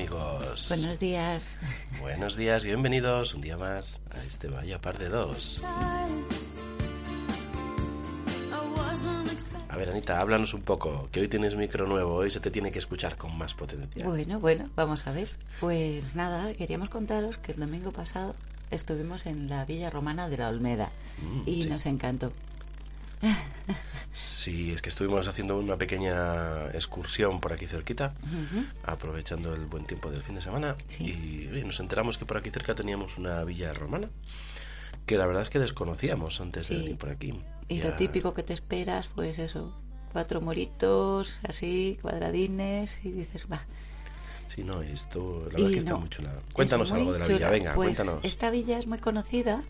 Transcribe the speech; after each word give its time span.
amigos. 0.00 0.66
Buenos 0.68 0.98
días. 1.00 1.58
Buenos 2.02 2.36
días 2.36 2.62
y 2.64 2.66
bienvenidos 2.66 3.32
un 3.32 3.40
día 3.40 3.56
más 3.56 4.02
a 4.10 4.22
este 4.24 4.46
Vaya 4.48 4.78
Par 4.78 4.98
de 4.98 5.08
Dos. 5.08 5.64
A 9.70 9.76
ver, 9.78 9.88
Anita, 9.90 10.20
háblanos 10.20 10.52
un 10.52 10.60
poco, 10.62 11.08
que 11.10 11.20
hoy 11.20 11.28
tienes 11.28 11.56
micro 11.56 11.86
nuevo, 11.86 12.14
hoy 12.14 12.30
se 12.30 12.40
te 12.40 12.50
tiene 12.50 12.70
que 12.70 12.78
escuchar 12.78 13.16
con 13.16 13.36
más 13.38 13.54
potencia. 13.54 14.04
Bueno, 14.04 14.38
bueno, 14.38 14.68
vamos 14.76 15.06
a 15.06 15.12
ver. 15.12 15.28
Pues 15.60 16.14
nada, 16.14 16.52
queríamos 16.52 16.90
contaros 16.90 17.38
que 17.38 17.52
el 17.52 17.60
domingo 17.60 17.90
pasado 17.90 18.34
estuvimos 18.70 19.24
en 19.24 19.48
la 19.48 19.64
Villa 19.64 19.88
Romana 19.88 20.28
de 20.28 20.36
la 20.36 20.48
Olmeda 20.50 20.90
Mm, 21.22 21.48
y 21.48 21.62
sí. 21.62 21.68
nos 21.70 21.86
encantó. 21.86 22.32
Sí, 24.12 24.72
es 24.72 24.80
que 24.80 24.88
estuvimos 24.88 25.28
haciendo 25.28 25.58
una 25.58 25.76
pequeña 25.76 26.66
excursión 26.72 27.40
por 27.40 27.52
aquí 27.52 27.66
cerquita, 27.66 28.14
aprovechando 28.82 29.54
el 29.54 29.66
buen 29.66 29.84
tiempo 29.84 30.10
del 30.10 30.22
fin 30.22 30.36
de 30.36 30.40
semana, 30.40 30.74
Sí. 30.88 31.50
y 31.52 31.64
nos 31.64 31.80
enteramos 31.80 32.16
que 32.16 32.24
por 32.24 32.38
aquí 32.38 32.50
cerca 32.50 32.74
teníamos 32.74 33.18
una 33.18 33.44
villa 33.44 33.74
romana, 33.74 34.08
que 35.04 35.18
la 35.18 35.26
verdad 35.26 35.42
es 35.42 35.50
que 35.50 35.58
desconocíamos 35.58 36.40
antes 36.40 36.68
de 36.68 36.76
venir 36.78 36.96
por 36.96 37.10
aquí. 37.10 37.34
Y 37.68 37.78
Ya- 37.78 37.90
lo 37.90 37.96
típico 37.96 38.32
que 38.32 38.42
te 38.42 38.52
esperas, 38.54 39.08
pues 39.08 39.38
eso, 39.38 39.74
cuatro 40.12 40.40
muritos, 40.40 41.38
así, 41.46 41.98
cuadradines, 42.00 43.04
y 43.04 43.10
dices, 43.12 43.46
va. 43.52 43.60
Sí, 44.48 44.62
no, 44.64 44.80
esto, 44.80 45.40
la 45.52 45.58
verdad 45.58 45.68
Y 45.68 45.72
que 45.72 45.78
está 45.80 45.90
no, 45.90 45.98
muy 46.00 46.08
chula. 46.08 46.30
es 46.48 46.54
Cuéntanos 46.54 46.90
muy 46.90 47.00
algo 47.00 47.12
de 47.12 47.18
la 47.18 47.24
chula. 47.26 47.36
villa, 47.38 47.50
venga, 47.50 47.74
pues 47.74 47.96
cuéntanos. 47.98 48.24
Esta 48.24 48.50
villa 48.50 48.78
es 48.78 48.86
muy 48.86 48.98
conocida 48.98 49.62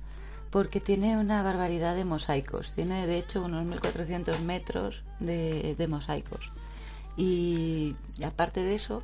porque 0.50 0.80
tiene 0.80 1.16
una 1.18 1.42
barbaridad 1.42 1.94
de 1.96 2.04
mosaicos. 2.04 2.72
Tiene, 2.72 3.06
de 3.06 3.18
hecho, 3.18 3.42
unos 3.44 3.66
1.400 3.66 4.38
metros 4.40 5.02
de, 5.20 5.74
de 5.76 5.86
mosaicos. 5.88 6.50
Y 7.16 7.96
aparte 8.24 8.60
de 8.62 8.74
eso, 8.74 9.02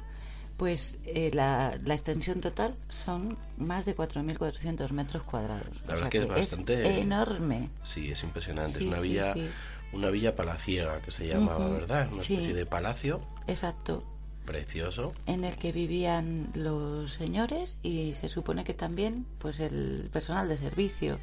pues 0.56 0.98
eh, 1.04 1.30
la, 1.34 1.78
la 1.84 1.94
extensión 1.94 2.40
total 2.40 2.74
son 2.88 3.36
más 3.56 3.84
de 3.84 3.96
4.400 3.96 4.90
metros 4.90 5.22
cuadrados. 5.24 5.82
La 5.86 5.94
verdad 5.94 6.08
que 6.10 6.18
es 6.18 6.28
bastante- 6.28 7.00
enorme. 7.00 7.70
Sí, 7.82 8.10
es 8.10 8.22
impresionante. 8.22 8.78
Sí, 8.78 8.84
es 8.84 8.86
una 8.88 9.00
sí, 9.00 9.08
villa, 9.08 9.34
sí. 9.34 9.48
una 9.92 10.10
villa 10.10 10.36
palaciega 10.36 11.00
que 11.02 11.10
se 11.10 11.26
llamaba, 11.26 11.68
¿verdad? 11.68 12.08
Una 12.12 12.22
especie 12.22 12.54
de 12.54 12.66
palacio 12.66 13.20
Exacto. 13.46 14.04
precioso. 14.44 15.14
en 15.26 15.44
el 15.44 15.56
que 15.56 15.72
vivían 15.72 16.48
los 16.54 17.12
señores 17.12 17.78
y 17.82 18.12
se 18.14 18.28
supone 18.28 18.62
que 18.64 18.74
también 18.74 19.26
pues 19.38 19.58
el 19.58 20.10
personal 20.12 20.48
de 20.48 20.58
servicio. 20.58 21.18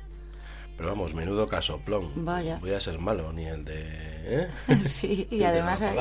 Pero 0.80 0.92
vamos, 0.92 1.14
menudo 1.14 1.46
casoplón. 1.46 2.24
Vaya. 2.24 2.58
Voy 2.62 2.72
a 2.72 2.80
ser 2.80 3.00
malo, 3.00 3.34
ni 3.34 3.44
el 3.46 3.66
de. 3.66 3.84
¿eh? 3.86 4.48
sí, 4.88 5.28
y 5.30 5.38
de 5.40 5.46
además 5.46 5.82
ahí, 5.82 5.98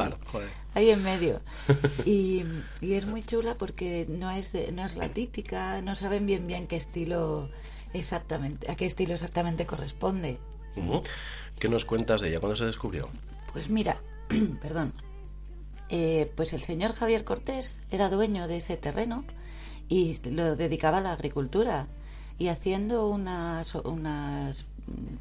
ahí 0.75 0.91
en 0.91 1.03
medio. 1.03 1.41
Y, 2.06 2.44
y 2.81 2.93
es 2.94 3.05
muy 3.05 3.25
chula 3.25 3.56
porque 3.56 4.06
no 4.09 4.31
es 4.31 4.53
de- 4.53 4.71
no 4.71 4.84
es 4.87 4.94
la 4.97 5.09
típica, 5.09 5.83
no 5.83 5.97
saben 5.97 6.27
bien 6.27 6.47
bien 6.47 6.69
qué 6.69 6.77
estilo 6.77 7.50
exactamente, 7.93 8.71
a 8.71 8.77
qué 8.77 8.84
estilo 8.87 9.15
exactamente 9.15 9.66
corresponde. 9.66 10.39
¿Qué 11.59 11.69
nos 11.69 11.84
cuentas 11.84 12.21
de 12.21 12.28
ella? 12.28 12.39
¿Cuándo 12.39 12.55
se 12.55 12.65
descubrió? 12.65 13.09
Pues 13.53 13.69
mira, 13.69 14.00
perdón, 14.62 14.93
eh, 15.89 16.31
pues 16.37 16.53
el 16.53 16.62
señor 16.62 16.93
Javier 16.93 17.25
Cortés 17.25 17.77
era 17.91 18.09
dueño 18.10 18.47
de 18.47 18.59
ese 18.59 18.77
terreno 18.77 19.25
y 19.89 20.19
lo 20.31 20.55
dedicaba 20.55 20.99
a 20.99 21.00
la 21.00 21.12
agricultura 21.15 21.89
y 22.39 22.47
haciendo 22.49 23.09
unas, 23.09 23.75
unas 23.75 24.65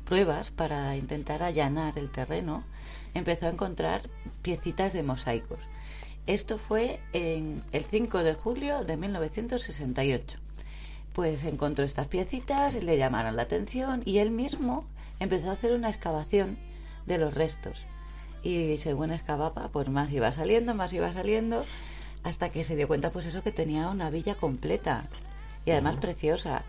pruebas 0.05 0.51
para 0.51 0.95
intentar 0.95 1.43
allanar 1.43 1.97
el 1.97 2.09
terreno, 2.09 2.63
empezó 3.13 3.47
a 3.47 3.51
encontrar 3.51 4.09
piecitas 4.41 4.93
de 4.93 5.03
mosaicos. 5.03 5.59
Esto 6.27 6.57
fue 6.57 6.99
en 7.13 7.63
el 7.71 7.85
5 7.85 8.23
de 8.23 8.33
julio 8.33 8.83
de 8.83 8.97
1968. 8.97 10.37
Pues 11.13 11.43
encontró 11.45 11.85
estas 11.85 12.07
piecitas, 12.07 12.83
le 12.83 12.97
llamaron 12.97 13.35
la 13.35 13.43
atención 13.43 14.01
y 14.05 14.17
él 14.17 14.31
mismo 14.31 14.85
empezó 15.19 15.49
a 15.49 15.53
hacer 15.53 15.71
una 15.71 15.89
excavación 15.89 16.57
de 17.05 17.17
los 17.17 17.33
restos. 17.33 17.85
Y 18.43 18.77
según 18.77 19.11
excavaba, 19.11 19.69
pues 19.69 19.89
más 19.89 20.11
iba 20.11 20.31
saliendo, 20.31 20.75
más 20.75 20.93
iba 20.93 21.11
saliendo, 21.13 21.65
hasta 22.23 22.49
que 22.49 22.63
se 22.63 22.75
dio 22.75 22.87
cuenta, 22.87 23.11
pues 23.11 23.25
eso, 23.25 23.41
que 23.41 23.51
tenía 23.51 23.87
una 23.87 24.09
villa 24.09 24.35
completa 24.35 25.07
y 25.65 25.71
además 25.71 25.97
preciosa. 25.97 26.63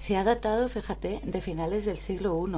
Se 0.00 0.16
ha 0.16 0.24
datado, 0.24 0.70
fíjate, 0.70 1.20
de 1.22 1.40
finales 1.42 1.84
del 1.84 1.98
siglo 1.98 2.42
I 2.48 2.50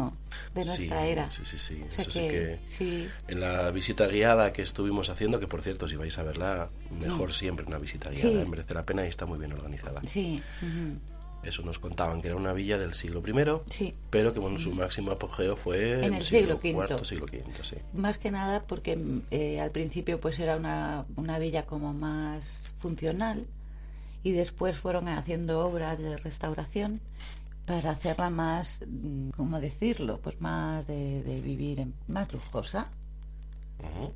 de 0.55 0.65
nuestra 0.65 1.03
sí, 1.03 1.09
era. 1.09 1.31
Sí, 1.33 1.45
sí, 1.45 1.59
sí. 1.59 1.83
O 1.89 1.91
sea 1.91 2.03
Eso 2.03 2.11
sí 2.13 2.21
que, 2.21 2.29
que. 2.29 2.61
sí, 2.65 3.09
En 3.27 3.41
la 3.41 3.69
visita 3.73 4.07
guiada 4.07 4.53
que 4.53 4.63
estuvimos 4.63 5.11
haciendo, 5.11 5.41
que 5.41 5.49
por 5.49 5.61
cierto, 5.61 5.89
si 5.89 5.97
vais 5.97 6.17
a 6.19 6.23
verla, 6.23 6.69
mejor 7.01 7.33
siempre 7.35 7.67
una 7.67 7.79
visita 7.79 8.11
guiada. 8.11 8.43
¿eh? 8.43 8.47
merece 8.49 8.75
la 8.75 8.85
pena 8.85 9.05
y 9.05 9.09
está 9.09 9.27
muy 9.27 9.41
bien 9.41 9.53
organizada. 9.53 10.01
sí, 10.07 10.41
ujú, 10.63 11.01
Eso 11.43 11.63
nos 11.63 11.81
contaban 11.81 12.23
que 12.23 12.29
era 12.29 12.37
una 12.37 12.53
villa 12.53 12.79
del 12.79 12.95
siglo 12.95 13.21
I, 13.27 13.73
sí. 13.73 13.93
pero 14.09 14.33
que 14.33 14.39
bueno, 14.39 14.61
su 14.61 14.73
máximo 14.73 15.11
apogeo 15.11 15.57
fue 15.57 15.95
En 16.07 16.15
el 16.15 16.23
siglo 16.23 16.61
V. 16.63 16.69
IV, 16.69 17.05
siglo 17.05 17.25
V, 17.27 17.43
sí. 17.65 17.75
Más 17.93 18.19
que 18.19 18.31
nada 18.31 18.63
porque 18.63 18.97
eh, 19.33 19.61
al 19.61 19.73
principio 19.73 20.21
pues 20.21 20.39
era 20.39 20.55
una, 20.57 21.07
una 21.17 21.41
villa 21.41 21.67
como 21.67 21.93
más 21.93 22.73
funcional 22.79 23.49
y 24.23 24.33
después 24.33 24.79
fueron 24.79 25.09
haciendo 25.09 25.67
obras 25.67 25.99
de 25.99 26.17
restauración 26.19 27.01
para 27.67 27.91
hacerla 27.93 28.31
más, 28.31 28.83
mm, 28.89 29.31
¿cómo 29.37 29.61
decirlo? 29.61 30.21
Pues 30.21 30.41
más 30.41 30.87
de, 30.89 31.23
de 31.25 31.41
vivir, 31.41 31.81
en- 31.81 31.95
más 32.09 32.33
lujosa, 32.33 32.91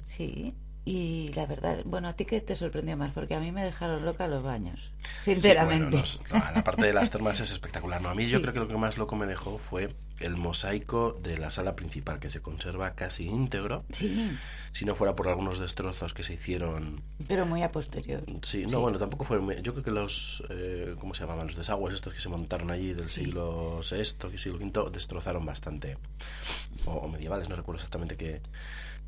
sí. 0.04 0.54
Y 0.88 1.32
la 1.34 1.46
verdad, 1.46 1.80
bueno, 1.84 2.06
¿a 2.06 2.12
ti 2.12 2.24
qué 2.24 2.40
te 2.40 2.54
sorprendió 2.54 2.96
más? 2.96 3.12
Porque 3.12 3.34
a 3.34 3.40
mí 3.40 3.50
me 3.50 3.64
dejaron 3.64 4.04
loca 4.04 4.28
los 4.28 4.44
baños, 4.44 4.92
Sí, 5.20 5.32
sinceramente. 5.32 5.86
bueno, 5.86 5.98
nos- 5.98 6.20
no, 6.32 6.38
la 6.38 6.62
parte 6.62 6.86
de 6.86 6.92
las 6.94 7.10
termas 7.10 7.40
es 7.40 7.50
espectacular. 7.50 8.00
No, 8.00 8.08
a 8.10 8.14
mí 8.14 8.24
yo 8.24 8.38
Sí. 8.38 8.42
creo 8.42 8.54
que 8.54 8.60
lo 8.60 8.68
que 8.68 8.76
más 8.76 8.96
loco 8.96 9.16
me 9.16 9.26
dejó 9.26 9.58
fue 9.58 9.96
el 10.20 10.36
mosaico 10.36 11.18
de 11.20 11.38
la 11.38 11.50
sala 11.50 11.74
principal, 11.74 12.20
que 12.20 12.30
se 12.30 12.40
conserva 12.40 12.94
casi 12.94 13.24
íntegro, 13.26 13.84
Sí, 13.90 14.30
si 14.72 14.84
no 14.84 14.94
fuera 14.94 15.16
por 15.16 15.26
algunos 15.26 15.58
destrozos 15.58 16.14
que 16.14 16.22
se 16.22 16.34
hicieron. 16.34 17.02
pero 17.26 17.46
muy 17.46 17.64
a 17.64 17.72
posterior. 17.72 18.22
Sí, 18.42 18.62
no, 18.62 18.68
Sí. 18.68 18.76
bueno, 18.76 18.96
tampoco 18.98 19.24
fue. 19.24 19.40
muy- 19.40 19.60
Yo 19.62 19.72
creo 19.72 19.84
que 19.84 19.90
los. 19.90 20.44
eh, 20.50 20.94
¿Cómo 21.00 21.14
se 21.14 21.22
llamaban? 21.24 21.48
Los 21.48 21.56
desagües 21.56 21.96
estos 21.96 22.14
que 22.14 22.20
se 22.20 22.28
montaron 22.28 22.70
allí 22.70 22.94
del 22.94 23.02
Sí. 23.04 23.24
siglo 23.24 23.82
VI, 23.82 24.38
siglo 24.38 24.58
V, 24.64 24.90
destrozaron 24.92 25.44
bastante. 25.44 25.98
O, 26.84 26.92
o 26.92 27.08
medievales, 27.08 27.48
no 27.48 27.56
recuerdo 27.56 27.78
exactamente 27.80 28.16
qué. 28.16 28.40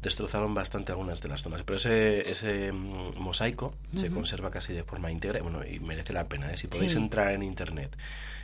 Destrozaron 0.03 0.55
bastante 0.55 0.93
algunas 0.93 1.21
de 1.21 1.29
las 1.29 1.43
zonas. 1.43 1.63
Pero 1.65 1.77
ese, 1.79 2.31
ese 2.31 2.71
mm, 2.73 3.19
mosaico 3.19 3.75
se 3.95 4.11
conserva 4.11 4.51
casi 4.51 4.73
de 4.73 4.85
forma 4.85 5.11
íntegra. 5.11 5.43
Bueno, 5.43 5.65
y 5.67 5.81
merece 5.81 6.13
la 6.13 6.29
pena. 6.29 6.53
¿eh? 6.53 6.57
Si 6.57 6.69
podéis 6.69 6.93
Sí. 6.93 6.99
entrar 6.99 7.33
en 7.33 7.43
internet, 7.43 7.97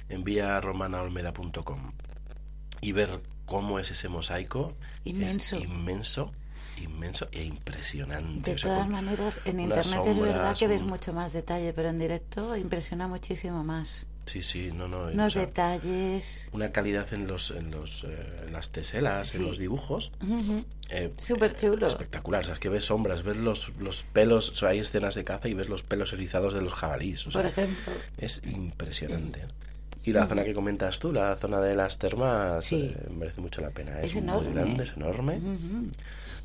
en 0.09 0.25
viaromanaolmeda.com 0.25 1.93
y 2.81 2.93
ver 2.93 3.21
cómo 3.47 3.79
es 3.79 3.91
ese 3.91 4.09
mosaico, 4.09 4.73
Inmenso. 5.05 5.57
es 5.57 5.63
inmenso, 5.63 6.33
inmenso 6.77 7.29
e 7.31 7.45
impresionante. 7.45 8.51
De 8.51 8.57
O 8.57 8.59
sea, 8.59 8.75
todas 8.75 8.89
maneras, 8.89 9.41
en 9.45 9.61
internet 9.61 10.01
es 10.07 10.19
verdad 10.19 10.57
que 10.57 10.67
ves 10.67 10.83
un- 10.83 10.89
mucho 10.89 11.13
más 11.13 11.33
detalle, 11.33 11.73
pero 11.73 11.89
en 11.89 11.99
directo 11.99 12.57
impresiona 12.57 13.07
muchísimo 13.07 13.63
más. 13.63 14.07
Sí, 14.27 14.43
sí, 14.43 14.71
no, 14.73 14.89
no. 14.89 15.01
o 15.05 15.11
Unos 15.13 15.35
sea, 15.35 15.43
detalles. 15.43 16.49
una 16.53 16.73
calidad 16.73 17.13
en 17.13 17.27
los 17.27 17.51
en 17.51 17.71
los 17.71 18.05
eh, 18.05 18.45
en 18.47 18.53
las 18.53 18.71
teselas, 18.71 19.35
en 19.35 19.45
los 19.47 19.59
dibujos. 19.59 20.13
Ujú. 20.23 20.65
eh, 20.91 21.13
Súper 21.19 21.55
chulo. 21.57 21.87
espectacular, 21.87 22.43
o 22.43 22.45
sea, 22.45 22.55
es 22.55 22.61
que 22.61 22.69
ves 22.71 22.87
sombras, 22.87 23.23
ves 23.23 23.37
los, 23.37 23.71
los 23.79 24.03
pelos, 24.03 24.49
o 24.51 24.55
sea, 24.55 24.71
hay 24.71 24.79
escenas 24.79 25.15
de 25.15 25.25
caza 25.25 25.49
y 25.49 25.55
ves 25.55 25.69
los 25.69 25.83
pelos 25.83 26.13
erizados 26.15 26.55
de 26.55 26.63
los 26.63 26.73
o 27.27 27.31
sea, 27.31 27.43
Por 27.43 27.47
ejemplo. 27.47 27.93
es 28.19 28.41
impresionante. 28.45 29.43
Y 30.07 30.13
la 30.13 30.27
zona 30.27 30.45
que 30.45 30.53
comentas 30.53 30.99
tú, 30.99 31.13
la 31.13 31.35
zona 31.37 31.61
de 31.61 31.75
las 31.75 31.97
termas, 31.99 32.67
Sí. 32.67 32.93
eh, 32.95 33.09
merece 33.11 33.41
mucho 33.41 33.63
la 33.63 33.71
pena. 33.71 34.01
Es 34.01 34.11
Es, 34.15 34.15
muy 34.17 34.25
enorme. 34.25 34.51
grande, 34.53 34.85
es 34.85 34.93
enorme. 34.97 35.41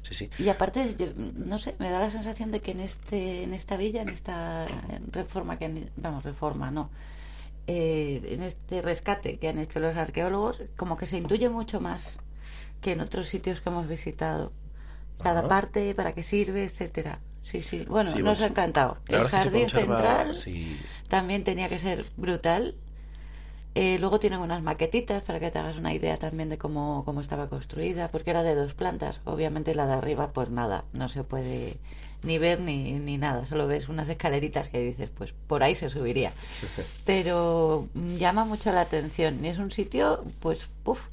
Sí, 0.03 0.13
sí. 0.15 0.29
Y 0.39 0.47
aparte, 0.47 0.95
yo, 0.97 1.07
no 1.35 1.59
sé, 1.59 1.75
me 1.77 1.89
da 1.89 1.99
la 1.99 2.09
sensación 2.09 2.51
de 2.51 2.61
que 2.61 2.71
en 2.71 2.79
este 2.79 3.43
en 3.43 3.53
esta 3.53 3.75
villa, 3.75 4.01
en 4.01 4.09
esta 4.09 4.65
reforma, 5.11 5.57
que 5.57 5.87
vamos, 5.97 6.23
reforma, 6.23 6.71
no, 6.71 6.89
eh, 7.71 8.19
en 8.33 8.41
este 8.41 8.81
rescate 8.81 9.37
que 9.37 9.47
han 9.47 9.59
hecho 9.59 9.79
los 9.79 9.95
arqueólogos, 9.95 10.63
como 10.75 10.97
que 10.97 11.05
se 11.05 11.17
intuye 11.17 11.49
mucho 11.49 11.79
más 11.79 12.17
que 12.81 12.93
en 12.93 13.01
otros 13.01 13.27
sitios 13.29 13.61
que 13.61 13.69
hemos 13.69 13.87
visitado. 13.87 14.51
Cada 15.21 15.41
Ajá. 15.41 15.47
parte, 15.49 15.93
para 15.93 16.13
qué 16.13 16.23
sirve, 16.23 16.63
etcétera. 16.63 17.19
Sí, 17.43 17.61
sí. 17.61 17.85
Bueno, 17.87 18.09
Sí, 18.11 18.23
nos 18.23 18.41
ha 18.41 18.47
encantado. 18.47 18.97
El 19.07 19.27
jardín 19.27 19.67
conserva- 19.69 19.97
central 19.97 20.35
sí, 20.35 20.79
también 21.09 21.43
tenía 21.43 21.69
que 21.69 21.77
ser 21.77 22.05
brutal. 22.17 22.73
Eh, 23.75 23.97
luego 23.99 24.19
tienen 24.19 24.39
unas 24.39 24.63
maquetitas 24.63 25.21
para 25.23 25.39
que 25.39 25.51
te 25.51 25.59
hagas 25.59 25.77
una 25.77 25.93
idea 25.93 26.17
también 26.17 26.49
de 26.49 26.57
cómo, 26.57 27.03
cómo 27.05 27.21
estaba 27.21 27.47
construida, 27.49 28.09
porque 28.09 28.31
era 28.31 28.41
de 28.43 28.55
dos 28.55 28.73
plantas. 28.73 29.21
Obviamente 29.25 29.75
la 29.75 29.85
de 29.85 29.93
arriba, 29.93 30.31
pues 30.33 30.49
nada, 30.49 30.85
no 30.91 31.07
se 31.07 31.23
puede 31.23 31.77
ni 32.23 32.37
ver 32.37 32.59
ni, 32.59 32.93
ni 32.93 33.17
nada. 33.17 33.45
Solo 33.45 33.67
ves 33.67 33.89
unas 33.89 34.09
escaleritas 34.09 34.69
que 34.69 34.79
dices, 34.79 35.09
pues 35.09 35.33
por 35.47 35.63
ahí 35.63 35.75
se 35.75 35.89
subiría. 35.89 36.33
Pero 37.05 37.87
mm, 37.93 38.15
llama 38.15 38.45
mucho 38.45 38.71
la 38.71 38.81
atención 38.81 39.43
y 39.43 39.49
es 39.49 39.57
un 39.57 39.71
sitio, 39.71 40.23
pues, 40.39 40.69
puff, 40.83 41.07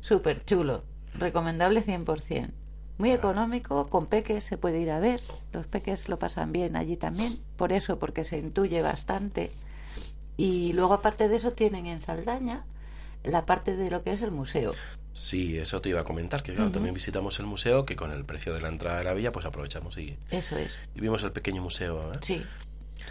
súper 0.00 0.44
chulo. 0.44 0.82
Recomendable 1.14 1.82
100%. 1.82 2.50
Muy 2.96 3.10
económico, 3.10 3.88
con 3.88 4.06
peques 4.06 4.44
se 4.44 4.56
puede 4.56 4.80
ir 4.80 4.90
a 4.90 5.00
ver. 5.00 5.20
Los 5.52 5.66
peques 5.66 6.08
lo 6.08 6.18
pasan 6.18 6.52
bien 6.52 6.76
allí 6.76 6.96
también. 6.96 7.40
Por 7.56 7.72
eso, 7.72 7.98
porque 7.98 8.24
se 8.24 8.38
intuye 8.38 8.82
bastante. 8.82 9.50
Y 10.36 10.72
luego, 10.74 10.94
aparte 10.94 11.28
de 11.28 11.36
eso, 11.36 11.52
tienen 11.52 11.86
en 11.86 12.00
Saldaña 12.00 12.64
la 13.24 13.46
parte 13.46 13.76
de 13.76 13.90
lo 13.90 14.02
que 14.02 14.12
es 14.12 14.22
el 14.22 14.30
museo. 14.30 14.72
Sí, 15.14 15.56
eso 15.58 15.80
te 15.80 15.88
iba 15.88 16.00
a 16.02 16.04
comentar, 16.04 16.42
que 16.42 16.52
claro, 16.54 16.70
también 16.70 16.94
visitamos 16.94 17.38
el 17.40 17.46
museo, 17.46 17.86
que 17.86 17.96
con 17.96 18.10
el 18.12 18.24
precio 18.26 18.52
de 18.52 18.60
la 18.60 18.68
entrada 18.68 18.98
de 18.98 19.04
la 19.04 19.14
villa, 19.14 19.32
pues 19.32 19.46
aprovechamos 19.46 19.96
y, 19.96 20.18
Eso 20.30 20.58
es. 20.58 20.78
y 20.94 21.00
vimos 21.00 21.22
el 21.22 21.32
pequeño 21.32 21.62
museo. 21.62 22.12
¿eh? 22.12 22.18
Sí. 22.20 22.44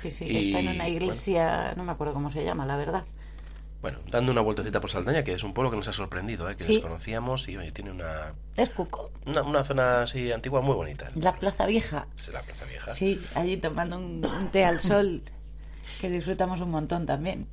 Sí, 0.01 0.11
sí. 0.11 0.25
Y, 0.25 0.37
Está 0.47 0.59
en 0.59 0.67
una 0.69 0.87
iglesia, 0.89 1.73
no 1.75 1.83
me 1.83 1.91
acuerdo 1.91 2.13
cómo 2.13 2.31
se 2.31 2.43
llama, 2.43 2.65
la 2.65 2.77
verdad. 2.77 3.03
Bueno, 3.81 3.99
dando 4.09 4.31
una 4.31 4.39
vueltecita 4.41 4.79
por 4.79 4.89
Saldaña, 4.89 5.23
que 5.25 5.33
es 5.33 5.43
un 5.43 5.53
pueblo 5.53 5.69
que 5.69 5.75
nos 5.75 5.87
ha 5.89 5.93
sorprendido, 5.93 6.49
¿eh? 6.49 6.55
que 6.55 6.63
Sí. 6.63 6.73
desconocíamos 6.75 7.49
y 7.49 7.57
oye, 7.57 7.71
tiene 7.73 7.91
una, 7.91 8.33
Es 8.55 8.69
Cuco. 8.69 9.11
una, 9.25 9.41
una 9.43 9.63
zona 9.65 10.03
así 10.03 10.31
antigua 10.31 10.61
muy 10.61 10.73
bonita. 10.75 11.09
La 11.15 11.35
Plaza 11.35 11.65
Vieja. 11.65 12.07
Es 12.15 12.29
la 12.31 12.41
Plaza 12.43 12.63
Vieja. 12.65 12.93
Sí, 12.93 13.21
allí 13.35 13.57
tomando 13.57 13.97
un, 13.97 14.25
un 14.25 14.51
té 14.51 14.63
al 14.63 14.79
sol, 14.79 15.21
que 15.99 16.09
disfrutamos 16.09 16.61
un 16.61 16.71
montón 16.71 17.05
también. 17.05 17.45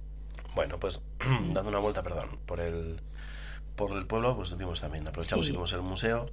Bueno, 0.54 0.78
pues 0.78 1.00
dando 1.52 1.68
una 1.68 1.78
vuelta, 1.80 2.02
perdón, 2.04 2.38
por 2.46 2.60
el 2.60 3.00
por 3.88 3.96
el 3.98 4.06
pueblo, 4.06 4.36
pues 4.36 4.56
vimos 4.56 4.80
también, 4.80 5.06
aprovechamos 5.08 5.46
Sí. 5.46 5.50
y 5.52 5.54
vimos 5.54 5.72
el 5.72 5.82
museo. 5.82 6.30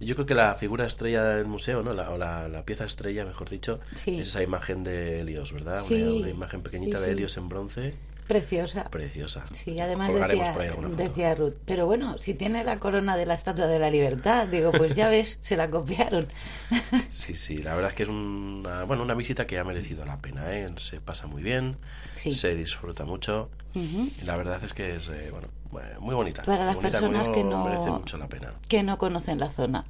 Y 0.00 0.06
yo 0.06 0.14
creo 0.14 0.26
que 0.26 0.34
la 0.34 0.54
figura 0.54 0.84
estrella 0.86 1.24
del 1.24 1.46
museo, 1.46 1.82
¿no? 1.82 1.92
La, 1.92 2.10
o 2.10 2.18
la, 2.18 2.48
la 2.48 2.64
pieza 2.64 2.84
estrella, 2.84 3.24
mejor 3.24 3.48
dicho, 3.48 3.80
Sí. 3.94 4.18
es 4.20 4.28
esa 4.28 4.42
imagen 4.42 4.82
de 4.82 5.20
Helios, 5.20 5.52
¿verdad? 5.52 5.80
Sí, 5.84 5.94
Una, 6.02 6.12
una 6.12 6.28
imagen 6.28 6.62
pequeñita 6.62 7.00
de. 7.00 7.12
Helios 7.12 7.36
en 7.36 7.48
bronce, 7.48 7.94
Preciosa. 8.32 8.84
preciosa. 8.84 9.44
Sí, 9.52 9.78
además 9.78 10.10
decía, 10.14 10.54
decía 10.96 11.34
Ruth, 11.34 11.54
pero 11.66 11.84
bueno, 11.86 12.16
si 12.16 12.32
tiene 12.34 12.64
la 12.64 12.78
corona 12.78 13.16
de 13.16 13.26
la 13.26 13.34
Estatua 13.34 13.66
de 13.66 13.78
la 13.78 13.90
Libertad, 13.90 14.48
digo, 14.48 14.72
pues 14.72 14.94
ya 14.94 15.08
ves, 15.08 15.36
se 15.40 15.56
la 15.56 15.68
copiaron. 15.70 16.26
Sí, 17.08 17.36
sí, 17.36 17.58
la 17.58 17.74
verdad 17.74 17.90
es 17.90 17.96
que 17.96 18.02
es 18.04 18.08
una, 18.08 18.84
bueno, 18.84 19.02
una 19.02 19.14
visita 19.14 19.46
que 19.46 19.58
ha 19.58 19.64
merecido 19.64 20.04
la 20.04 20.16
pena, 20.18 20.52
¿eh? 20.52 20.68
Se 20.78 21.00
pasa 21.00 21.26
muy 21.26 21.42
bien, 21.42 21.76
Sí. 22.16 22.34
se 22.34 22.54
disfruta 22.54 23.04
mucho 23.04 23.48
y 23.74 24.24
la 24.24 24.36
verdad 24.36 24.62
es 24.64 24.72
que 24.74 24.94
es, 24.94 25.08
eh, 25.08 25.30
bueno, 25.30 25.48
eh, 25.80 25.96
muy 26.00 26.14
bonita. 26.14 26.42
Para 26.42 26.64
las 26.64 26.76
bonita, 26.76 26.98
personas 27.00 27.28
que 27.28 27.44
no- 27.44 27.64
Merece 27.64 27.90
mucho 27.90 28.16
la 28.18 28.26
pena. 28.28 28.52
Que 28.68 28.82
no 28.82 28.98
conocen 28.98 29.38
la 29.38 29.50
zona. 29.50 29.84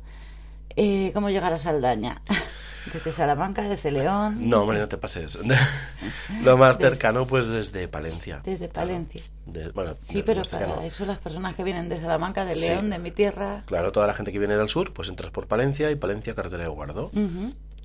Eh, 0.77 1.11
¿Cómo 1.15 1.31
llegar 1.31 1.53
a 1.53 1.59
Saldaña? 1.59 2.23
Desde 2.93 3.13
Salamanca, 3.13 3.63
desde 3.63 3.93
León. 3.93 4.49
No, 4.51 4.63
hombre, 4.63 4.81
no 4.81 4.89
te 4.89 4.97
pases. 4.99 5.39
Lo 6.43 6.57
más 6.59 6.77
Desde- 6.79 6.91
cercano, 6.91 7.29
pues 7.29 7.47
desde 7.47 7.87
Palencia. 7.87 8.41
Desde. 8.43 8.69
Palencia. 8.69 9.23
De- 9.47 9.69
bueno, 9.71 9.95
Sí, 10.01 10.25
pero 10.25 10.41
más 10.41 10.49
cercano. 10.49 10.75
para 10.75 10.87
eso 10.87 11.05
las 11.05 11.19
personas 11.21 11.55
que 11.55 11.63
vienen 11.63 11.89
de 11.89 11.99
Salamanca, 12.01 12.45
de 12.45 12.55
Sí. 12.55 12.67
León, 12.67 12.91
de 12.91 12.99
mi 12.99 13.13
tierra. 13.13 13.63
Claro, 13.67 13.93
toda 13.93 14.09
la 14.09 14.15
gente 14.15 14.33
que 14.33 14.41
viene 14.41 14.57
del 14.57 14.69
sur, 14.69 14.93
pues 14.93 15.09
entras 15.09 15.31
por 15.31 15.47
Palencia 15.47 15.93
y 15.93 15.95
Palencia, 15.95 16.35
carretera 16.35 16.65
de 16.65 16.69
Guardo. 16.71 17.13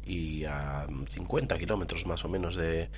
Y 0.08 0.46
a 0.46 0.88
50 1.12 1.58
kilómetros 1.58 2.06
más 2.06 2.24
o 2.24 2.30
menos 2.30 2.56
de, 2.56 2.90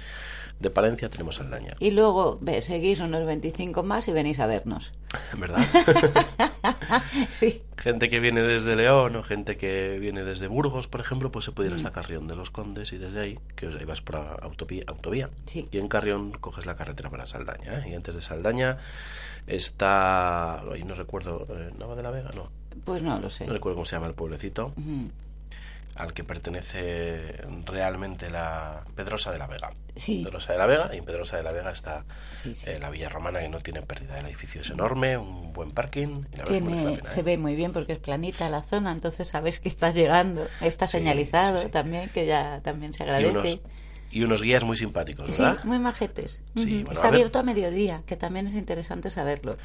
de 0.59 0.69
Palencia 0.69 1.09
tenemos 1.09 1.35
Saldaña. 1.37 1.75
Y 1.79 1.91
luego 1.91 2.37
ve, 2.41 2.61
seguís 2.61 2.99
unos 2.99 3.25
25 3.25 3.81
más 3.83 4.07
y 4.07 4.11
venís 4.11 4.39
a 4.39 4.45
vernos. 4.47 4.91
¿Verdad? 5.37 5.65
sí, 7.29 7.63
gente 7.77 8.09
que 8.09 8.19
viene 8.19 8.41
desde 8.43 8.75
León 8.75 9.15
o 9.15 9.23
gente 9.23 9.57
que 9.57 9.97
viene 9.99 10.23
desde 10.23 10.47
Burgos, 10.47 10.87
por 10.87 11.01
ejemplo, 11.01 11.31
pues 11.31 11.45
se 11.45 11.51
puede 11.51 11.69
ir 11.69 11.73
Mm. 11.73 11.77
hasta 11.77 11.91
Carrión 11.91 12.27
de 12.27 12.35
los 12.35 12.51
Condes 12.51 12.93
y 12.93 12.97
desde 12.97 13.19
ahí, 13.19 13.39
que 13.55 13.67
ahí 13.67 13.85
vas 13.85 14.01
por 14.01 14.15
autovía, 14.17 14.83
autovía 14.87 15.29
Sí. 15.47 15.65
y 15.71 15.77
en 15.79 15.87
Carrión 15.87 16.31
coges 16.39 16.65
la 16.65 16.75
carretera 16.75 17.09
para 17.09 17.25
Saldaña. 17.25 17.79
¿eh? 17.79 17.89
Y 17.89 17.95
antes 17.95 18.13
de 18.15 18.21
Saldaña 18.21 18.77
está, 19.47 20.59
ahí 20.61 20.83
no 20.83 20.95
recuerdo, 20.95 21.45
eh, 21.49 21.71
Nava 21.77 21.95
de 21.95 22.03
la 22.03 22.11
Vega, 22.11 22.29
no, 22.35 22.49
pues 22.85 23.01
no 23.01 23.19
lo 23.19 23.29
sé. 23.29 23.45
no 23.47 23.53
recuerdo 23.53 23.75
cómo 23.77 23.85
se 23.85 23.95
llama 23.95 24.07
el 24.07 24.13
pueblecito, 24.13 24.67
Ujú. 24.77 25.09
Al 25.99 26.13
que 26.13 26.23
pertenece 26.23 27.33
realmente 27.65 28.29
la 28.29 28.83
Pedrosa 28.95 29.31
de 29.33 29.37
la 29.37 29.47
Vega. 29.47 29.69
Sí. 29.97 30.21
Pedrosa 30.23 30.53
de 30.53 30.59
la 30.59 30.65
Vega, 30.65 30.89
y 30.95 30.97
en 30.97 31.03
Pedrosa 31.05 31.35
de 31.35 31.43
la 31.43 31.51
Vega 31.51 31.71
está 31.71 32.05
Sí, 32.33 32.55
sí. 32.55 32.69
eh, 32.69 32.79
la 32.79 32.89
Villa 32.89 33.09
Romana, 33.09 33.41
que 33.41 33.49
no 33.49 33.59
tiene 33.59 33.81
pérdida. 33.81 34.17
El 34.17 34.25
edificio 34.27 34.61
es 34.61 34.69
enorme, 34.69 35.17
un 35.17 35.51
buen 35.51 35.71
parking, 35.71 36.21
y 36.33 36.37
la 36.37 36.45
Tiene, 36.45 36.83
la 36.85 36.91
pena, 36.97 37.09
se 37.09 37.19
¿eh? 37.19 37.23
ve 37.23 37.37
muy 37.37 37.55
bien 37.55 37.73
porque 37.73 37.93
es 37.93 37.99
planita 37.99 38.49
la 38.49 38.61
zona, 38.61 38.93
entonces 38.93 39.27
sabes 39.27 39.59
que 39.59 39.67
estás 39.67 39.93
llegando. 39.93 40.47
Está 40.61 40.87
señalizado 40.87 41.69
también, 41.69 42.09
que 42.09 42.25
ya 42.25 42.61
también 42.63 42.93
se 42.93 43.03
y 43.03 43.05
agradece. 43.05 43.29
unos, 43.31 43.59
y 44.09 44.23
unos 44.23 44.41
guías 44.41 44.63
muy 44.63 44.77
simpáticos, 44.77 45.35
Sí, 45.35 45.43
¿verdad? 45.43 45.63
muy 45.65 45.79
majetes. 45.79 46.41
Sí, 46.55 46.61
Ujú. 46.63 46.69
bueno, 46.85 46.91
Está 46.93 47.07
a 47.07 47.09
abierto 47.09 47.39
a 47.39 47.43
mediodía, 47.43 48.03
que 48.05 48.15
también 48.15 48.47
es 48.47 48.53
interesante 48.53 49.09
saberlo. 49.09 49.57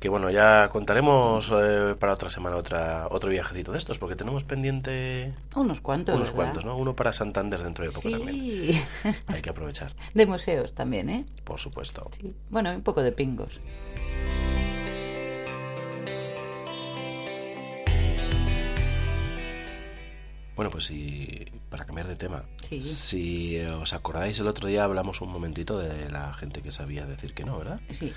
Que 0.00 0.08
bueno, 0.08 0.30
ya 0.30 0.70
contaremos 0.72 1.52
eh, 1.54 1.94
para 1.98 2.14
otra 2.14 2.30
semana 2.30 2.56
otra 2.56 3.06
otro 3.10 3.28
viajecito 3.28 3.70
de 3.72 3.78
estos, 3.78 3.98
porque 3.98 4.16
tenemos 4.16 4.44
pendiente 4.44 5.34
Unos 5.54 5.82
cuantos, 5.82 6.14
unos 6.14 6.30
¿verdad? 6.30 6.36
cuantos, 6.44 6.64
¿no? 6.64 6.76
Uno 6.78 6.96
para 6.96 7.12
Santander 7.12 7.62
dentro 7.62 7.84
de 7.84 7.92
poco 7.92 8.10
también. 8.10 8.34
Sí. 8.34 8.82
Hay 9.26 9.42
que 9.42 9.50
aprovechar, 9.50 9.92
De 10.14 10.24
museos 10.24 10.74
también, 10.74 11.10
¿eh? 11.10 11.26
por 11.44 11.58
supuesto. 11.60 12.08
Sí. 12.18 12.34
Bueno, 12.48 12.70
un 12.72 12.82
poco 12.82 13.02
de 13.02 13.12
pingos. 13.12 13.60
Bueno, 20.60 20.70
pues 20.70 20.84
si 20.84 21.46
para 21.70 21.86
cambiar 21.86 22.06
de 22.06 22.16
tema, 22.16 22.42
Sí. 22.68 22.82
si 22.82 23.56
eh, 23.56 23.70
os 23.70 23.94
acordáis 23.94 24.38
el 24.40 24.46
otro 24.46 24.68
día 24.68 24.84
hablamos 24.84 25.22
un 25.22 25.30
momentito 25.32 25.78
de 25.78 26.10
la 26.10 26.34
gente 26.34 26.60
que 26.60 26.70
sabía 26.70 27.06
decir 27.06 27.32
que 27.32 27.44
no, 27.46 27.56
¿verdad? 27.56 27.80
Sí, 27.88 28.12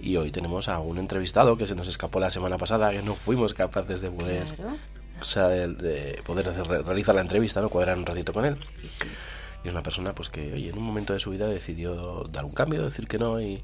Y 0.00 0.16
hoy 0.16 0.30
tenemos 0.32 0.68
a 0.70 0.78
un 0.78 0.96
entrevistado 0.96 1.58
que 1.58 1.66
se 1.66 1.74
nos 1.74 1.86
escapó 1.86 2.20
la 2.20 2.30
semana 2.30 2.56
pasada, 2.56 2.90
que 2.90 3.02
no 3.02 3.14
fuimos 3.16 3.52
capaces 3.52 4.00
de 4.00 4.10
poder, 4.10 4.44
claro. 4.56 4.78
o 5.20 5.24
sea, 5.26 5.48
de, 5.48 5.68
de 5.74 6.22
poder 6.24 6.48
hacer- 6.48 6.86
realizar 6.86 7.14
la 7.16 7.20
entrevista, 7.20 7.60
no 7.60 7.68
cuadrar 7.68 7.98
un 7.98 8.06
ratito 8.06 8.32
con 8.32 8.46
él. 8.46 8.56
Sí, 8.80 8.88
sí. 8.88 9.06
Y 9.62 9.68
es 9.68 9.74
una 9.74 9.82
persona 9.82 10.14
pues 10.14 10.30
que 10.30 10.54
oye, 10.54 10.70
en 10.70 10.78
un 10.78 10.84
momento 10.84 11.12
de 11.12 11.20
su 11.20 11.32
vida 11.32 11.46
decidió 11.48 12.24
dar 12.32 12.46
un 12.46 12.52
cambio, 12.52 12.82
decir 12.86 13.06
que 13.06 13.18
no 13.18 13.42
y, 13.42 13.62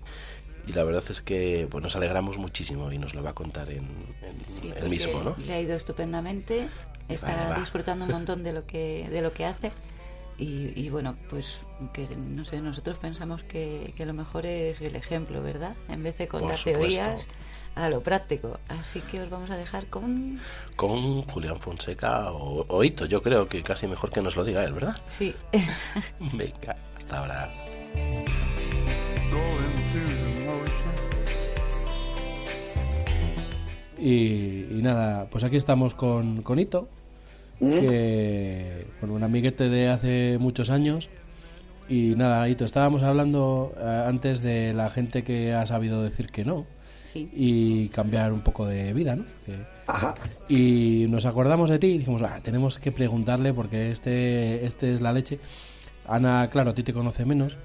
y 0.67 0.73
la 0.73 0.85
verdad 0.85 1.05
es 1.09 1.21
que 1.21 1.67
pues 1.71 1.83
nos 1.83 1.97
alegramos 1.97 2.39
muchísimo 2.39 2.91
y 2.93 2.99
nos 2.99 3.15
lo 3.15 3.23
va 3.23 3.31
a 3.31 3.35
contar 3.35 3.71
en, 3.71 3.87
en 4.23 4.45
Sí, 4.45 4.69
él 4.69 4.75
porque 4.75 4.89
mismo, 4.89 5.23
¿no? 5.23 5.37
Le 5.39 5.53
ha 5.53 5.61
ido 5.61 5.75
estupendamente, 5.77 6.69
está 7.09 7.35
Vale, 7.37 7.51
va. 7.51 7.61
disfrutando 7.61 8.05
un 8.05 8.11
montón 8.13 8.43
de 8.43 8.53
lo 8.53 8.67
que 8.67 9.09
de 9.11 9.23
lo 9.23 9.33
que 9.33 9.45
hace 9.47 9.71
y, 10.39 10.73
y 10.75 10.89
bueno, 10.89 11.17
pues 11.29 11.61
que 11.93 12.07
no 12.17 12.45
sé, 12.45 12.61
nosotros 12.61 12.97
pensamos 12.99 13.43
que, 13.43 13.93
que 13.97 14.07
lo 14.07 14.15
mejor 14.15 14.47
es 14.47 14.81
el 14.81 14.97
ejemplo, 14.97 15.43
¿verdad? 15.43 15.75
En 15.89 16.03
vez 16.03 16.17
de 16.19 16.29
contar 16.29 16.59
teorías 16.59 17.29
a 17.75 17.89
lo 17.91 18.03
práctico. 18.03 18.59
Así 18.69 19.01
que 19.03 19.21
os 19.21 19.29
vamos 19.31 19.51
a 19.51 19.57
dejar 19.57 19.87
con 19.87 20.41
Con 20.77 21.23
Julián 21.23 21.61
Fonseca 21.61 22.33
o, 22.33 22.65
o 22.69 22.83
Hito, 22.85 23.05
yo 23.07 23.21
creo 23.23 23.49
que 23.49 23.63
casi 23.63 23.87
mejor 23.87 24.11
que 24.11 24.23
nos 24.23 24.35
lo 24.35 24.43
diga 24.45 24.65
él, 24.65 24.73
¿verdad? 24.73 24.97
sí. 25.07 25.35
Venga, 26.33 26.77
hasta 26.97 27.19
ahora. 27.19 27.51
Y, 33.99 34.67
y 34.71 34.81
nada, 34.83 35.27
pues 35.31 35.45
aquí 35.45 35.57
estamos 35.57 35.95
con, 35.95 36.43
con 36.43 36.59
Ito, 36.59 36.89
que 37.61 38.87
bueno, 39.01 39.15
un 39.15 39.23
amiguete 39.23 39.69
de 39.69 39.89
hace 39.89 40.39
muchos 40.39 40.71
años. 40.71 41.11
Y 41.89 42.15
nada, 42.17 42.49
Ito, 42.49 42.65
estábamos 42.65 43.03
hablando 43.03 43.75
eh, 43.79 44.05
antes 44.07 44.43
de 44.43 44.73
la 44.73 44.89
gente 44.91 45.23
que 45.23 45.53
ha 45.53 45.67
sabido 45.67 46.03
decir 46.03 46.29
que 46.31 46.45
no 46.45 46.65
Sí. 47.13 47.29
y 47.35 47.89
cambiar 47.89 48.33
un 48.33 48.41
poco 48.43 48.65
de 48.67 48.93
vida, 48.93 49.17
¿no? 49.17 49.25
Que- 49.45 49.59
Ajá. 49.89 50.15
y 50.49 51.07
nos 51.09 51.27
acordamos 51.27 51.69
de 51.69 51.81
ti 51.81 51.89
y 51.89 51.99
dijimos, 51.99 52.23
ah, 52.23 52.39
tenemos 52.41 52.79
que 52.79 52.93
preguntarle 52.93 53.53
porque 53.53 53.91
este, 53.91 54.65
este 54.65 54.95
es 54.95 55.01
la 55.01 55.13
leche. 55.13 55.41
Ana, 56.07 56.49
claro, 56.51 56.71
a 56.71 56.75
ti 56.75 56.85
te 56.85 56.93
conoce 56.93 57.25
menos, 57.25 57.59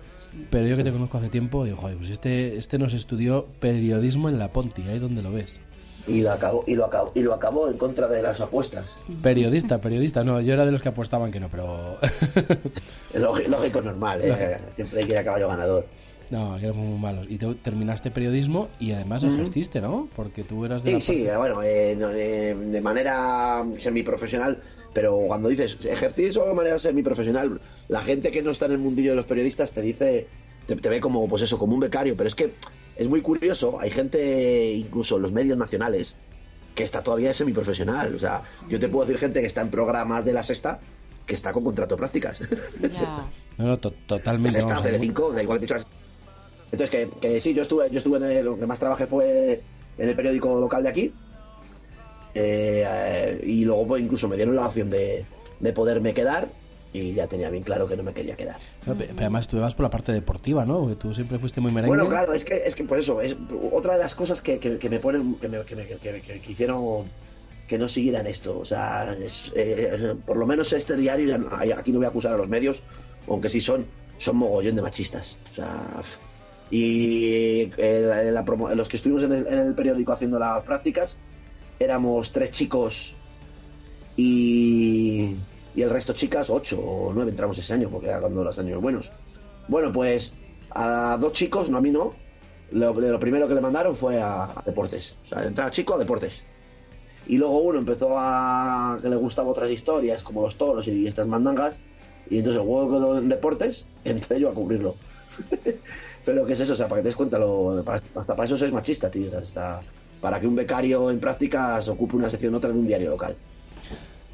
pero 0.49 0.67
yo 0.67 0.77
que 0.77 0.83
te 0.83 0.91
conozco 0.91 1.17
hace 1.17 1.29
tiempo, 1.29 1.63
digo, 1.65 1.77
joder, 1.77 1.97
pues 1.97 2.09
este, 2.09 2.57
este 2.57 2.77
nos 2.77 2.93
estudió 2.93 3.45
periodismo 3.59 4.29
en 4.29 4.39
la 4.39 4.51
Ponti, 4.51 4.83
ahí 4.83 4.99
donde 4.99 5.21
lo 5.21 5.31
ves. 5.31 5.59
Y 6.07 6.21
lo 6.21 6.31
acabó, 6.31 6.63
y 6.67 6.75
lo 6.75 6.85
acabó, 6.85 7.11
y 7.15 7.21
lo 7.23 7.33
acabó 7.33 7.67
en 7.67 7.77
contra 7.77 8.07
de 8.07 8.21
las 8.21 8.39
apuestas. 8.39 8.97
Periodista, 9.23 9.81
periodista, 9.81 10.23
no, 10.23 10.39
yo 10.39 10.53
era 10.53 10.63
de 10.65 10.71
los 10.71 10.81
que 10.83 10.89
apostaban 10.89 11.31
que 11.31 11.39
no, 11.39 11.49
pero... 11.49 11.97
Lógico, 13.13 13.49
lógico, 13.49 13.81
normal, 13.81 14.21
¿eh? 14.23 14.57
siempre 14.75 14.99
hay 15.01 15.05
que 15.07 15.13
ir 15.13 15.17
a 15.17 15.23
caballo 15.23 15.47
ganador. 15.47 15.87
No, 16.29 16.57
que 16.57 16.65
éramos 16.65 16.85
muy 16.87 16.99
malos. 16.99 17.27
Y 17.29 17.37
tú 17.37 17.53
terminaste 17.55 18.09
periodismo 18.11 18.69
y 18.79 18.91
además 18.91 19.23
ejerciste, 19.23 19.79
¿no? 19.79 20.09
Porque 20.15 20.43
tú 20.43 20.65
eras 20.65 20.83
de 20.83 20.89
Sí, 20.89 20.93
la 20.95 20.99
sí, 21.01 21.23
parte- 21.25 21.37
bueno, 21.37 21.63
eh, 21.63 21.95
no, 21.97 22.09
eh, 22.11 22.55
de 22.55 22.81
manera 22.81 23.63
semiprofesional, 23.77 24.59
pero 24.93 25.15
cuando 25.27 25.49
dices 25.49 25.77
ejercicio 25.85 26.45
de 26.45 26.53
manera 26.55 26.79
semiprofesional, 26.79 27.59
la 27.87 28.01
gente 28.01 28.31
que 28.31 28.41
no 28.41 28.51
está 28.51 28.65
en 28.65 28.73
el 28.73 28.77
mundillo 28.79 29.11
de 29.11 29.15
los 29.15 29.25
periodistas 29.25 29.71
te 29.71 29.81
dice, 29.81 30.27
te, 30.67 30.75
te 30.75 30.89
ve 30.89 30.99
como, 30.99 31.27
pues 31.27 31.43
eso, 31.43 31.57
como 31.59 31.73
un 31.73 31.79
becario, 31.79 32.15
pero 32.17 32.27
es 32.27 32.35
que 32.35 32.53
es 32.95 33.07
muy 33.09 33.21
curioso, 33.21 33.79
hay 33.79 33.91
gente, 33.91 34.71
incluso 34.73 35.17
en 35.17 35.21
los 35.21 35.31
medios 35.31 35.57
nacionales, 35.57 36.15
que 36.73 36.83
está 36.83 37.01
todavía 37.03 37.33
semiprofesional, 37.33 38.15
o 38.15 38.19
sea, 38.19 38.43
yo 38.69 38.79
te 38.79 38.89
puedo 38.89 39.05
decir 39.05 39.19
gente 39.19 39.41
que 39.41 39.47
está 39.47 39.61
en 39.61 39.69
programas 39.69 40.25
de 40.25 40.33
la 40.33 40.43
sexta, 40.43 40.79
que 41.25 41.35
está 41.35 41.53
con 41.53 41.63
contrato 41.63 41.95
de 41.95 41.99
prácticas. 41.99 42.39
Ya. 42.91 43.29
No, 43.57 43.67
no, 43.67 43.79
to- 43.79 43.93
totalmente. 44.05 44.51
Sexta, 44.51 44.73
vamos, 44.73 44.83
Telecinco, 44.85 45.31
da 45.31 45.41
igual 45.41 45.59
que 45.61 45.65
dicho 45.65 45.75
Entonces, 46.73 46.89
que, 46.89 47.09
que 47.21 47.39
sí, 47.39 47.53
yo 47.53 47.61
estuve, 47.61 47.89
yo 47.89 47.99
estuve 47.99 48.17
en 48.17 48.23
el- 48.25 48.43
lo 48.45 48.59
que 48.59 48.65
más 48.65 48.77
trabajé 48.79 49.07
fue 49.07 49.61
en 49.97 50.09
el 50.09 50.13
periódico 50.13 50.59
local 50.59 50.83
de 50.83 50.89
aquí. 50.89 51.13
Eh, 52.33 52.83
eh, 52.85 53.41
y 53.45 53.63
luego, 53.63 53.87
pues 53.87 54.03
incluso 54.03 54.27
me 54.27 54.35
dieron 54.35 54.57
la 54.57 54.67
opción 54.67 54.89
de, 54.89 55.25
de 55.61 55.71
poderme 55.73 56.13
quedar. 56.13 56.49
Y 56.95 57.13
ya 57.13 57.27
tenía 57.27 57.49
bien 57.49 57.63
claro 57.63 57.87
que 57.89 57.97
no 57.97 58.03
me 58.03 58.13
quería 58.13 58.37
quedar. 58.37 58.55
Pero 58.85 58.95
además 59.17 59.49
tú 59.49 59.57
por 59.75 59.83
la 59.83 59.89
parte 59.89 60.13
deportiva, 60.13 60.65
¿no? 60.65 60.79
Porque 60.79 60.95
tú 60.95 61.13
siempre 61.13 61.37
fuiste 61.37 61.59
muy 61.59 61.73
merengue. 61.73 61.89
Bueno, 61.97 62.09
claro, 62.09 62.31
es 62.33 62.45
que, 62.45 62.55
es 62.65 62.73
que 62.73 62.85
pues 62.85 63.01
eso, 63.03 63.19
es 63.19 63.35
otra 63.73 63.93
de 63.95 63.99
las 63.99 64.15
cosas 64.15 64.41
que, 64.41 64.59
que- 64.59 64.77
que 64.79 64.89
me 64.89 64.99
ponen, 64.99 65.35
que 65.35 65.49
me, 65.49 65.65
que 65.65 65.75
me- 65.75 65.85
que- 65.85 66.41
hicieron 66.47 67.09
que 67.67 67.77
no 67.77 67.89
siguieran 67.89 68.27
esto. 68.27 68.57
O 68.57 68.63
sea, 68.63 69.13
es, 69.13 69.51
eh, 69.57 70.15
por 70.25 70.37
lo 70.37 70.47
menos 70.47 70.71
este 70.71 70.95
diario, 70.95 71.35
aquí 71.75 71.91
no 71.91 71.97
voy 71.97 72.05
a 72.05 72.09
acusar 72.09 72.33
a 72.33 72.37
los 72.37 72.47
medios, 72.47 72.81
aunque 73.27 73.49
sí 73.49 73.59
son, 73.59 73.87
son 74.17 74.37
mogollón 74.37 74.77
de 74.77 74.81
machistas. 74.81 75.37
O 75.51 75.55
sea, 75.55 76.01
y 76.71 77.69
eh, 77.77 78.01
la- 78.07 78.23
la 78.43 78.73
los 78.75 78.87
que 78.87 78.95
estuvimos 78.95 79.23
en 79.23 79.33
el, 79.33 79.47
en 79.47 79.67
el 79.67 79.75
periódico 79.75 80.13
haciendo 80.13 80.39
las 80.39 80.63
prácticas, 80.63 81.17
éramos 81.77 82.31
tres 82.31 82.51
chicos 82.51 83.15
y, 84.15 85.35
y 85.75 85.81
el 85.81 85.89
resto 85.89 86.13
chicas, 86.13 86.49
ocho 86.49 86.79
o 86.79 87.13
nueve 87.13 87.31
entramos 87.31 87.57
ese 87.57 87.73
año, 87.73 87.89
porque 87.89 88.07
era 88.07 88.19
cuando 88.19 88.43
los 88.43 88.57
años 88.57 88.81
buenos. 88.81 89.11
Bueno, 89.67 89.91
pues 89.91 90.33
a 90.71 91.17
dos 91.19 91.33
chicos, 91.33 91.69
no 91.69 91.77
a 91.77 91.81
mí 91.81 91.91
no, 91.91 92.13
lo, 92.71 92.93
lo 92.93 93.19
primero 93.19 93.47
que 93.47 93.55
le 93.55 93.61
mandaron 93.61 93.95
fue 93.95 94.21
a, 94.21 94.53
deportes. 94.65 95.15
O 95.25 95.27
sea, 95.27 95.45
entraba 95.45 95.71
chico 95.71 95.95
a 95.95 95.97
deportes. 95.97 96.43
Y 97.27 97.37
luego 97.37 97.59
uno 97.59 97.79
empezó 97.79 98.15
a 98.17 98.99
que 99.01 99.09
le 99.09 99.15
gustaban 99.15 99.51
otras 99.51 99.69
historias, 99.69 100.23
como 100.23 100.43
los 100.43 100.57
toros 100.57 100.87
y 100.87 101.07
estas 101.07 101.27
mandangas, 101.27 101.75
y 102.29 102.37
entonces 102.37 102.61
el 102.61 102.67
juego 102.67 102.89
quedó 102.89 103.17
en 103.17 103.29
deportes, 103.29 103.85
entré 104.05 104.39
yo 104.39 104.49
a 104.49 104.53
cubrirlo. 104.53 104.95
Pero 106.25 106.45
¿qué 106.45 106.53
es 106.53 106.59
eso? 106.59 106.73
O 106.73 106.75
sea, 106.75 106.87
para 106.87 106.99
que 107.01 107.03
te 107.03 107.09
des 107.09 107.15
cuenta, 107.15 107.37
lo, 107.37 107.83
hasta 108.15 108.35
para 108.35 108.45
eso 108.45 108.55
es 108.55 108.71
machista, 108.71 109.11
tío. 109.11 109.37
Hasta 109.37 109.81
para 110.21 110.39
que 110.39 110.47
un 110.47 110.55
becario 110.55 111.11
en 111.11 111.19
prácticas 111.19 111.87
ocupe 111.87 112.15
una 112.15 112.29
sección 112.29 112.55
otra 112.55 112.71
de 112.71 112.79
un 112.79 112.87
diario 112.87 113.11
local. 113.11 113.35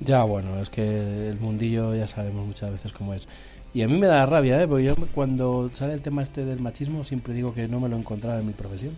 Ya, 0.03 0.23
bueno, 0.23 0.59
es 0.59 0.69
que 0.71 1.29
el 1.29 1.39
mundillo 1.39 1.93
ya 1.95 2.07
sabemos 2.07 2.45
muchas 2.47 2.71
veces 2.71 2.91
cómo 2.91 3.13
es. 3.13 3.27
Y 3.73 3.83
a 3.83 3.87
mí 3.87 3.97
me 3.99 4.07
da 4.07 4.25
rabia, 4.25 4.61
¿eh? 4.61 4.67
Porque 4.67 4.85
yo 4.85 4.95
cuando 5.13 5.69
sale 5.73 5.93
el 5.93 6.01
tema 6.01 6.23
este 6.23 6.43
del 6.43 6.59
machismo 6.59 7.03
siempre 7.03 7.33
digo 7.35 7.53
que 7.53 7.67
no 7.67 7.79
me 7.79 7.87
lo 7.87 7.95
he 7.95 7.99
encontrado 7.99 8.39
en 8.39 8.47
mi 8.47 8.53
profesión. 8.53 8.95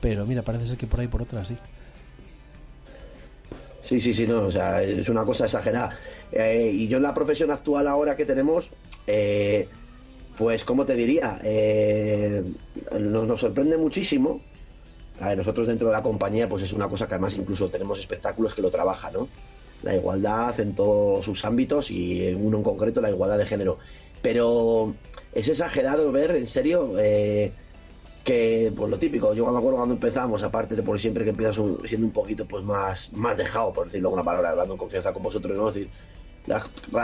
Pero 0.00 0.26
mira, 0.26 0.42
parece 0.42 0.66
ser 0.66 0.76
que 0.76 0.86
por 0.86 1.00
ahí 1.00 1.08
por 1.08 1.22
otra 1.22 1.44
sí. 1.44 1.56
Sí, 3.82 4.00
sí, 4.02 4.12
sí, 4.12 4.26
no, 4.26 4.42
o 4.42 4.52
sea, 4.52 4.82
es 4.82 5.08
una 5.08 5.24
cosa 5.24 5.46
exagerada. 5.46 5.98
Eh, 6.30 6.70
y 6.74 6.88
yo 6.88 6.98
en 6.98 7.04
la 7.04 7.14
profesión 7.14 7.50
actual 7.50 7.88
ahora 7.88 8.14
que 8.14 8.26
tenemos, 8.26 8.70
eh, 9.06 9.66
pues, 10.36 10.64
¿cómo 10.64 10.84
te 10.84 10.94
diría? 10.94 11.40
Eh, 11.42 12.44
nos, 13.00 13.26
nos 13.26 13.40
sorprende 13.40 13.78
muchísimo. 13.78 14.42
A 15.20 15.30
ver, 15.30 15.38
nosotros 15.38 15.66
dentro 15.66 15.88
de 15.88 15.94
la 15.94 16.02
compañía, 16.02 16.48
pues 16.48 16.62
es 16.64 16.72
una 16.74 16.88
cosa 16.88 17.08
que 17.08 17.14
además 17.14 17.36
incluso 17.36 17.70
tenemos 17.70 17.98
espectáculos 17.98 18.54
que 18.54 18.62
lo 18.62 18.70
trabajan, 18.70 19.14
¿no? 19.14 19.28
La 19.82 19.94
igualdad 19.94 20.58
en 20.60 20.74
todos 20.74 21.24
sus 21.24 21.44
ámbitos 21.44 21.90
y 21.90 22.26
en 22.26 22.44
uno 22.44 22.58
en 22.58 22.62
concreto 22.64 23.00
la 23.00 23.10
igualdad 23.10 23.38
de 23.38 23.46
género. 23.46 23.78
Pero 24.22 24.94
es 25.32 25.48
exagerado 25.48 26.10
ver, 26.10 26.32
en 26.32 26.48
serio, 26.48 26.98
eh, 26.98 27.52
que 28.24 28.72
pues 28.76 28.90
lo 28.90 28.98
típico, 28.98 29.32
yo 29.32 29.50
me 29.50 29.56
acuerdo 29.56 29.78
cuando 29.78 29.94
empezamos, 29.94 30.42
aparte 30.42 30.76
de 30.76 30.82
por 30.82 31.00
siempre 31.00 31.24
que 31.24 31.30
empiezas 31.30 31.56
siendo 31.88 32.06
un 32.06 32.12
poquito 32.12 32.46
pues 32.46 32.64
más, 32.64 33.10
más 33.12 33.38
dejado, 33.38 33.72
por 33.72 33.86
decirlo 33.86 34.10
con 34.10 34.18
una 34.18 34.24
palabra, 34.24 34.50
hablando 34.50 34.74
en 34.74 34.78
confianza 34.78 35.12
con 35.14 35.22
vosotros, 35.22 35.56
¿no? 35.56 35.68
Es 35.68 35.74
decir, 35.74 35.90
la, 36.46 36.62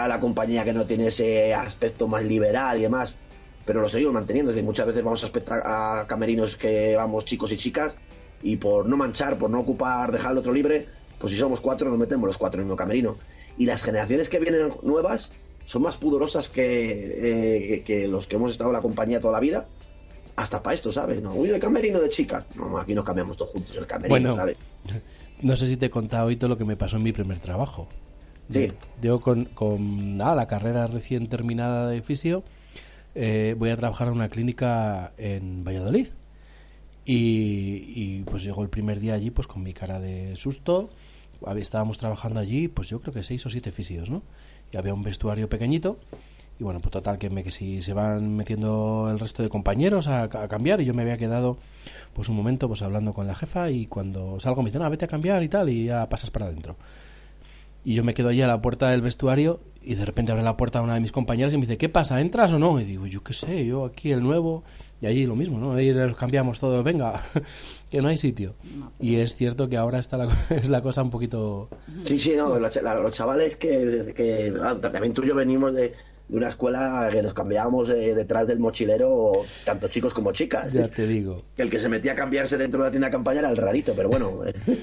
la 0.08 0.20
compañía 0.20 0.64
que 0.64 0.72
no 0.72 0.86
tiene 0.86 1.06
ese 1.06 1.54
aspecto 1.54 2.08
más 2.08 2.24
liberal 2.24 2.78
y 2.78 2.82
demás, 2.82 3.16
pero 3.64 3.80
lo 3.80 3.88
seguimos 3.88 4.12
manteniendo, 4.12 4.50
es 4.50 4.56
decir, 4.56 4.66
muchas 4.66 4.86
veces 4.86 5.02
vamos 5.02 5.24
a, 5.24 6.00
a 6.00 6.06
camerinos 6.06 6.56
que 6.56 6.96
vamos 6.96 7.24
chicos 7.24 7.52
y 7.52 7.56
chicas, 7.56 7.94
y 8.42 8.56
por 8.56 8.86
no 8.86 8.96
manchar, 8.98 9.38
por 9.38 9.48
no 9.48 9.60
ocupar, 9.60 10.12
dejar 10.12 10.32
el 10.32 10.38
otro 10.38 10.52
libre, 10.52 10.88
pues 11.18 11.32
si 11.32 11.38
somos 11.38 11.60
cuatro 11.60 11.88
nos 11.90 11.98
metemos 11.98 12.26
los 12.26 12.38
cuatro 12.38 12.58
en 12.58 12.62
el 12.62 12.66
mismo 12.66 12.76
camerino. 12.76 13.18
Y 13.56 13.66
las 13.66 13.82
generaciones 13.82 14.28
que 14.28 14.38
vienen 14.38 14.68
nuevas 14.82 15.30
son 15.66 15.82
más 15.82 15.96
pudorosas 15.96 16.48
que, 16.48 16.64
eh, 16.64 17.68
que- 17.68 17.82
que 17.84 18.08
los 18.08 18.26
que 18.26 18.36
hemos 18.36 18.52
estado 18.52 18.70
en 18.70 18.74
la 18.76 18.82
compañía 18.82 19.20
toda 19.20 19.32
la 19.32 19.40
vida, 19.40 19.66
hasta 20.36 20.62
para 20.62 20.74
esto, 20.74 20.90
¿sabes? 20.92 21.22
No, 21.22 21.32
uy, 21.34 21.50
el 21.50 21.60
camerino 21.60 22.00
de 22.00 22.08
chicas. 22.08 22.44
No, 22.56 22.76
aquí 22.78 22.94
nos 22.94 23.04
cambiamos 23.04 23.36
todos 23.36 23.52
juntos 23.52 23.76
el 23.76 23.86
camerino, 23.86 24.08
Bueno, 24.10 24.36
¿sabes? 24.36 24.56
no 25.42 25.56
sé 25.56 25.68
si 25.68 25.76
te 25.76 25.86
he 25.86 25.90
contado 25.90 26.26
hoy 26.26 26.36
todo 26.36 26.48
lo 26.48 26.58
que 26.58 26.64
me 26.64 26.76
pasó 26.76 26.96
en 26.96 27.04
mi 27.04 27.12
primer 27.12 27.38
trabajo. 27.38 27.88
Sí. 28.52 28.72
Yo 29.00 29.20
con, 29.20 29.46
con 29.46 30.20
ah, 30.20 30.34
la 30.34 30.46
carrera 30.46 30.86
recién 30.86 31.28
terminada 31.28 31.88
de 31.88 32.02
fisio 32.02 32.42
eh, 33.14 33.54
voy 33.56 33.70
a 33.70 33.76
trabajar 33.76 34.08
en 34.08 34.14
una 34.14 34.28
clínica 34.28 35.12
en 35.16 35.64
Valladolid. 35.64 36.08
Y, 37.04 37.82
y, 37.94 38.22
pues 38.24 38.44
llegó 38.44 38.62
el 38.62 38.70
primer 38.70 38.98
día 38.98 39.14
allí 39.14 39.30
pues 39.30 39.46
con 39.46 39.62
mi 39.62 39.72
cara 39.74 40.00
de 40.00 40.36
susto. 40.36 40.90
Estábamos 41.56 41.98
trabajando 41.98 42.40
allí 42.40 42.68
pues 42.68 42.88
yo 42.88 43.00
creo 43.00 43.12
que 43.12 43.22
seis 43.22 43.44
o 43.44 43.50
siete 43.50 43.72
fisios, 43.72 44.08
¿no? 44.08 44.22
Y 44.72 44.76
había 44.76 44.94
un 44.94 45.02
vestuario 45.02 45.48
pequeñito. 45.48 45.98
Y 46.58 46.64
bueno, 46.64 46.80
pues 46.80 46.92
total, 46.92 47.18
que, 47.18 47.30
me, 47.30 47.42
que 47.42 47.50
si 47.50 47.82
se 47.82 47.92
van 47.92 48.36
metiendo 48.36 49.08
el 49.10 49.18
resto 49.18 49.42
de 49.42 49.48
compañeros 49.48 50.06
a, 50.06 50.22
a 50.22 50.48
cambiar 50.48 50.80
y 50.80 50.84
yo 50.84 50.94
me 50.94 51.02
había 51.02 51.16
quedado 51.16 51.58
pues 52.12 52.28
un 52.28 52.36
momento 52.36 52.68
pues 52.68 52.80
hablando 52.82 53.12
con 53.12 53.26
la 53.26 53.34
jefa 53.34 53.70
y 53.70 53.86
cuando 53.86 54.38
salgo 54.38 54.62
me 54.62 54.70
dicen, 54.70 54.82
ah, 54.82 54.88
vete 54.88 55.04
a 55.04 55.08
cambiar 55.08 55.42
y 55.42 55.48
tal 55.48 55.68
y 55.68 55.86
ya 55.86 56.08
pasas 56.08 56.30
para 56.30 56.46
adentro. 56.46 56.76
Y 57.84 57.94
yo 57.94 58.02
me 58.02 58.14
quedo 58.14 58.28
allí 58.30 58.40
a 58.42 58.46
la 58.46 58.62
puerta 58.62 58.88
del 58.90 59.02
vestuario 59.02 59.60
y 59.82 59.94
de 59.94 60.04
repente 60.04 60.32
abre 60.32 60.42
la 60.42 60.56
puerta 60.56 60.80
una 60.80 60.94
de 60.94 61.00
mis 61.00 61.12
compañeras 61.12 61.52
y 61.52 61.58
me 61.58 61.62
dice, 61.62 61.76
¿qué 61.76 61.90
pasa? 61.90 62.20
¿Entras 62.20 62.52
o 62.54 62.58
no? 62.58 62.80
Y 62.80 62.84
digo, 62.84 63.06
yo 63.06 63.22
qué 63.22 63.34
sé, 63.34 63.66
yo 63.66 63.84
aquí 63.84 64.10
el 64.10 64.22
nuevo. 64.22 64.64
Y 65.02 65.06
allí 65.06 65.26
lo 65.26 65.36
mismo, 65.36 65.58
¿no? 65.58 65.72
Ahí 65.72 65.92
nos 65.92 66.16
cambiamos 66.16 66.58
todo, 66.58 66.82
venga, 66.82 67.22
que 67.90 68.00
no 68.00 68.08
hay 68.08 68.16
sitio. 68.16 68.54
Y 68.98 69.16
es 69.16 69.36
cierto 69.36 69.68
que 69.68 69.76
ahora 69.76 69.98
está 69.98 70.16
la, 70.16 70.28
es 70.50 70.70
la 70.70 70.80
cosa 70.80 71.02
un 71.02 71.10
poquito... 71.10 71.68
Sí, 72.04 72.18
sí, 72.18 72.32
no, 72.36 72.58
los 72.58 73.12
chavales 73.12 73.56
que, 73.56 74.14
que 74.16 74.54
ah, 74.62 74.80
también 74.80 75.12
tú 75.12 75.22
y 75.22 75.28
yo 75.28 75.34
venimos 75.34 75.74
de, 75.74 75.92
de 76.28 76.36
una 76.38 76.48
escuela 76.48 77.08
que 77.12 77.22
nos 77.22 77.34
cambiábamos 77.34 77.88
eh, 77.90 78.14
detrás 78.14 78.46
del 78.46 78.58
mochilero, 78.58 79.42
tanto 79.64 79.88
chicos 79.88 80.14
como 80.14 80.32
chicas. 80.32 80.72
Ya 80.72 80.88
te 80.88 81.06
digo. 81.06 81.42
Que 81.54 81.62
el 81.62 81.70
que 81.70 81.78
se 81.78 81.88
metía 81.88 82.12
a 82.12 82.14
cambiarse 82.14 82.56
dentro 82.56 82.80
de 82.80 82.86
la 82.86 82.90
tienda 82.90 83.08
de 83.08 83.12
campaña 83.12 83.40
era 83.40 83.50
el 83.50 83.56
rarito, 83.56 83.92
pero 83.94 84.08
bueno. 84.08 84.40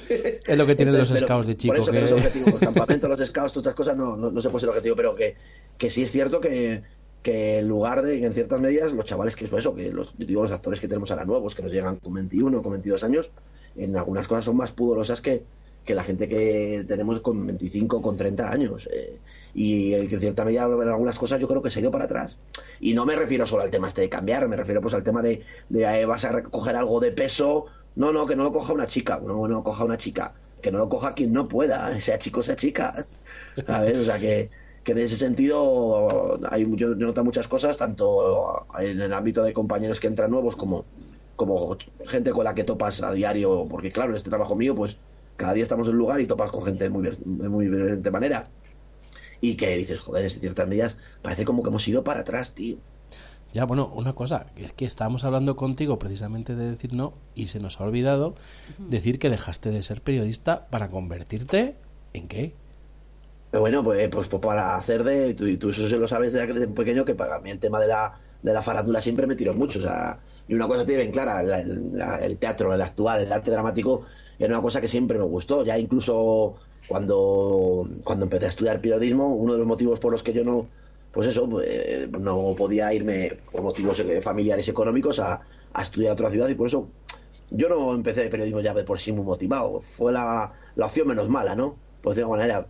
Es 0.09 0.57
lo 0.57 0.65
que 0.67 0.75
tienen 0.75 0.97
los 0.97 1.09
scouts 1.17 1.47
de 1.47 1.57
chico. 1.57 1.73
Por 1.73 1.83
eso 1.83 1.91
que, 1.91 1.97
que- 1.97 2.01
no 2.03 2.07
es 2.07 2.13
objetivo. 2.25 2.51
Los 2.51 2.59
campamentos, 2.59 3.09
los 3.09 3.27
scouts, 3.27 3.53
todas 3.53 3.57
estas 3.67 3.73
cosas 3.73 3.97
no, 3.97 4.15
no, 4.15 4.29
no 4.31 4.41
se 4.41 4.49
puede 4.49 4.61
ser 4.61 4.69
objetivo, 4.69 4.95
pero 4.95 5.15
que, 5.15 5.35
que 5.77 5.89
sí 5.89 6.03
es 6.03 6.11
cierto 6.11 6.39
que, 6.39 6.83
que 7.23 7.59
en 7.59 7.67
lugar 7.67 8.03
de, 8.03 8.19
que 8.19 8.25
en 8.27 8.33
ciertas 8.33 8.59
medidas, 8.59 8.93
los 8.93 9.05
chavales 9.05 9.35
que 9.35 9.45
es 9.45 9.51
eso, 9.53 9.73
que 9.75 9.91
los, 9.91 10.13
yo 10.17 10.25
digo, 10.27 10.43
los 10.43 10.51
actores 10.51 10.79
que 10.79 10.87
tenemos 10.87 11.09
ahora 11.09 11.25
nuevos, 11.25 11.55
que 11.55 11.63
nos 11.63 11.71
llegan 11.71 11.95
con 11.97 12.13
21, 12.13 12.61
con 12.61 12.71
22 12.73 13.03
años, 13.03 13.31
en 13.75 13.95
algunas 13.97 14.27
cosas 14.27 14.45
son 14.45 14.57
más 14.57 14.71
pudorosas 14.71 15.21
que, 15.21 15.43
que 15.83 15.95
la 15.95 16.03
gente 16.03 16.27
que 16.27 16.85
tenemos 16.87 17.21
con 17.21 17.45
25, 17.45 18.01
con 18.01 18.17
30 18.17 18.51
años. 18.51 18.87
eh, 18.91 19.21
y 19.53 19.91
que 20.07 20.15
en 20.15 20.19
cierta 20.21 20.45
medida, 20.45 20.63
en 20.63 20.87
algunas 20.87 21.17
cosas, 21.19 21.39
yo 21.39 21.47
creo 21.47 21.61
que 21.61 21.69
se 21.69 21.79
ha 21.79 21.81
ido 21.81 21.91
para 21.91 22.05
atrás. 22.05 22.39
Y 22.79 22.93
no 22.93 23.05
me 23.05 23.15
refiero 23.15 23.45
solo 23.45 23.63
al 23.63 23.71
tema 23.71 23.87
este 23.87 24.01
de 24.01 24.09
cambiar, 24.09 24.47
me 24.47 24.55
refiero 24.57 24.81
pues 24.81 24.93
al 24.93 25.03
tema 25.03 25.21
de, 25.21 25.43
de 25.69 25.83
eh, 26.01 26.05
vas 26.05 26.25
a 26.25 26.31
recoger 26.31 26.75
algo 26.75 26.99
de 26.99 27.11
peso. 27.11 27.65
No, 27.95 28.11
no, 28.13 28.25
que 28.25 28.35
no 28.35 28.43
lo 28.43 28.51
coja 28.51 28.73
una 28.73 28.87
chica, 28.87 29.19
no, 29.19 29.47
no 29.47 29.55
lo 29.55 29.63
coja 29.63 29.83
una 29.85 29.97
chica. 29.97 30.35
Que 30.61 30.71
no 30.71 30.77
lo 30.77 30.89
coja 30.89 31.13
quien 31.15 31.33
no 31.33 31.47
pueda, 31.47 31.99
sea 31.99 32.17
chico, 32.17 32.43
sea 32.43 32.55
chica. 32.55 33.07
Ver, 33.55 33.97
o 33.97 34.03
sea 34.05 34.19
que, 34.19 34.49
que 34.83 34.91
en 34.93 34.97
ese 34.99 35.15
sentido 35.17 36.39
hay 36.49 36.65
yo 36.75 36.95
noto 36.95 37.23
muchas 37.23 37.47
cosas, 37.47 37.77
tanto 37.77 38.67
en 38.79 39.01
el 39.01 39.13
ámbito 39.13 39.43
de 39.43 39.53
compañeros 39.53 39.99
que 39.99 40.07
entran 40.07 40.31
nuevos 40.31 40.55
como, 40.55 40.85
como 41.35 41.77
gente 42.07 42.31
con 42.31 42.43
la 42.45 42.53
que 42.55 42.63
topas 42.63 43.01
a 43.01 43.11
diario, 43.13 43.67
porque 43.69 43.91
claro, 43.91 44.15
este 44.15 44.29
trabajo 44.29 44.55
mío, 44.55 44.75
pues 44.75 44.99
cada 45.41 45.53
día 45.53 45.63
estamos 45.63 45.87
en 45.87 45.93
un 45.93 45.99
lugar 45.99 46.21
y 46.21 46.27
topas 46.27 46.51
con 46.51 46.63
gente 46.65 46.85
de 46.85 46.89
muy, 46.89 47.03
de 47.09 47.49
muy 47.49 47.65
diferente 47.67 48.11
manera. 48.11 48.53
Y 49.41 49.57
que 49.57 49.75
dices, 49.77 49.99
joder, 50.01 50.25
en 50.25 50.31
ciertas 50.31 50.67
medidas 50.67 50.97
parece 51.21 51.45
como 51.45 51.63
que 51.63 51.69
hemos 51.69 51.87
ido 51.87 52.03
para 52.03 52.21
atrás, 52.21 52.53
tío. 52.55 52.79
Ya, 53.53 53.65
bueno, 53.65 53.91
una 53.93 54.13
cosa, 54.13 54.51
que 54.55 54.63
es 54.65 54.73
que 54.73 54.85
estábamos 54.85 55.23
hablando 55.25 55.55
contigo 55.57 55.99
precisamente 55.99 56.55
de 56.55 56.69
decir 56.71 56.93
no 56.93 57.21
y 57.35 57.47
se 57.47 57.59
nos 57.59 57.79
ha 57.79 57.83
olvidado 57.83 58.35
decir 58.87 59.19
que 59.19 59.29
dejaste 59.29 59.71
de 59.71 59.83
ser 59.83 60.01
periodista 60.03 60.69
para 60.69 60.89
convertirte 60.89 61.81
en 62.13 62.27
qué? 62.29 62.55
Pero 63.49 63.61
bueno, 63.61 63.83
pues, 63.83 64.07
pues, 64.09 64.27
pues 64.29 64.41
para 64.41 64.75
hacer 64.77 65.03
de, 65.03 65.33
tú, 65.33 65.45
y 65.47 65.57
tú 65.57 65.69
eso 65.71 65.89
se 65.89 65.97
lo 65.97 66.07
sabes 66.07 66.31
desde 66.33 66.47
desde 66.53 66.67
pequeño, 66.69 67.03
que 67.05 67.15
para 67.15 67.39
mí 67.41 67.49
el 67.51 67.59
tema 67.59 67.79
de 67.79 67.87
la, 67.87 68.19
de 68.41 68.53
la 68.53 68.63
farándula 68.63 69.01
siempre 69.01 69.27
me 69.27 69.35
tiró 69.35 69.53
mucho. 69.53 69.79
O 69.79 69.81
sea, 69.81 70.23
y 70.47 70.53
una 70.53 70.67
cosa 70.67 70.85
tiene 70.85 71.01
bien 71.03 71.11
clara, 71.11 71.43
la- 71.43 71.61
la- 71.63 72.15
el 72.17 72.39
teatro, 72.39 72.73
el 72.73 72.81
actual, 72.81 73.21
el 73.21 73.31
arte 73.31 73.51
dramático, 73.51 74.05
era 74.45 74.55
una 74.55 74.61
cosa 74.61 74.81
que 74.81 74.87
siempre 74.87 75.17
me 75.17 75.25
gustó. 75.25 75.63
Ya 75.63 75.77
incluso 75.77 76.55
cuando, 76.87 77.87
cuando 78.03 78.25
empecé 78.25 78.45
a 78.45 78.49
estudiar 78.49 78.81
periodismo, 78.81 79.35
uno 79.35 79.53
de 79.53 79.59
los 79.59 79.67
motivos 79.67 79.99
por 79.99 80.11
los 80.11 80.23
que 80.23 80.33
yo 80.33 80.43
no, 80.43 80.67
pues 81.11 81.27
eso, 81.27 81.47
eh, 81.63 82.09
no 82.19 82.55
podía 82.57 82.93
irme 82.93 83.37
por 83.51 83.61
motivos 83.61 84.03
familiares 84.21 84.67
económicos 84.67 85.19
a, 85.19 85.41
estudiar 85.79 86.11
a 86.11 86.13
otra 86.13 86.31
ciudad 86.31 86.49
y 86.49 86.55
por 86.55 86.67
eso 86.67 86.89
yo 87.49 87.69
no 87.69 87.93
empecé 87.93 88.27
periodismo 88.29 88.59
ya 88.61 88.73
de 88.73 88.83
por 88.83 88.99
sí 88.99 89.11
muy 89.11 89.25
motivado. 89.25 89.81
Fue 89.81 90.11
la, 90.11 90.53
la 90.75 90.85
opción 90.85 91.07
menos 91.07 91.29
mala, 91.29 91.55
¿no? 91.55 91.75
Decirlo 91.97 92.13
de 92.13 92.21
alguna 92.21 92.39
manera, 92.39 92.67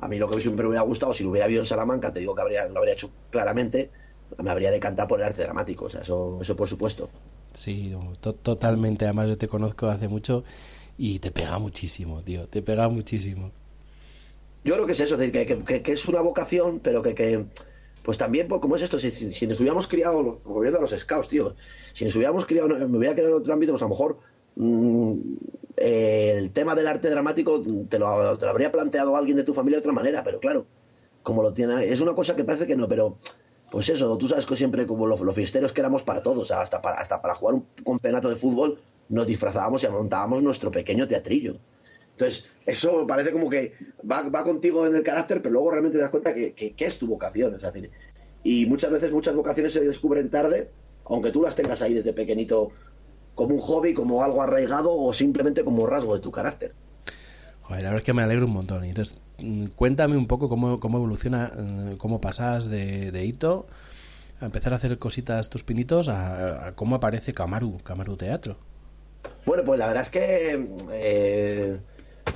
a 0.00 0.08
mí 0.08 0.18
lo 0.18 0.28
que 0.28 0.40
siempre 0.40 0.64
me 0.64 0.70
hubiera 0.70 0.84
gustado, 0.84 1.14
si 1.14 1.24
lo 1.24 1.30
hubiera 1.30 1.46
habido 1.46 1.62
en 1.62 1.66
Salamanca, 1.66 2.12
te 2.12 2.20
digo 2.20 2.34
que 2.34 2.42
habría, 2.42 2.66
lo 2.66 2.78
habría 2.78 2.94
hecho 2.94 3.10
claramente, 3.30 3.90
me 4.42 4.50
habría 4.50 4.70
decantado 4.70 5.08
por 5.08 5.20
el 5.20 5.26
arte 5.26 5.42
dramático, 5.42 5.86
o 5.86 5.90
sea, 5.90 6.02
eso, 6.02 6.38
eso 6.42 6.56
por 6.56 6.68
supuesto. 6.68 7.08
Sí, 7.56 7.94
to- 8.20 8.34
totalmente. 8.34 9.06
Además, 9.06 9.28
yo 9.30 9.38
te 9.38 9.48
conozco 9.48 9.86
hace 9.88 10.08
mucho 10.08 10.44
y 10.98 11.18
te 11.20 11.30
pega 11.30 11.58
muchísimo, 11.58 12.20
tío. 12.22 12.46
Te 12.48 12.60
pega 12.62 12.88
muchísimo. 12.88 13.50
Yo 14.62 14.74
creo 14.74 14.86
que 14.86 14.92
es 14.92 15.00
eso, 15.00 15.14
es 15.14 15.20
decir, 15.20 15.64
que, 15.64 15.82
que- 15.82 15.92
es 15.92 16.06
una 16.06 16.20
vocación, 16.20 16.80
pero 16.80 17.02
que, 17.02 17.14
que 17.14 17.44
pues 18.02 18.18
también, 18.18 18.46
pues, 18.46 18.60
¿cómo 18.60 18.76
es 18.76 18.82
esto? 18.82 18.98
Si, 18.98 19.10
si- 19.10 19.46
nos 19.46 19.58
hubiéramos 19.58 19.88
criado, 19.88 20.40
volviendo 20.44 20.78
a 20.78 20.82
los 20.82 20.90
scouts, 20.92 21.28
tío, 21.28 21.56
si 21.92 22.04
nos 22.04 22.14
hubiéramos 22.14 22.44
criado, 22.46 22.68
me 22.68 22.98
hubiera 22.98 23.14
criado 23.14 23.34
en 23.36 23.40
otro 23.40 23.52
ámbito, 23.52 23.72
pues 23.72 23.82
a 23.82 23.86
lo 23.86 23.90
mejor 23.90 24.18
mm, 24.56 25.12
el 25.76 26.50
tema 26.50 26.74
del 26.74 26.86
arte 26.86 27.10
dramático 27.10 27.62
te 27.88 27.98
lo, 27.98 28.36
te 28.38 28.44
lo 28.44 28.50
habría 28.50 28.70
planteado 28.72 29.16
alguien 29.16 29.36
de 29.36 29.44
tu 29.44 29.54
familia 29.54 29.76
de 29.78 29.80
otra 29.80 29.92
manera, 29.92 30.22
pero 30.24 30.40
claro, 30.40 30.66
como 31.22 31.42
lo 31.42 31.52
tiene, 31.52 31.88
es 31.88 32.00
una 32.00 32.14
cosa 32.14 32.36
que 32.36 32.44
parece 32.44 32.66
que 32.66 32.76
no, 32.76 32.86
pero 32.88 33.16
pues 33.76 33.90
eso, 33.90 34.16
tú 34.16 34.26
sabes 34.26 34.46
que 34.46 34.56
siempre 34.56 34.86
como 34.86 35.06
los, 35.06 35.20
los 35.20 35.34
fiesteros 35.34 35.70
que 35.70 35.82
éramos 35.82 36.02
para 36.02 36.22
todos, 36.22 36.50
hasta 36.50 36.80
para, 36.80 36.96
hasta 36.96 37.20
para 37.20 37.34
jugar 37.34 37.56
un 37.56 37.66
campeonato 37.84 38.30
de 38.30 38.36
fútbol 38.36 38.80
nos 39.10 39.26
disfrazábamos 39.26 39.84
y 39.84 39.88
montábamos 39.88 40.42
nuestro 40.42 40.70
pequeño 40.70 41.06
teatrillo. 41.06 41.56
Entonces, 42.12 42.46
eso 42.64 43.06
parece 43.06 43.32
como 43.32 43.50
que 43.50 43.74
va, 44.10 44.26
va 44.30 44.44
contigo 44.44 44.86
en 44.86 44.96
el 44.96 45.02
carácter, 45.02 45.42
pero 45.42 45.52
luego 45.52 45.72
realmente 45.72 45.98
te 45.98 46.02
das 46.04 46.10
cuenta 46.10 46.34
que, 46.34 46.54
que- 46.54 46.74
es 46.86 46.98
tu 46.98 47.06
vocación. 47.06 47.54
Es 47.54 47.60
decir, 47.60 47.90
y 48.42 48.64
muchas 48.64 48.90
veces 48.90 49.12
muchas 49.12 49.34
vocaciones 49.34 49.74
se 49.74 49.84
descubren 49.84 50.30
tarde, 50.30 50.70
aunque 51.04 51.30
tú 51.30 51.42
las 51.42 51.54
tengas 51.54 51.82
ahí 51.82 51.92
desde 51.92 52.14
pequeñito 52.14 52.70
como 53.34 53.56
un 53.56 53.60
hobby, 53.60 53.92
como 53.92 54.24
algo 54.24 54.40
arraigado 54.40 54.96
o 54.96 55.12
simplemente 55.12 55.64
como 55.64 55.86
rasgo 55.86 56.14
de 56.14 56.22
tu 56.22 56.30
carácter. 56.30 56.72
Joder, 57.60 57.82
la 57.82 57.90
verdad 57.90 57.98
es 57.98 58.04
que 58.04 58.14
me 58.14 58.22
alegro 58.22 58.46
un 58.46 58.52
montón. 58.52 58.86
Y 58.86 58.88
cuéntame 59.76 60.16
un 60.16 60.26
poco 60.26 60.48
cómo, 60.48 60.80
cómo 60.80 60.98
evoluciona, 60.98 61.52
eh, 61.56 61.94
cómo 61.98 62.20
pasas 62.20 62.68
de, 62.70 63.10
de 63.12 63.24
hito 63.24 63.66
a 64.40 64.46
empezar 64.46 64.72
a 64.72 64.76
hacer 64.76 64.98
cositas 64.98 65.48
tus 65.48 65.62
pinitos 65.64 66.08
a, 66.08 66.72
cómo 66.74 66.96
aparece 66.96 67.32
Camaru, 67.32 67.78
Camaru 67.82 68.16
Teatro. 68.16 68.56
Bueno, 69.46 69.64
pues 69.64 69.78
la 69.78 69.86
verdad 69.86 70.02
es 70.02 70.10
que 70.10 70.68
eh, 70.92 71.80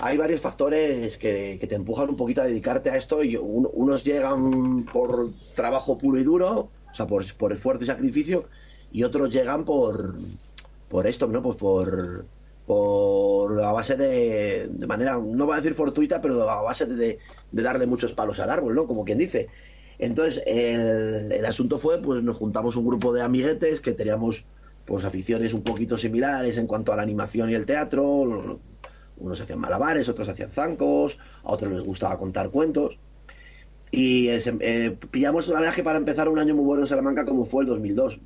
hay 0.00 0.16
varios 0.16 0.40
factores 0.40 1.18
que, 1.18 1.58
que 1.60 1.66
te 1.66 1.74
empujan 1.74 2.08
un 2.08 2.16
poquito 2.16 2.40
a 2.40 2.46
dedicarte 2.46 2.90
a 2.90 2.96
esto 2.96 3.22
y 3.22 3.36
un- 3.36 3.68
unos 3.72 4.04
llegan 4.04 4.84
por 4.92 5.30
trabajo 5.54 5.98
puro 5.98 6.18
y 6.18 6.24
duro, 6.24 6.70
o 6.90 6.94
sea, 6.94 7.06
por, 7.06 7.24
por 7.36 7.52
esfuerzo 7.52 7.82
y 7.84 7.86
sacrificio, 7.86 8.48
y 8.92 9.02
otros 9.02 9.30
llegan 9.30 9.64
por, 9.64 10.14
por 10.88 11.06
esto, 11.06 11.26
¿no? 11.26 11.42
Pues 11.42 11.56
por, 11.56 12.26
por 12.70 13.60
a 13.64 13.72
base 13.72 13.96
de, 13.96 14.70
manera, 14.86 15.18
no 15.18 15.44
voy 15.44 15.54
a 15.54 15.60
decir 15.60 15.74
fortuita, 15.74 16.20
pero 16.20 16.48
a 16.48 16.62
base 16.62 16.86
de, 16.86 17.18
de 17.50 17.62
darle 17.64 17.84
muchos 17.88 18.12
palos 18.12 18.38
al 18.38 18.48
árbol, 18.48 18.76
¿no? 18.76 18.86
Como 18.86 19.04
quien 19.04 19.18
dice. 19.18 19.48
Entonces, 19.98 20.40
el, 20.46 21.32
el 21.32 21.44
asunto 21.46 21.78
fue, 21.78 22.00
pues 22.00 22.22
nos 22.22 22.36
juntamos 22.36 22.76
un 22.76 22.86
grupo 22.86 23.12
de 23.12 23.22
amiguetes 23.22 23.80
que 23.80 23.90
teníamos 23.90 24.44
pues 24.84 25.04
aficiones 25.04 25.52
un 25.52 25.62
poquito 25.62 25.98
similares 25.98 26.58
en 26.58 26.68
cuanto 26.68 26.92
a 26.92 26.96
la 26.96 27.02
animación 27.02 27.50
y 27.50 27.54
el 27.54 27.66
teatro. 27.66 28.60
Unos 29.16 29.40
hacían 29.40 29.58
malabares, 29.58 30.08
otros 30.08 30.28
hacían 30.28 30.52
zancos, 30.52 31.18
a 31.42 31.50
otros 31.50 31.72
les 31.72 31.82
gustaba 31.82 32.20
contar 32.20 32.50
cuentos. 32.50 33.00
Y 33.90 34.28
eh, 34.28 34.40
eh, 34.60 34.96
pillamos 35.10 35.48
la 35.48 35.60
viaje 35.60 35.82
para 35.82 35.98
empezar 35.98 36.28
un 36.28 36.38
año 36.38 36.54
muy 36.54 36.64
bueno 36.64 36.84
en 36.84 36.88
Salamanca 36.88 37.24
como 37.24 37.46
fue 37.46 37.64
el 37.64 37.68
2002. 37.70 38.20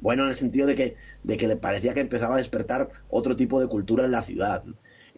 Bueno, 0.00 0.24
en 0.24 0.30
el 0.30 0.36
sentido 0.36 0.66
de 0.66 0.74
que, 0.74 0.96
de 1.22 1.36
que 1.36 1.48
le 1.48 1.56
parecía 1.56 1.94
que 1.94 2.00
empezaba 2.00 2.34
a 2.34 2.38
despertar 2.38 2.90
otro 3.08 3.36
tipo 3.36 3.60
de 3.60 3.68
cultura 3.68 4.04
en 4.04 4.12
la 4.12 4.22
ciudad. 4.22 4.64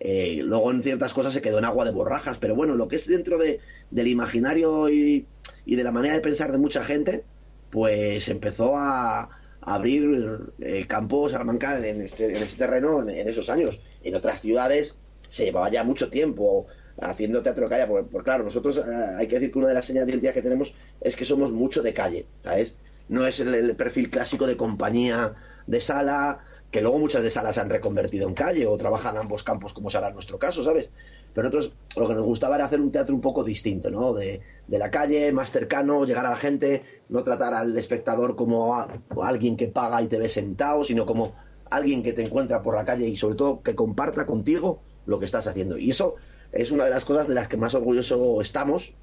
Eh, 0.00 0.40
luego 0.42 0.70
en 0.72 0.82
ciertas 0.82 1.14
cosas 1.14 1.32
se 1.32 1.40
quedó 1.40 1.58
en 1.58 1.64
agua 1.64 1.84
de 1.84 1.92
borrajas, 1.92 2.36
pero 2.38 2.56
bueno, 2.56 2.74
lo 2.74 2.88
que 2.88 2.96
es 2.96 3.06
dentro 3.06 3.38
de, 3.38 3.60
del 3.90 4.08
imaginario 4.08 4.88
y, 4.88 5.26
de 5.64 5.84
la 5.84 5.92
manera 5.92 6.14
de 6.14 6.20
pensar 6.20 6.50
de 6.50 6.58
mucha 6.58 6.82
gente, 6.82 7.24
pues 7.70 8.28
empezó 8.28 8.76
a, 8.76 9.38
abrir 9.64 10.52
eh, 10.58 10.86
campo 10.88 11.30
Salamanca 11.30 11.78
en 11.86 12.00
este, 12.00 12.36
en 12.36 12.42
ese 12.42 12.56
terreno 12.56 13.08
en, 13.08 13.28
esos 13.28 13.48
años. 13.48 13.80
En 14.02 14.16
otras 14.16 14.40
ciudades 14.40 14.96
se 15.30 15.44
llevaba 15.44 15.70
ya 15.70 15.84
mucho 15.84 16.10
tiempo 16.10 16.66
haciendo 17.00 17.44
teatro 17.44 17.64
de 17.64 17.70
calle, 17.70 17.86
porque, 17.86 18.08
porque, 18.10 18.24
claro, 18.24 18.42
nosotros 18.42 18.78
eh, 18.78 18.82
hay 19.16 19.28
que 19.28 19.36
decir 19.36 19.52
que 19.52 19.58
una 19.58 19.68
de 19.68 19.74
las 19.74 19.84
señales 19.84 20.06
de 20.06 20.12
identidad 20.14 20.34
que 20.34 20.42
tenemos 20.42 20.74
es 21.00 21.14
que 21.14 21.24
somos 21.24 21.52
mucho 21.52 21.80
de 21.80 21.94
calle, 21.94 22.26
¿sabes? 22.42 22.74
No 23.08 23.26
es 23.26 23.40
el, 23.40 23.76
perfil 23.76 24.10
clásico 24.10 24.46
de 24.46 24.56
compañía 24.56 25.34
de 25.66 25.80
sala, 25.80 26.40
que 26.70 26.80
luego 26.80 26.98
muchas 26.98 27.22
de 27.22 27.30
salas 27.30 27.54
se 27.54 27.60
han 27.60 27.70
reconvertido 27.70 28.28
en 28.28 28.34
calle 28.34 28.66
o 28.66 28.76
trabajan 28.76 29.16
ambos 29.16 29.44
campos 29.44 29.72
como 29.72 29.90
será 29.90 30.08
en 30.08 30.14
nuestro 30.14 30.38
caso, 30.38 30.64
¿sabes? 30.64 30.88
Pero 31.34 31.48
nosotros 31.48 31.74
lo 31.96 32.08
que 32.08 32.14
nos 32.14 32.24
gustaba 32.24 32.56
era 32.56 32.66
hacer 32.66 32.80
un 32.80 32.92
teatro 32.92 33.14
un 33.14 33.20
poco 33.20 33.44
distinto, 33.44 33.90
¿no? 33.90 34.12
De, 34.12 34.40
de 34.66 34.78
la 34.78 34.90
calle, 34.90 35.32
más 35.32 35.50
cercano, 35.50 36.04
llegar 36.04 36.26
a 36.26 36.30
la 36.30 36.36
gente, 36.36 36.82
no 37.08 37.24
tratar 37.24 37.54
al 37.54 37.76
espectador 37.78 38.36
como 38.36 38.74
a 38.74 38.88
alguien 39.22 39.56
que 39.56 39.68
paga 39.68 40.02
y 40.02 40.08
te 40.08 40.18
ve 40.18 40.28
sentado, 40.28 40.84
sino 40.84 41.06
como 41.06 41.32
alguien 41.70 42.02
que 42.02 42.12
te 42.12 42.22
encuentra 42.22 42.62
por 42.62 42.74
la 42.74 42.84
calle 42.84 43.08
y 43.08 43.16
sobre 43.16 43.34
todo 43.34 43.62
que 43.62 43.74
comparta 43.74 44.26
contigo 44.26 44.82
lo 45.06 45.18
que 45.18 45.24
estás 45.24 45.46
haciendo. 45.46 45.78
Y 45.78 45.90
eso 45.90 46.16
es 46.52 46.70
una 46.70 46.84
de 46.84 46.90
las 46.90 47.04
cosas 47.04 47.26
de 47.28 47.34
las 47.34 47.48
que 47.48 47.56
más 47.56 47.74
orgulloso 47.74 48.40
estamos, 48.40 48.94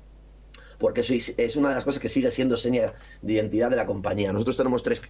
porque 0.80 1.02
eso 1.02 1.14
es 1.14 1.56
una 1.56 1.70
de 1.70 1.76
las 1.76 1.84
cosas 1.84 2.00
que 2.00 2.10
sigue 2.10 2.32
siendo 2.32 2.58
seña 2.58 2.94
de 3.22 3.34
identidad 3.34 3.70
de 3.70 3.76
la 3.76 3.86
compañía. 3.86 4.32
Nosotros 4.32 4.58
tenemos 4.58 4.82
tres 4.82 5.02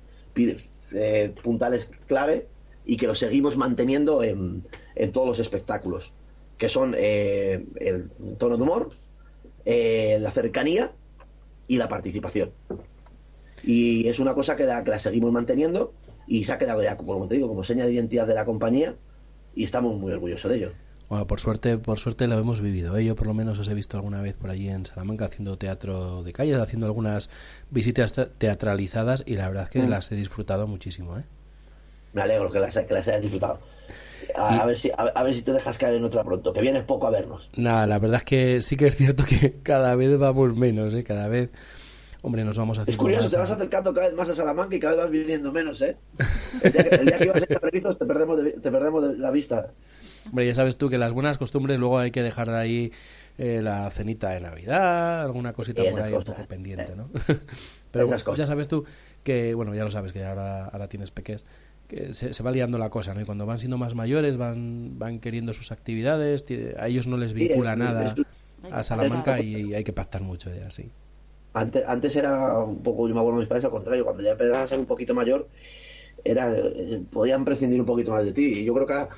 eh, 0.94 1.34
puntales 1.44 1.90
clave 2.08 2.48
y 2.86 2.98
que 2.98 3.08
los 3.08 3.20
seguimos 3.20 3.56
manteniendo 3.56 4.24
en, 4.24 4.66
todos 5.14 5.28
los 5.28 5.40
espectáculos, 5.40 6.14
que 6.58 6.68
son 6.70 6.96
eh, 6.98 7.66
el 7.80 8.10
tono 8.38 8.58
de 8.58 8.64
humor, 8.64 8.92
eh, 9.66 10.18
la 10.20 10.32
cercanía 10.32 10.92
y 11.68 11.78
la 11.78 11.88
participación. 11.88 12.52
Y 13.64 14.08
es 14.08 14.20
una 14.20 14.34
cosa 14.34 14.56
que 14.56 14.66
la, 14.66 14.84
que 14.84 14.90
la 14.90 15.00
seguimos 15.00 15.32
manteniendo 15.32 15.94
y 16.26 16.46
se 16.46 16.52
ha 16.52 16.58
quedado 16.58 16.82
ya, 16.82 16.98
como 16.98 17.28
te 17.28 17.36
digo, 17.36 17.48
como 17.48 17.64
seña 17.64 17.86
de 17.86 17.94
identidad 17.94 18.26
de 18.26 18.34
la 18.34 18.46
compañía 18.46 18.96
y 19.54 19.66
estamos 19.66 19.96
muy 20.00 20.12
orgullosos 20.12 20.50
de 20.50 20.58
ello. 20.58 20.72
Bueno, 21.10 21.26
por 21.26 21.40
suerte, 21.40 21.78
por 21.80 21.98
suerte 21.98 22.28
lo 22.28 22.38
hemos 22.38 22.62
vivido. 22.62 22.96
¿eh? 22.98 23.04
Yo 23.04 23.16
por 23.16 23.26
lo 23.26 23.34
menos 23.34 23.58
os 23.60 23.68
he 23.68 23.74
visto 23.74 23.98
alguna 23.98 24.22
vez 24.22 24.36
por 24.36 24.52
allí 24.52 24.70
en 24.70 24.86
Salamanca 24.86 25.26
haciendo 25.26 25.58
teatro 25.58 26.22
de 26.24 26.34
calle, 26.34 26.54
haciendo 26.56 26.86
algunas 26.86 27.30
visitas 27.72 28.14
te- 28.14 28.28
teatralizadas 28.28 29.24
y 29.26 29.36
la 29.36 29.48
verdad 29.48 29.64
es 29.64 29.70
que 29.72 29.80
Mm. 29.80 29.90
las 29.90 30.12
he 30.12 30.16
disfrutado 30.16 30.68
muchísimo. 30.68 31.18
¿eh? 31.18 31.24
Me 32.14 32.22
alegro 32.22 32.52
que 32.52 32.60
las, 32.60 32.76
que 32.76 32.94
las 32.94 33.08
hayas 33.08 33.22
disfrutado. 33.24 33.60
A, 34.36 34.62
a 34.62 34.66
ver 34.68 34.78
si, 34.78 34.92
a, 34.92 34.94
a 35.16 35.24
ver 35.24 35.34
si 35.34 35.42
te 35.42 35.52
dejas 35.52 35.80
caer 35.80 35.96
en 35.96 36.04
otra 36.04 36.24
pronto, 36.24 36.54
que 36.54 36.62
vienes 36.62 36.84
poco 36.84 37.08
a 37.08 37.10
vernos. 37.10 37.50
Nada, 37.56 37.88
la 37.88 37.98
verdad 37.98 38.18
es 38.20 38.24
que 38.26 38.62
sí 38.62 38.78
que 38.78 38.86
es 38.86 38.96
cierto 38.96 39.24
que 39.26 39.56
cada 39.64 39.96
vez 39.96 40.16
vamos 40.20 40.56
menos, 40.56 40.94
¿eh? 40.94 41.04
cada 41.04 41.28
vez, 41.28 41.50
hombre, 42.22 42.44
nos 42.46 42.56
vamos 42.60 42.78
Es 42.78 42.84
haciendo 42.84 43.02
curioso, 43.02 43.24
más 43.24 43.32
te 43.32 43.38
vas 43.40 43.50
acercando 43.52 43.94
cada 43.96 44.08
vez 44.08 44.16
más 44.16 44.30
a 44.30 44.36
Salamanca 44.36 44.76
y 44.76 44.80
cada 44.80 44.94
vez 44.94 45.04
vas 45.06 45.12
viniendo 45.12 45.52
menos, 45.52 45.82
¿eh? 45.82 45.98
El 46.62 46.72
día 46.72 46.84
que, 46.84 46.96
el 46.98 47.06
día 47.08 47.18
que 47.18 47.26
ibas 47.26 47.42
a 47.42 47.46
te 47.98 48.06
perdemos 48.06 48.44
de, 48.44 48.52
te 48.52 48.72
perdemos 48.72 49.10
de 49.10 49.18
la 49.18 49.32
vista. 49.32 49.72
Hombre, 50.32 50.46
ya 50.46 50.54
sabes 50.56 50.78
tú 50.78 50.90
que 50.90 50.98
las 50.98 51.14
buenas 51.14 51.38
costumbres 51.38 51.80
luego 51.80 51.98
hay 52.00 52.12
que 52.12 52.22
dejar 52.24 52.50
ahí 52.52 52.92
eh, 53.38 53.62
la 53.64 53.90
cenita 53.92 54.30
de 54.30 54.42
Navidad, 54.42 55.22
alguna 55.22 55.54
cosita 55.54 55.84
Y 55.84 55.90
por 55.92 56.02
ahí 56.02 56.14
un 56.14 56.24
poco 56.24 56.46
pendiente, 56.46 56.92
eh. 56.92 56.96
¿no? 56.96 57.10
Pero 57.92 58.08
cosas. 58.08 58.40
ya 58.40 58.46
sabes 58.46 58.68
tú 58.68 58.86
que, 59.24 59.54
bueno, 59.56 59.74
ya 59.74 59.84
lo 59.84 59.90
sabes 59.92 60.14
que 60.14 60.24
ahora, 60.24 60.66
ahora 60.68 60.88
tienes 60.88 61.12
peques, 61.12 61.46
que 61.88 62.14
se, 62.14 62.34
se 62.34 62.44
va 62.44 62.52
liando 62.52 62.78
la 62.78 62.90
cosa, 62.90 63.14
¿no? 63.14 63.22
Y 63.22 63.26
cuando 63.26 63.46
van 63.46 63.60
siendo 63.60 63.78
más 63.78 63.96
mayores 63.96 64.38
van, 64.38 65.00
van 65.00 65.20
queriendo 65.20 65.54
sus 65.54 65.72
actividades, 65.72 66.46
ti- 66.46 66.60
a 66.78 66.88
ellos 66.88 67.08
no 67.08 67.18
les 67.18 67.34
vincula 67.34 67.74
eh, 67.74 67.76
nada 67.76 68.20
a 68.70 68.84
Salamanca 68.84 69.40
y, 69.40 69.74
hay 69.74 69.84
que 69.84 69.94
pactar 69.94 70.22
mucho 70.22 70.54
ya, 70.54 70.70
sí. 70.70 70.92
Antes, 71.54 71.84
antes 71.88 72.16
era 72.16 72.60
un 72.64 72.82
poco, 72.84 73.08
yo 73.08 73.14
me 73.16 73.20
acuerdo 73.22 73.40
de 73.40 73.42
mis 73.44 73.50
padres 73.50 73.66
al 73.66 73.72
contrario, 73.72 74.04
cuando 74.06 74.22
ya 74.24 74.32
empezabas 74.32 74.66
a 74.66 74.68
ser 74.68 74.80
un 74.80 74.86
poquito 74.86 75.14
mayor, 75.16 75.50
era 76.24 76.52
eh, 76.58 77.04
podían 77.12 77.46
prescindir 77.46 77.80
un 77.80 77.86
poquito 77.88 78.12
más 78.12 78.26
de 78.26 78.34
ti. 78.34 78.62
Y 78.62 78.66
yo 78.66 78.74
creo 78.74 78.88
que 78.88 78.94
ahora, 78.94 79.10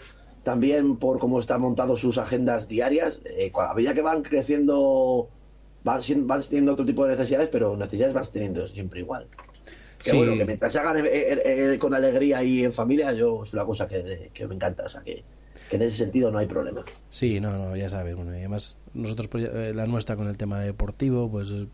también 0.43 0.97
por 0.97 1.19
cómo 1.19 1.39
están 1.39 1.62
montados 1.62 2.01
sus 2.01 2.17
agendas 2.17 2.67
diarias, 2.67 3.19
eh, 3.25 3.51
a 3.54 3.73
medida 3.73 3.93
que 3.93 4.01
van 4.01 4.23
creciendo, 4.23 5.30
van, 5.84 6.01
van 6.27 6.41
teniendo 6.41 6.73
otro 6.73 6.86
tipo 6.86 7.06
de 7.06 7.12
necesidades, 7.12 7.49
pero 7.49 7.77
necesidades 7.77 8.13
vas 8.13 8.32
teniendo 8.32 8.67
siempre 8.67 9.01
igual. 9.01 9.27
Que 10.04 10.10
Sí. 10.12 10.17
bueno, 10.17 10.36
que 10.36 10.45
mientras 10.45 10.71
se 10.71 10.80
hagan 10.80 10.97
eh, 10.97 11.10
eh, 11.13 11.41
eh, 11.73 11.77
con 11.77 11.93
alegría 11.93 12.43
y 12.43 12.63
en 12.63 12.73
familia, 12.73 13.13
yo 13.13 13.43
es 13.43 13.54
una 13.54 13.65
cosa 13.65 13.88
que, 13.88 14.32
que 14.34 14.47
me 14.47 14.56
encanta. 14.56 14.86
O 14.86 14.89
sea 14.89 15.01
que 15.01 15.23
que 15.71 15.77
en 15.77 15.84
ese 15.84 15.95
sentido 15.99 16.32
no 16.32 16.38
hay 16.38 16.47
problema. 16.47 16.84
Sí, 17.10 17.39
no, 17.39 17.54
no, 17.54 17.77
ya 17.77 17.89
sabes. 17.89 18.17
Bueno, 18.17 18.34
y 18.34 18.39
además 18.39 18.75
nosotros, 18.93 19.30
pues, 19.30 19.49
eh, 19.49 19.71
la 19.73 19.88
nuestra 19.88 20.17
con 20.17 20.27
el 20.27 20.36
tema 20.36 20.60
deportivo, 20.60 21.32
pues 21.32 21.54
eh, 21.54 21.65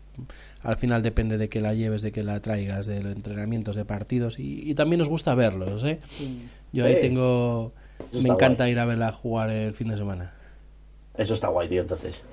al 0.62 0.78
final 0.78 1.02
depende 1.02 1.36
de 1.36 1.48
que 1.48 1.60
la 1.60 1.74
lleves, 1.74 2.02
de 2.02 2.12
que 2.12 2.22
la 2.22 2.38
traigas, 2.40 2.86
de 2.86 3.02
los 3.02 3.10
entrenamientos, 3.10 3.74
de 3.74 3.84
partidos 3.84 4.38
y, 4.38 4.70
y 4.70 4.74
también 4.76 5.00
nos 5.00 5.08
gusta 5.08 5.34
verlos, 5.34 5.82
¿eh? 5.82 5.98
Sí. 6.08 6.48
Yo 6.72 6.84
ahí 6.84 7.00
tengo... 7.00 7.72
Eso 8.12 8.22
Me 8.22 8.28
encanta 8.28 8.64
guay. 8.64 8.72
ir 8.72 8.78
a 8.78 8.84
verla 8.84 9.12
jugar 9.12 9.50
el 9.50 9.74
fin 9.74 9.88
de 9.88 9.96
semana. 9.96 10.34
Eso 11.14 11.34
está 11.34 11.48
guay, 11.48 11.68
tío, 11.68 11.82
entonces. 11.82 12.24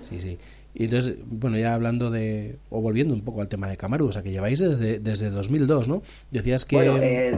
Sí, 0.00 0.20
sí. 0.20 0.38
Y 0.72 0.84
entonces, 0.84 1.16
bueno, 1.26 1.58
ya 1.58 1.74
hablando 1.74 2.10
de, 2.10 2.60
o 2.70 2.80
volviendo 2.80 3.14
un 3.14 3.24
poco 3.24 3.40
al 3.40 3.48
tema 3.48 3.68
de 3.68 3.76
Camaru, 3.76 4.06
o 4.06 4.12
sea, 4.12 4.22
que 4.22 4.30
lleváis 4.30 4.60
desde, 4.60 5.00
desde 5.00 5.30
2002, 5.30 5.88
¿no? 5.88 6.02
Decías 6.30 6.64
que... 6.64 6.76
Bueno, 6.76 6.96
eh, 6.98 7.30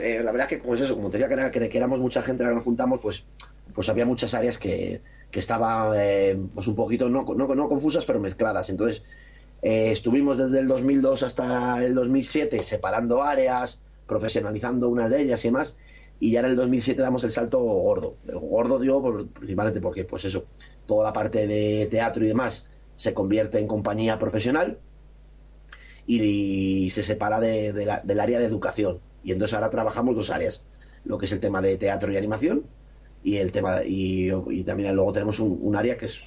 eh, 0.00 0.20
la 0.24 0.32
verdad 0.32 0.48
que, 0.48 0.58
pues 0.58 0.80
eso, 0.80 0.94
como 0.94 1.10
te 1.10 1.18
decía 1.18 1.28
que, 1.28 1.34
era- 1.34 1.50
que, 1.50 1.68
que 1.68 1.78
éramos 1.78 1.98
mucha 2.00 2.22
gente 2.22 2.42
la 2.42 2.50
que 2.50 2.54
nos 2.56 2.64
juntamos, 2.64 3.00
pues, 3.00 3.26
pues 3.74 3.88
había 3.88 4.06
muchas 4.06 4.32
áreas 4.34 4.58
que, 4.58 5.02
que 5.30 5.40
estaban 5.40 5.92
eh, 5.96 6.38
pues 6.54 6.66
un 6.68 6.74
poquito, 6.74 7.08
no, 7.10 7.24
no, 7.24 7.46
no 7.54 7.68
confusas, 7.68 8.04
pero 8.06 8.18
mezcladas. 8.20 8.70
Entonces, 8.70 9.02
eh, 9.62 9.90
estuvimos 9.92 10.38
desde 10.38 10.60
el 10.60 10.68
2002 10.68 11.22
hasta 11.22 11.84
el 11.84 11.94
2007 11.94 12.62
separando 12.62 13.22
áreas, 13.22 13.80
profesionalizando 14.06 14.88
unas 14.88 15.10
de 15.10 15.22
ellas 15.22 15.44
y 15.44 15.48
demás, 15.48 15.76
y 16.18 16.30
ya 16.32 16.40
en 16.40 16.46
el 16.46 16.56
2007 16.56 17.00
damos 17.02 17.24
el 17.24 17.32
salto 17.32 17.58
gordo. 17.58 18.16
El 18.26 18.38
gordo 18.38 18.78
dio 18.78 19.00
por- 19.02 19.28
principalmente 19.28 19.80
porque, 19.80 20.04
pues 20.04 20.24
eso, 20.24 20.44
toda 20.86 21.04
la 21.04 21.12
parte 21.12 21.46
de 21.46 21.86
teatro 21.90 22.24
y 22.24 22.28
demás 22.28 22.66
se 22.96 23.12
convierte 23.12 23.58
en 23.58 23.66
compañía 23.66 24.18
profesional 24.18 24.78
y, 26.06 26.88
se 26.90 27.02
separa 27.02 27.40
de- 27.40 27.72
la- 27.84 28.00
del 28.04 28.20
área 28.20 28.38
de 28.38 28.46
educación. 28.46 29.00
Y 29.24 29.32
entonces 29.32 29.54
ahora 29.54 29.70
trabajamos 29.70 30.14
dos 30.16 30.30
áreas, 30.30 30.62
lo 31.04 31.18
que 31.18 31.26
es 31.26 31.32
el 31.32 31.40
tema 31.40 31.60
de 31.60 31.76
teatro 31.76 32.12
y 32.12 32.16
animación 32.16 32.64
y 33.22 33.38
el 33.38 33.50
tema 33.52 33.82
y, 33.84 34.30
y 34.50 34.62
también 34.62 34.94
luego 34.94 35.12
tenemos 35.12 35.40
un, 35.40 35.74
área 35.76 35.96
que 35.98 36.06
es 36.06 36.20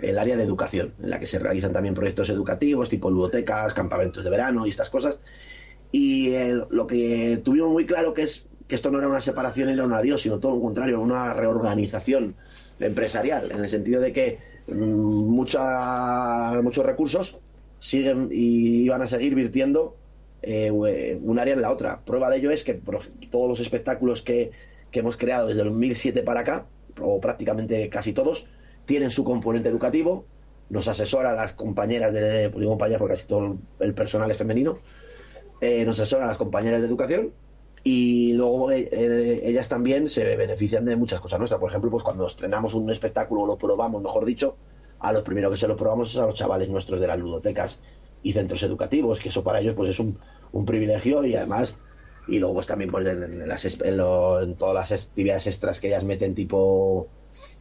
el 0.00 0.18
área 0.18 0.36
de 0.36 0.42
educación, 0.42 0.94
en 1.00 1.10
la 1.10 1.20
que 1.20 1.26
se 1.26 1.38
realizan 1.38 1.72
también 1.72 1.94
proyectos 1.94 2.28
educativos 2.30 2.88
tipo 2.88 3.10
ludotecas, 3.10 3.74
campamentos 3.74 4.24
de 4.24 4.30
verano 4.30 4.66
y 4.66 4.70
estas 4.70 4.90
cosas. 4.90 5.18
Y 5.92 6.32
lo 6.70 6.86
que 6.86 7.40
tuvimos 7.44 7.70
muy 7.70 7.86
claro 7.86 8.14
que 8.14 8.22
es 8.22 8.46
que 8.72 8.76
esto 8.76 8.90
no 8.90 9.00
era 9.00 9.08
una 9.08 9.20
separación 9.20 9.68
era 9.68 9.84
un 9.84 9.92
adiós, 9.92 10.22
sino 10.22 10.38
todo 10.38 10.54
lo 10.54 10.60
contrario, 10.62 10.98
una 10.98 11.34
reorganización 11.34 12.36
empresarial, 12.80 13.52
en 13.52 13.58
el 13.58 13.68
sentido 13.68 14.00
de 14.00 14.14
que 14.14 14.38
mm, 14.66 14.72
mucha, 14.72 16.58
muchos 16.62 16.86
recursos 16.86 17.36
siguen 17.80 18.30
y 18.32 18.88
van 18.88 19.02
a 19.02 19.08
seguir 19.08 19.34
virtiendo 19.34 19.94
eh, 20.40 20.70
un 20.70 21.38
área 21.38 21.52
en 21.52 21.60
la 21.60 21.70
otra. 21.70 22.00
Prueba 22.00 22.30
de 22.30 22.38
ello 22.38 22.50
es 22.50 22.64
que 22.64 22.80
todos 23.30 23.46
los 23.46 23.60
espectáculos 23.60 24.22
que, 24.22 24.52
que 24.90 25.00
hemos 25.00 25.18
creado 25.18 25.48
desde 25.48 25.60
el 25.60 25.68
2007 25.68 26.22
para 26.22 26.40
acá, 26.40 26.64
o 26.98 27.20
prácticamente 27.20 27.90
casi 27.90 28.14
todos, 28.14 28.46
tienen 28.86 29.10
su 29.10 29.22
componente 29.22 29.68
educativo, 29.68 30.24
nos 30.70 30.88
asesora 30.88 31.34
las 31.34 31.52
compañeras 31.52 32.14
de, 32.14 32.48
pues 32.48 32.60
digo 32.60 32.70
compañeras 32.70 33.00
porque 33.00 33.16
casi 33.16 33.26
todo 33.26 33.58
el 33.80 33.92
personal 33.92 34.30
es 34.30 34.38
femenino, 34.38 34.78
eh, 35.60 35.84
nos 35.84 36.00
asesoran 36.00 36.26
las 36.26 36.38
compañeras 36.38 36.80
de 36.80 36.86
educación 36.86 37.32
y 37.82 38.32
luego 38.34 38.70
eh, 38.72 38.88
eh, 38.92 39.40
ellas 39.44 39.68
también 39.68 40.08
se 40.08 40.36
benefician 40.36 40.84
de 40.84 40.96
muchas 40.96 41.20
cosas 41.20 41.38
nuestras. 41.38 41.60
Por 41.60 41.68
ejemplo, 41.70 41.90
pues 41.90 42.02
cuando 42.04 42.26
estrenamos 42.26 42.74
un 42.74 42.90
espectáculo 42.90 43.42
o 43.42 43.46
lo 43.46 43.58
probamos, 43.58 44.02
mejor 44.02 44.24
dicho, 44.24 44.60
a 44.98 45.12
los 45.12 45.22
primeros 45.22 45.50
que 45.52 45.58
se 45.58 45.66
lo 45.68 45.76
probamos 45.76 46.10
es 46.10 46.16
a 46.18 46.26
los 46.26 46.34
chavales 46.34 46.68
nuestros 46.68 47.00
de 47.00 47.06
las 47.08 47.18
ludotecas 47.18 47.80
y 48.20 48.32
centros 48.32 48.62
educativos, 48.62 49.18
que 49.20 49.28
eso 49.30 49.42
para 49.44 49.60
ellos 49.60 49.74
pues 49.74 49.90
es 49.90 49.98
un, 49.98 50.18
un 50.52 50.64
privilegio 50.64 51.24
y 51.24 51.34
además 51.34 51.80
y 52.24 52.38
luego 52.38 52.54
pues 52.54 52.66
también 52.66 52.90
pues 52.92 53.04
en, 53.06 53.22
en 53.24 53.48
las, 53.48 53.64
en 53.64 53.96
lo- 53.96 54.40
en 54.40 54.56
todas 54.56 54.74
las 54.90 55.02
actividades 55.02 55.46
extras 55.48 55.80
que 55.80 55.88
ellas 55.88 56.04
meten 56.04 56.34
tipo 56.36 57.12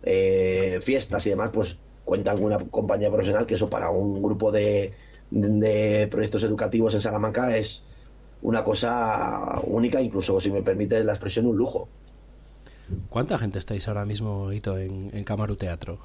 eh, 0.01 0.79
fiestas 0.83 1.25
y 1.25 1.29
demás 1.31 1.49
pues 1.53 1.81
cuenta 2.03 2.31
alguna 2.31 2.59
compañía 2.69 3.09
profesional 3.09 3.45
que 3.45 3.55
eso 3.55 3.69
para 3.69 3.89
un 3.89 4.21
grupo 4.21 4.51
de, 4.51 4.95
de 5.29 6.07
proyectos 6.11 6.43
educativos 6.43 6.93
en 6.93 7.01
Salamanca 7.01 7.55
es 7.57 7.85
una 8.41 8.63
cosa 8.63 9.59
única 9.63 10.01
incluso 10.01 10.39
si 10.41 10.51
me 10.51 10.63
permite 10.63 11.03
la 11.03 11.13
expresión 11.13 11.45
un 11.47 11.57
lujo 11.57 11.93
¿Cuánta 13.09 13.37
gente 13.37 13.59
estáis 13.59 13.87
ahora 13.87 14.05
mismo, 14.05 14.51
Hito, 14.51 14.77
en, 14.79 15.11
en 15.15 15.23
Camaru 15.23 15.55
Teatro? 15.55 15.99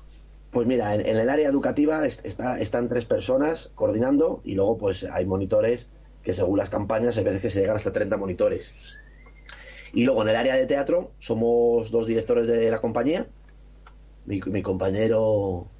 Pues 0.50 0.66
mira, 0.66 0.94
en, 0.94 1.06
en 1.06 1.16
el 1.18 1.28
área 1.30 1.48
educativa 1.48 2.04
est- 2.06 2.24
está, 2.26 2.58
están 2.60 2.88
tres 2.88 3.04
personas 3.06 3.70
coordinando 3.74 4.40
y 4.44 4.54
luego 4.54 4.76
pues 4.78 5.04
hay 5.04 5.24
monitores 5.26 5.90
que 6.22 6.34
según 6.34 6.58
las 6.58 6.70
campañas 6.70 7.16
hay 7.16 7.24
veces 7.24 7.42
que 7.42 7.50
se 7.50 7.60
llegan 7.60 7.76
hasta 7.76 7.92
30 7.92 8.16
monitores. 8.16 8.74
Y 9.92 10.04
luego 10.04 10.22
en 10.22 10.28
el 10.30 10.36
área 10.36 10.56
de 10.56 10.66
teatro 10.66 11.14
somos 11.18 11.90
dos 11.90 12.06
directores 12.06 12.46
de 12.46 12.70
la 12.70 12.80
compañía, 12.80 13.32
mi, 14.24 14.40
mi 14.46 14.62
compañero 14.62 15.74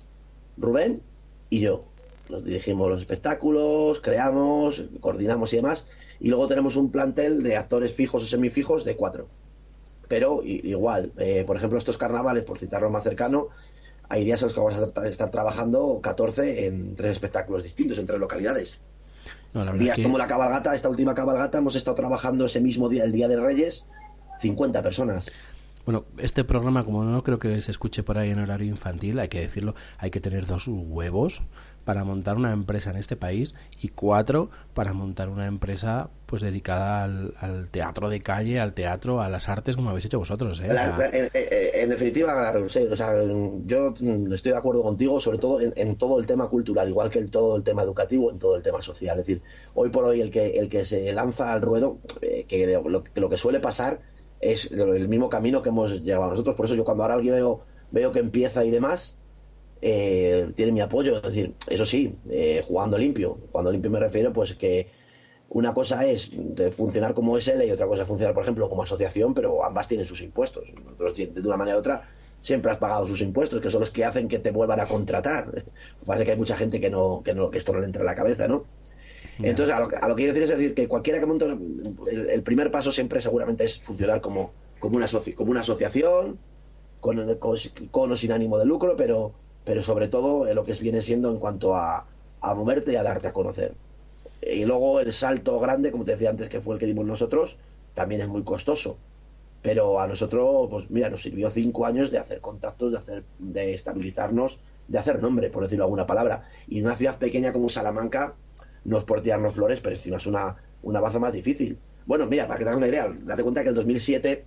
Rubén 0.57 1.07
y 1.51 1.61
yo. 1.63 1.95
Nos 2.29 2.45
dirigimos 2.45 2.91
los 2.91 3.01
espectáculos, 3.01 4.01
creamos, 4.01 4.85
coordinamos 5.01 5.53
y 5.53 5.57
demás. 5.57 5.87
Y 6.21 6.29
luego 6.29 6.47
tenemos 6.49 6.77
un 6.77 6.91
plantel 6.91 7.43
de 7.43 7.57
actores 7.57 7.93
fijos 7.93 8.23
o 8.23 8.27
semifijos 8.27 8.85
de 8.85 8.97
cuatro. 8.97 9.29
Pero 10.09 10.43
igual, 10.45 11.13
eh, 11.19 11.45
por 11.47 11.57
ejemplo, 11.57 11.79
estos 11.79 11.99
carnavales, 11.99 12.45
por 12.45 12.59
citarlo 12.59 12.91
más 12.91 13.03
cercano, 13.03 13.49
hay 14.09 14.25
días 14.25 14.41
en 14.41 14.47
los 14.47 14.55
que 14.55 14.61
vamos 14.61 14.75
a 14.77 14.87
tra- 14.87 15.07
estar 15.07 15.31
trabajando 15.31 15.99
14 16.01 16.67
en 16.67 16.95
tres 16.95 17.13
espectáculos 17.13 17.63
distintos, 17.65 17.99
en 17.99 18.07
tres 18.07 18.21
localidades. 18.21 18.79
No, 19.53 19.65
la 19.65 19.73
Días 19.73 19.97
que- 19.97 20.05
como 20.05 20.17
la 20.19 20.29
cabalgata, 20.29 20.75
esta 20.75 20.89
última 20.89 21.15
cabalgata, 21.15 21.59
hemos 21.59 21.75
estado 21.75 21.97
trabajando 21.97 22.45
ese 22.47 22.61
mismo 22.61 22.89
día, 22.89 23.03
el 23.05 23.11
Día 23.13 23.27
de 23.27 23.41
Reyes, 23.41 23.85
50 24.41 24.83
personas. 24.83 25.27
Bueno, 25.87 26.05
este 26.19 26.43
programa, 26.43 26.85
como 26.85 27.05
no 27.05 27.23
creo 27.23 27.39
que 27.39 27.61
se 27.61 27.71
escuche 27.71 28.03
por 28.03 28.19
ahí 28.19 28.31
en 28.31 28.41
horario 28.41 28.67
infantil, 28.67 29.21
hay 29.21 29.29
que 29.29 29.39
decirlo, 29.39 29.77
hay 29.99 30.11
que 30.11 30.19
tener 30.19 30.45
dos 30.45 30.67
huevos 30.67 31.45
para 31.85 32.03
montar 32.03 32.37
una 32.37 32.53
empresa 32.53 32.91
en 32.91 32.97
este 32.97 33.15
país 33.15 33.55
y 33.81 33.91
cuatro 33.91 34.51
para 34.75 34.93
montar 34.93 35.29
una 35.29 35.47
empresa 35.47 36.11
pues 36.27 36.43
dedicada 36.43 37.05
al, 37.05 37.35
al 37.39 37.71
teatro 37.71 38.09
de 38.11 38.21
calle, 38.21 38.59
al 38.59 38.75
teatro, 38.75 39.21
a 39.21 39.29
las 39.29 39.49
artes, 39.49 39.77
como 39.77 39.91
habéis 39.91 40.07
hecho 40.07 40.19
vosotros. 40.19 40.61
¿eh? 40.61 40.67
En, 41.75 41.89
definitiva, 41.89 42.53
o 42.53 42.69
sea, 42.69 43.15
yo 43.65 43.95
estoy 44.35 44.51
de 44.51 44.59
acuerdo 44.59 44.83
contigo, 44.83 45.21
sobre 45.21 45.39
todo 45.39 45.61
en, 45.61 45.95
todo 45.95 46.19
el 46.19 46.27
tema 46.27 46.49
cultural, 46.49 46.89
igual 46.89 47.11
que 47.11 47.21
en 47.21 47.29
todo 47.29 47.57
el 47.57 47.63
tema 47.63 47.85
educativo, 47.85 48.33
en 48.33 48.41
todo 48.41 48.57
el 48.57 48.63
tema 48.65 48.83
social. 48.83 49.21
Es 49.21 49.27
decir, 49.27 49.41
hoy 49.75 49.91
por 49.91 50.05
hoy 50.05 50.21
el 50.21 50.33
que, 50.33 50.59
el 50.59 50.69
que 50.69 50.85
se 50.85 51.13
lanza 51.13 51.53
al 51.53 51.63
ruedo, 51.63 51.99
eh, 52.23 52.45
que 52.49 52.67
lo, 52.67 53.05
lo 53.15 53.31
que 53.31 53.39
suele 53.39 53.61
pasar 53.61 54.01
es 54.41 54.71
el 54.71 55.09
mismo 55.09 55.29
camino 55.29 55.63
que 55.63 55.71
hemos 55.71 56.03
llevado 56.03 56.31
nosotros. 56.31 56.57
Por 56.57 56.67
eso 56.67 56.75
yo 56.75 56.85
cuando 56.85 57.03
ahora 57.03 57.15
alguien 57.15 57.35
veo, 57.35 57.63
veo 57.91 58.13
que 58.13 58.21
empieza 58.21 58.65
y 58.65 58.71
demás, 58.71 59.17
eh, 59.83 60.51
tiene 60.55 60.73
mi 60.73 60.81
apoyo. 60.81 61.17
Es 61.17 61.23
decir, 61.23 61.55
eso 61.69 61.87
sí, 61.87 62.17
eh, 62.29 62.63
jugando 62.67 62.99
limpio. 62.99 63.39
Jugando 63.51 63.73
limpio 63.73 63.91
me 63.91 64.01
refiero 64.01 64.33
pues 64.33 64.55
que 64.55 64.89
una 65.49 65.73
cosa 65.75 66.05
es 66.05 66.31
de 66.33 66.71
funcionar 66.73 67.15
como 67.15 67.37
SL 67.39 67.65
y 67.65 67.71
otra 67.71 67.87
cosa 67.87 68.03
es 68.03 68.09
funcionar, 68.09 68.35
por 68.35 68.43
ejemplo, 68.43 68.69
como 68.69 68.83
asociación, 68.83 69.35
pero 69.35 69.65
ambas 69.65 69.89
tienen 69.89 70.07
sus 70.07 70.21
impuestos. 70.21 70.65
Nosotros, 70.85 71.17
de 71.17 71.41
una 71.47 71.57
manera 71.57 71.77
u 71.77 71.81
otra, 71.81 72.09
siempre 72.43 72.71
has 72.71 72.79
pagado 72.79 73.07
sus 73.07 73.21
impuestos, 73.21 73.61
que 73.61 73.71
son 73.71 73.81
los 73.81 73.91
que 73.91 74.05
hacen 74.05 74.29
que 74.29 74.39
te 74.39 74.51
vuelvan 74.51 74.81
a 74.81 74.87
contratar. 74.87 75.51
Parece 76.07 76.25
que 76.25 76.31
hay 76.33 76.39
mucha 76.39 76.57
gente 76.57 76.81
que 76.81 76.91
no, 76.91 77.23
que 77.25 77.35
no, 77.35 77.51
que 77.51 77.59
esto 77.59 77.73
no 77.73 77.81
le 77.81 77.87
entra 77.87 78.03
en 78.03 78.07
la 78.07 78.15
cabeza, 78.15 78.49
¿no? 78.49 78.65
Entonces, 79.39 79.75
a 79.75 79.81
lo, 79.81 79.89
a 80.01 80.09
lo 80.09 80.17
que 80.17 80.23
quiero 80.23 80.35
decir 80.35 80.51
es 80.51 80.59
decir 80.59 80.75
que 80.75 80.89
cualquiera 80.89 81.21
que 81.21 81.27
monte, 81.27 81.47
el, 82.11 82.43
primer 82.43 82.71
paso 82.71 82.91
siempre 82.91 83.21
seguramente 83.21 83.65
es 83.65 83.79
funcionar 83.79 84.21
como, 84.21 84.53
como, 84.79 84.97
una, 84.97 85.07
asociación, 85.61 86.39
con, 87.01 87.37
con, 87.91 88.13
o 88.13 88.17
sin 88.17 88.33
ánimo 88.33 88.59
de 88.59 88.65
lucro, 88.65 88.95
pero, 88.97 89.33
pero 89.65 89.83
sobre 89.83 90.09
todo 90.09 90.47
eh, 90.47 90.55
lo 90.55 90.65
que 90.65 90.73
viene 90.75 91.03
siendo 91.03 91.31
en 91.31 91.39
cuanto 91.39 91.75
a, 91.75 92.07
a 92.41 92.55
moverte 92.55 92.93
y 92.93 92.97
a 92.97 93.03
darte 93.03 93.29
a 93.29 93.33
conocer. 93.33 93.75
Y 94.43 94.65
luego 94.65 95.01
el 95.01 95.13
salto 95.13 95.59
grande, 95.59 95.91
como 95.91 96.05
te 96.05 96.13
decía 96.13 96.31
antes, 96.31 96.49
que 96.49 96.61
fue 96.61 96.75
el 96.75 96.81
que 96.81 96.87
dimos 96.87 97.07
nosotros, 97.07 97.57
también 97.95 98.21
es 98.21 98.29
muy 98.29 98.43
costoso. 98.43 98.97
Pero 99.63 99.99
a 100.01 100.07
nosotros, 100.07 100.69
pues 100.71 100.91
mira, 100.91 101.11
nos 101.11 101.23
sirvió 101.23 101.51
cinco 101.51 101.87
años 101.87 102.11
de 102.11 102.19
hacer 102.19 102.41
contactos, 102.41 102.93
de 102.93 102.99
hacer, 102.99 103.25
de 103.39 103.75
estabilizarnos, 103.75 104.59
de 104.87 104.99
hacer 104.99 105.21
nombre, 105.21 105.51
por 105.51 105.65
decirlo 105.65 105.85
alguna 105.85 106.07
palabra. 106.07 106.49
Y 106.69 106.79
en 106.79 106.87
una 106.87 106.97
ciudad 106.97 107.19
pequeña 107.19 107.53
como 107.53 107.69
Salamanca, 107.69 108.35
no 108.87 108.99
es 108.99 109.05
por 109.05 109.21
tirarnos 109.21 109.55
flores, 109.55 109.81
pero 109.81 109.95
encima 109.97 110.17
es 110.17 110.27
una, 110.27 110.57
una 110.83 111.01
baza 111.01 111.19
más 111.19 111.33
difícil. 111.33 111.79
Bueno, 112.07 112.27
mira, 112.27 112.47
para 112.47 112.59
que 112.59 112.65
te 112.65 112.71
hagas 112.71 112.79
una 112.79 112.89
idea, 112.89 113.13
date 113.25 113.43
cuenta 113.43 113.63
que 113.63 113.71
el 113.71 113.75
2007, 113.75 114.45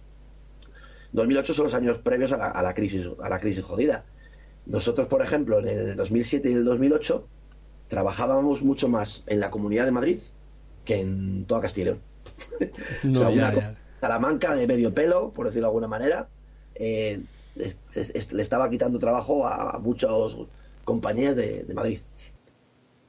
2008 1.11 1.53
son 1.53 1.65
los 1.65 1.73
años 1.73 1.97
previos 1.99 2.31
a 2.31 2.37
la, 2.37 2.47
a 2.47 2.61
la 2.61 2.73
crisis, 2.73 3.07
a 3.21 3.29
la 3.29 3.39
crisis 3.39 3.63
jodida. 3.63 4.05
Nosotros, 4.65 5.07
por 5.07 5.21
ejemplo, 5.21 5.59
en 5.59 5.67
el 5.67 5.95
2007 5.95 6.49
y 6.49 6.53
el 6.53 6.63
2008 6.63 7.27
trabajábamos 7.87 8.61
mucho 8.61 8.87
más 8.87 9.23
en 9.27 9.39
la 9.39 9.49
Comunidad 9.49 9.85
de 9.85 9.91
Madrid 9.91 10.19
que 10.85 10.99
en 10.99 11.45
toda 11.45 11.61
Castilla 11.61 11.81
y 11.81 11.85
León. 11.85 12.01
no, 13.03 13.19
o 13.21 13.23
sea, 13.23 13.29
ya, 13.29 13.33
una 13.33 13.53
co- 13.53 13.59
ya. 13.59 13.75
Salamanca 13.99 14.55
de 14.55 14.67
medio 14.67 14.93
pelo, 14.93 15.31
por 15.33 15.47
decirlo 15.47 15.67
de 15.67 15.69
alguna 15.69 15.87
manera, 15.87 16.29
eh, 16.75 17.19
es- 17.55 17.77
es- 17.95 18.11
es- 18.15 18.31
le 18.31 18.41
estaba 18.43 18.69
quitando 18.69 18.99
trabajo 18.99 19.45
a 19.45 19.77
muchas 19.79 20.11
compañías 20.85 21.35
de, 21.35 21.63
de 21.63 21.73
Madrid. 21.73 21.99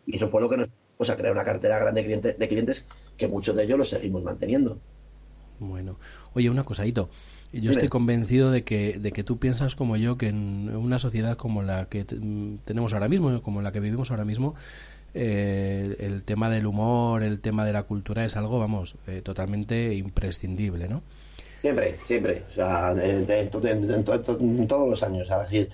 Y 0.06 0.16
eso 0.16 0.28
fue 0.28 0.40
lo 0.40 0.48
que 0.48 0.56
nos 0.56 0.68
puso 1.00 1.12
a 1.12 1.16
crear 1.18 1.32
una 1.38 1.44
cartera 1.50 1.78
grande 1.82 2.00
de 2.02 2.06
clientes, 2.08 2.38
de 2.40 2.48
clientes 2.52 2.78
que 3.18 3.28
muchos 3.28 3.56
de 3.56 3.64
ellos 3.64 3.78
los 3.78 3.88
seguimos 3.90 4.22
manteniendo. 4.22 4.72
Bueno, 5.58 5.98
oye, 6.32 6.48
una 6.48 6.64
cosadito. 6.64 7.10
Yo 7.52 7.70
Dime. 7.70 7.70
estoy 7.70 7.88
convencido 7.88 8.50
de 8.50 8.64
que, 8.64 8.98
de 8.98 9.12
que 9.12 9.24
tú 9.24 9.38
piensas 9.38 9.76
como 9.76 9.96
yo 9.96 10.16
que 10.16 10.28
en 10.28 10.74
una 10.74 10.98
sociedad 10.98 11.36
como 11.36 11.62
la 11.62 11.86
que 11.88 12.04
te- 12.04 12.16
mm, 12.16 12.60
tenemos 12.64 12.94
ahora 12.94 13.08
mismo, 13.08 13.42
como 13.42 13.60
la 13.60 13.70
que 13.72 13.80
vivimos 13.80 14.10
ahora 14.10 14.24
mismo, 14.24 14.54
eh, 15.14 15.96
el 16.00 16.24
tema 16.24 16.50
del 16.50 16.66
humor, 16.66 17.22
el 17.24 17.40
tema 17.40 17.66
de 17.66 17.72
la 17.74 17.84
cultura 17.84 18.24
es 18.24 18.36
algo, 18.36 18.58
vamos, 18.58 18.96
eh, 19.08 19.22
totalmente 19.22 19.94
imprescindible, 19.94 20.88
¿no? 20.88 21.02
Siempre, 21.62 22.00
siempre. 22.06 22.46
O 22.50 22.52
sea, 22.52 22.92
en, 22.92 22.98
en- 23.00 23.30
en- 23.30 23.50
en- 23.66 24.60
en 24.60 24.66
todos 24.68 24.88
los 24.88 25.02
años. 25.02 25.28
Es 25.30 25.38
decir, 25.42 25.70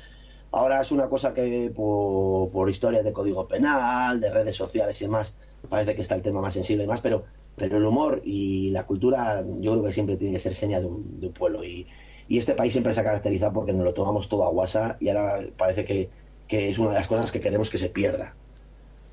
ahora 0.59 0.81
es 0.83 0.91
una 0.93 1.09
cosa 1.09 1.35
que 1.35 1.73
por, 1.75 2.51
por 2.51 2.71
historias 2.71 3.05
de 3.05 3.13
código 3.13 3.47
penal, 3.49 4.21
de 4.21 4.31
redes 4.31 4.57
sociales 4.57 5.01
y 5.01 5.05
demás, 5.05 5.37
parece 5.69 5.95
que 5.95 6.03
está 6.03 6.15
el 6.15 6.23
tema 6.23 6.41
más 6.41 6.55
sensible 6.55 6.85
y 6.85 6.87
más, 6.87 7.01
pero, 7.01 7.25
pero 7.55 7.77
el 7.79 7.85
humor 7.85 8.21
y 8.25 8.71
la 8.71 8.87
cultura 8.87 9.45
yo 9.47 9.73
creo 9.73 9.85
que 9.85 9.93
siempre 9.93 10.17
tiene 10.17 10.35
que 10.35 10.41
ser 10.41 10.55
seña 10.55 10.81
de 10.81 10.87
un, 10.87 11.21
de 11.21 11.27
un 11.29 11.33
pueblo. 11.35 11.65
Y, 11.65 11.89
y 12.27 12.39
este 12.39 12.55
país 12.55 12.73
siempre 12.73 12.95
se 12.95 13.01
ha 13.01 13.05
caracterizado 13.05 13.53
porque 13.53 13.73
nos 13.73 13.85
lo 13.85 13.95
tomamos 13.95 14.29
todo 14.29 14.45
a 14.45 14.51
guasa 14.51 14.97
y 15.01 15.09
ahora 15.09 15.39
parece 15.57 15.85
que, 15.85 16.11
que 16.47 16.69
es 16.71 16.79
una 16.79 16.91
de 16.91 16.95
las 16.97 17.09
cosas 17.09 17.31
que 17.33 17.41
queremos 17.41 17.71
que 17.71 17.79
se 17.79 17.91
pierda. 17.91 18.39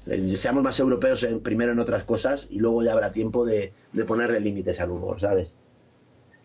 Eh, 0.05 0.37
Seamos 0.37 0.63
más 0.63 0.79
europeos 0.79 1.23
en- 1.23 1.41
primero 1.43 1.71
en 1.73 1.79
otras 1.79 2.03
cosas 2.05 2.47
y 2.49 2.59
luego 2.59 2.83
ya 2.83 2.93
habrá 2.93 3.11
tiempo 3.11 3.45
de, 3.45 3.75
de 3.91 4.05
ponerle 4.05 4.39
límites 4.41 4.79
al 4.79 4.91
humor, 4.91 5.19
¿sabes? 5.21 5.59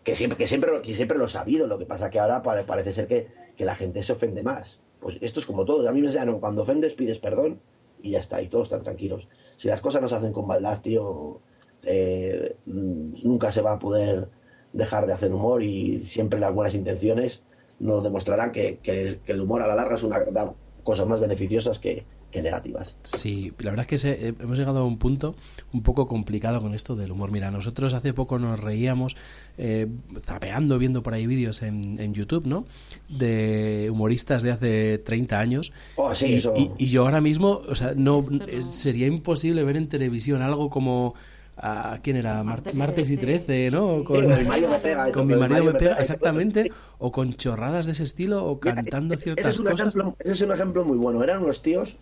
que 0.03 0.15
siempre 0.15 0.37
que 0.37 0.47
siempre 0.47 0.71
que 0.81 0.95
siempre 0.95 1.17
lo 1.17 1.25
he 1.25 1.29
sabido 1.29 1.67
lo 1.67 1.77
que 1.79 1.85
pasa 1.85 2.09
que 2.09 2.19
ahora 2.19 2.41
pare- 2.41 2.63
parece 2.65 2.93
ser 2.93 3.07
que, 3.07 3.31
que 3.55 3.65
la 3.65 3.75
gente 3.75 4.03
se 4.03 4.13
ofende 4.13 4.43
más 4.43 4.83
pues 4.99 5.17
esto 5.21 5.39
es 5.39 5.45
como 5.45 5.65
todo 5.65 5.87
a 5.87 5.91
mí 5.91 6.01
me 6.01 6.07
enseñaron 6.07 6.39
cuando 6.39 6.61
ofendes 6.63 6.93
pides 6.93 7.19
perdón 7.19 7.61
y 8.01 8.11
ya 8.11 8.19
está 8.19 8.41
y 8.41 8.47
todos 8.49 8.65
están 8.67 8.83
tranquilos. 8.83 9.27
Si 9.57 9.67
las 9.67 9.81
cosas 9.81 10.01
no 10.01 10.07
se 10.07 10.15
hacen 10.15 10.33
con 10.33 10.47
maldad 10.47 10.81
tío 10.81 11.41
eh, 11.83 12.55
mm, 12.65 13.13
nunca 13.23 13.51
se 13.51 13.61
va 13.61 13.73
a 13.73 13.79
poder 13.79 14.29
dejar 14.73 15.07
de 15.07 15.13
hacer 15.13 15.33
humor 15.33 15.63
y 15.63 16.05
siempre 16.05 16.39
las 16.39 16.53
buenas 16.53 16.75
intenciones 16.75 17.41
nos 17.79 18.03
demostrarán 18.03 18.51
que, 18.51 18.79
que- 18.79 19.19
que 19.25 19.31
el 19.31 19.41
humor 19.41 19.61
a 19.61 19.67
la 19.67 19.75
larga 19.75 19.95
es 19.95 20.03
una 20.03 20.19
da 20.19 20.53
cosas 20.83 21.07
más 21.07 21.19
beneficiosas 21.19 21.79
que, 21.79 22.05
que 22.31 22.41
negativas 22.41 22.95
Sí, 23.03 23.51
la 23.59 23.71
verdad 23.71 23.85
es 23.85 23.89
que 23.89 23.97
se- 23.97 24.27
eh, 24.29 24.33
hemos 24.39 24.57
llegado 24.57 24.79
a 24.79 24.85
un 24.85 24.97
punto 24.97 25.35
un 25.73 25.81
poco 25.83 26.07
complicado 26.07 26.61
con 26.61 26.73
esto 26.75 26.95
del 26.95 27.11
humor. 27.11 27.31
Mira, 27.31 27.49
nosotros 27.51 27.93
hace 27.93 28.13
poco 28.13 28.37
nos 28.39 28.59
reíamos 28.59 29.15
eh, 29.57 29.87
zapeando, 30.21 30.77
viendo 30.77 31.01
por 31.03 31.13
ahí 31.13 31.25
vídeos 31.27 31.61
en, 31.63 31.99
en 31.99 32.13
YouTube, 32.13 32.45
¿no? 32.45 32.65
De 33.07 33.89
humoristas 33.91 34.43
de 34.43 34.51
hace 34.51 34.97
30 34.99 35.39
años. 35.39 35.73
Oh, 35.95 36.13
sí, 36.13 36.27
y, 36.27 36.37
eso- 36.37 36.53
y- 36.55 36.69
y 36.77 36.87
yo 36.87 37.03
ahora 37.03 37.21
mismo, 37.21 37.61
o 37.67 37.75
sea, 37.75 37.93
no, 37.95 38.23
es- 38.47 38.65
sería 38.65 39.07
imposible 39.07 39.63
ver 39.63 39.77
en 39.77 39.87
televisión 39.89 40.41
algo 40.41 40.69
como... 40.69 41.15
¿A 41.61 41.99
quién 42.01 42.15
era? 42.15 42.35
Mar- 42.35 42.45
Martes 42.45 42.73
y 42.73 42.77
Martes 42.77 43.11
y 43.11 43.17
13, 43.17 43.45
13, 43.45 43.71
¿no? 43.71 43.97
sí. 43.99 44.03
Con, 44.05 44.27
mi 44.27 44.45
marido 44.45 44.69
me 44.69 44.79
pega, 44.79 45.11
con 45.11 45.27
mi 45.27 45.35
marido 45.35 45.65
me 45.65 45.73
pega, 45.73 45.95
exactamente. 45.95 46.71
O 46.99 47.11
con 47.11 47.33
chorradas 47.33 47.85
de 47.85 47.91
ese 47.91 48.03
estilo, 48.03 48.45
o 48.45 48.57
Mira, 48.63 48.75
cantando 48.75 49.15
ese 49.15 49.23
ciertas 49.25 49.47
es 49.55 49.59
un 49.59 49.65
cosas. 49.65 49.79
Ejemplo, 49.89 50.15
ese 50.19 50.31
es 50.31 50.39
un 50.41 50.53
ejemplo 50.53 50.85
muy 50.85 50.97
bueno. 50.97 51.21
Eran 51.21 51.43
unos 51.43 51.61
tíos, 51.61 51.97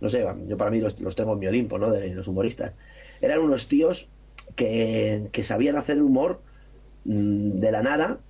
no 0.00 0.08
sé, 0.08 0.24
yo 0.46 0.56
para 0.56 0.70
mí 0.70 0.80
los, 0.80 0.98
los 1.00 1.14
tengo 1.14 1.32
en 1.34 1.38
mi 1.38 1.46
Olimpo, 1.46 1.78
¿no? 1.78 1.90
De 1.90 2.14
los 2.14 2.28
humoristas. 2.28 2.72
Eran 3.20 3.40
unos 3.40 3.68
tíos 3.68 4.08
que, 4.54 5.28
que 5.32 5.42
sabían 5.44 5.76
hacer 5.76 6.02
humor 6.02 6.42
mm, 7.04 7.58
de 7.58 7.72
la 7.72 7.82
nada 7.82 8.20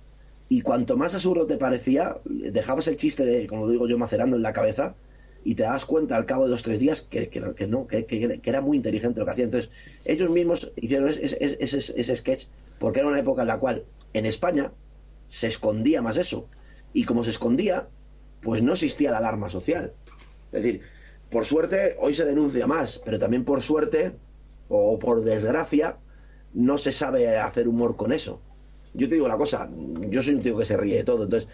y 0.49 0.61
cuanto 0.61 0.95
más 0.97 1.13
absurdo 1.13 1.45
te 1.45 1.57
parecía, 1.57 2.17
dejabas 2.25 2.87
el 2.87 2.95
chiste, 2.95 3.25
de, 3.25 3.47
como 3.47 3.69
digo 3.69 3.87
yo, 3.87 3.97
macerando 3.97 4.35
en 4.37 4.43
la 4.43 4.53
cabeza 4.53 4.95
y 5.43 5.55
te 5.55 5.63
das 5.63 5.85
cuenta 5.85 6.15
al 6.15 6.25
cabo 6.25 6.45
de 6.45 6.51
dos 6.51 6.63
tres 6.63 6.79
días 6.79 7.01
que, 7.01 7.29
que- 7.29 7.53
que 7.55 7.67
no, 7.67 7.87
que, 7.87 8.05
que- 8.05 8.39
era 8.43 8.61
muy 8.61 8.77
inteligente 8.77 9.19
lo 9.19 9.25
que 9.25 9.31
hacían. 9.33 9.47
Entonces, 9.47 9.69
ellos 10.05 10.29
mismos 10.29 10.71
hicieron 10.77 11.09
ese- 11.09 11.37
ese 11.69 12.15
sketch 12.15 12.45
porque 12.79 12.99
era 12.99 13.09
una 13.09 13.19
época 13.19 13.41
en 13.41 13.47
la 13.49 13.59
cual 13.59 13.83
en 14.13 14.25
España 14.25 14.71
se 15.29 15.47
escondía 15.47 16.01
más 16.01 16.17
eso. 16.17 16.47
Y 16.93 17.03
como 17.03 17.23
se 17.23 17.31
escondía, 17.31 17.87
pues 18.41 18.63
no 18.63 18.73
existía 18.73 19.11
la 19.11 19.17
alarma 19.17 19.49
social. 19.49 19.93
Es 20.51 20.61
decir, 20.63 20.81
por 21.29 21.45
suerte 21.45 21.95
hoy 21.99 22.13
se 22.13 22.25
denuncia 22.25 22.67
más, 22.67 22.99
pero 23.03 23.19
también 23.19 23.43
por 23.45 23.61
suerte 23.61 24.13
o 24.67 24.97
por 24.99 25.23
desgracia 25.23 25.97
no 26.53 26.77
se 26.77 26.91
sabe 26.91 27.37
hacer 27.37 27.67
humor 27.67 27.95
con 27.97 28.11
eso. 28.13 28.41
Yo 28.93 29.07
te 29.07 29.15
digo 29.15 29.25
una 29.27 29.37
cosa, 29.37 29.69
yo 30.09 30.23
soy 30.23 30.35
un 30.35 30.41
tío 30.41 30.57
que 30.57 30.65
se 30.65 30.77
ríe 30.77 30.97
de 30.97 31.03
todo, 31.03 31.23
entonces 31.25 31.49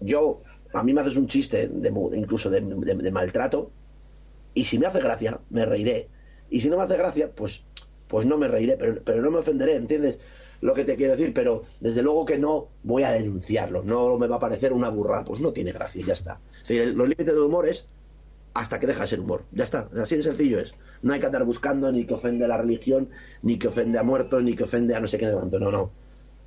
yo 0.00 0.42
a 0.74 0.82
mí 0.82 0.92
me 0.92 1.00
haces 1.00 1.16
un 1.16 1.28
chiste 1.28 1.68
de, 1.68 1.88
incluso 2.16 2.50
de, 2.50 2.60
de- 2.60 2.94
de 2.94 3.10
maltrato 3.12 3.70
y 4.54 4.64
si 4.64 4.78
me 4.78 4.86
hace 4.86 5.00
gracia 5.00 5.40
me 5.50 5.64
reiré 5.66 6.08
y 6.50 6.60
si 6.60 6.68
no 6.68 6.76
me 6.76 6.82
hace 6.84 6.96
gracia 6.96 7.32
pues 7.34 7.64
pues 8.08 8.26
no 8.26 8.36
me 8.36 8.46
reiré, 8.48 8.76
pero, 8.76 9.02
pero 9.02 9.22
no 9.22 9.30
me 9.30 9.38
ofenderé, 9.38 9.74
¿entiendes? 9.76 10.18
Lo 10.60 10.74
que 10.74 10.84
te 10.84 10.96
quiero 10.96 11.16
decir, 11.16 11.32
pero 11.32 11.62
desde 11.80 12.02
luego 12.02 12.26
que 12.26 12.36
no 12.38 12.68
voy 12.82 13.04
a 13.04 13.10
denunciarlo, 13.12 13.82
no 13.84 14.18
me 14.18 14.26
va 14.28 14.36
a 14.36 14.40
parecer 14.40 14.74
una 14.74 14.90
burrada, 14.90 15.24
pues 15.24 15.40
no 15.40 15.52
tiene 15.54 15.72
gracia, 15.72 16.04
ya 16.06 16.12
está. 16.12 16.42
Los 16.68 17.08
límites 17.08 17.26
del 17.26 17.38
humor 17.38 17.66
es 17.66 17.88
hasta 18.54 18.78
que 18.78 18.86
deja 18.86 19.02
de 19.02 19.08
ser 19.08 19.20
humor, 19.20 19.44
ya 19.52 19.64
está, 19.64 19.88
así 19.96 20.16
de 20.16 20.22
sencillo 20.22 20.58
es. 20.58 20.74
No 21.02 21.12
hay 21.12 21.20
que 21.20 21.26
andar 21.26 21.44
buscando 21.44 21.90
ni 21.90 22.04
que 22.04 22.14
ofende 22.14 22.44
a 22.44 22.48
la 22.48 22.58
religión, 22.58 23.08
ni 23.42 23.58
que 23.58 23.68
ofende 23.68 23.98
a 23.98 24.02
muertos, 24.02 24.42
ni 24.42 24.54
que 24.54 24.64
ofende 24.64 24.94
a 24.94 25.00
no 25.00 25.08
sé 25.08 25.18
qué, 25.18 25.26
no, 25.26 25.44
no, 25.46 25.70
no. 25.70 25.90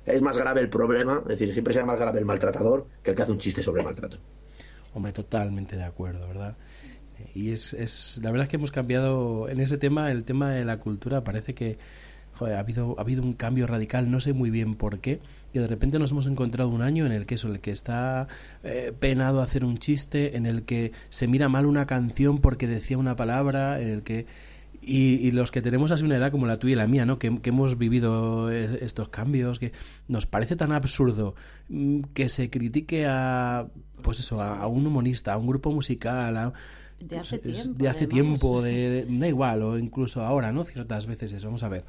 Es 0.04 0.22
más 0.22 0.38
grave 0.38 0.60
el 0.60 0.68
problema, 0.68 1.22
es 1.22 1.38
decir, 1.38 1.52
siempre 1.52 1.74
será 1.74 1.84
más 1.84 1.98
grave 1.98 2.20
el 2.20 2.24
maltratador 2.24 2.86
que 3.02 3.10
el 3.10 3.16
que 3.16 3.22
hace 3.22 3.32
un 3.32 3.38
chiste 3.38 3.62
sobre 3.62 3.80
el 3.80 3.86
maltrato. 3.86 4.18
Hombre, 4.94 5.12
totalmente 5.12 5.76
de 5.76 5.84
acuerdo, 5.84 6.28
¿verdad? 6.28 6.56
Y 7.34 7.50
es, 7.50 7.72
es 7.74 8.20
la 8.22 8.30
verdad 8.30 8.44
es 8.44 8.50
que 8.50 8.56
hemos 8.56 8.72
cambiado 8.72 9.48
en 9.48 9.60
ese 9.60 9.78
tema, 9.78 10.12
el 10.12 10.24
tema 10.24 10.52
de 10.52 10.64
la 10.64 10.78
cultura, 10.78 11.24
parece 11.24 11.54
que 11.54 11.78
joder, 12.36 12.56
ha 12.56 12.60
habido 12.60 12.94
ha 12.98 13.00
habido 13.02 13.22
un 13.22 13.32
cambio 13.32 13.66
radical, 13.66 14.10
no 14.10 14.20
sé 14.20 14.32
muy 14.32 14.50
bien 14.50 14.74
por 14.76 15.00
qué, 15.00 15.20
que 15.52 15.60
de 15.60 15.66
repente 15.66 15.98
nos 15.98 16.12
hemos 16.12 16.26
encontrado 16.26 16.70
un 16.70 16.82
año 16.82 17.06
en 17.06 17.12
el 17.12 17.26
que 17.26 17.34
eso, 17.36 17.48
el 17.48 17.60
que 17.60 17.70
está 17.72 18.28
eh, 18.62 18.92
penado 18.98 19.40
hacer 19.42 19.64
un 19.64 19.78
chiste, 19.78 20.36
en 20.36 20.46
el 20.46 20.62
que 20.62 20.92
se 21.08 21.26
mira 21.28 21.48
mal 21.48 21.66
una 21.66 21.86
canción 21.86 22.38
porque 22.38 22.66
decía 22.66 22.98
una 22.98 23.16
palabra, 23.16 23.80
en 23.80 23.88
el 23.88 24.02
que 24.02 24.26
y, 24.88 25.14
y 25.26 25.32
los 25.32 25.50
que 25.50 25.62
tenemos 25.62 25.90
así 25.90 26.04
una 26.04 26.16
edad 26.16 26.30
como 26.30 26.46
la 26.46 26.58
tuya 26.58 26.74
y 26.74 26.76
la 26.76 26.86
mía, 26.86 27.04
¿no? 27.06 27.18
Que, 27.18 27.40
que 27.40 27.50
hemos 27.50 27.76
vivido 27.76 28.52
eh, 28.52 28.78
estos 28.82 29.08
cambios, 29.08 29.58
que 29.58 29.72
nos 30.06 30.26
parece 30.26 30.54
tan 30.54 30.70
absurdo 30.70 31.34
mm, 31.68 32.02
que 32.14 32.28
se 32.28 32.50
critique 32.50 33.04
a, 33.08 33.66
pues 34.02 34.20
eso, 34.20 34.40
a, 34.40 34.60
a 34.60 34.66
un 34.68 34.86
humorista, 34.86 35.32
a 35.32 35.38
un 35.38 35.46
grupo 35.48 35.72
musical, 35.72 36.36
a, 36.36 36.52
De 37.00 37.18
hace 37.18 37.36
es- 37.36 37.42
tiempo, 37.42 37.82
de 37.82 37.88
hace 37.88 38.04
además. 38.04 38.14
tiempo, 38.14 38.62
de, 38.62 38.72
de- 39.06 39.18
da 39.18 39.26
igual, 39.26 39.62
o 39.62 39.76
incluso 39.78 40.22
ahora, 40.22 40.52
¿no? 40.52 40.64
Ciertas 40.64 41.06
veces 41.06 41.32
eso, 41.32 41.48
vamos 41.48 41.64
a 41.64 41.68
ver. 41.68 41.84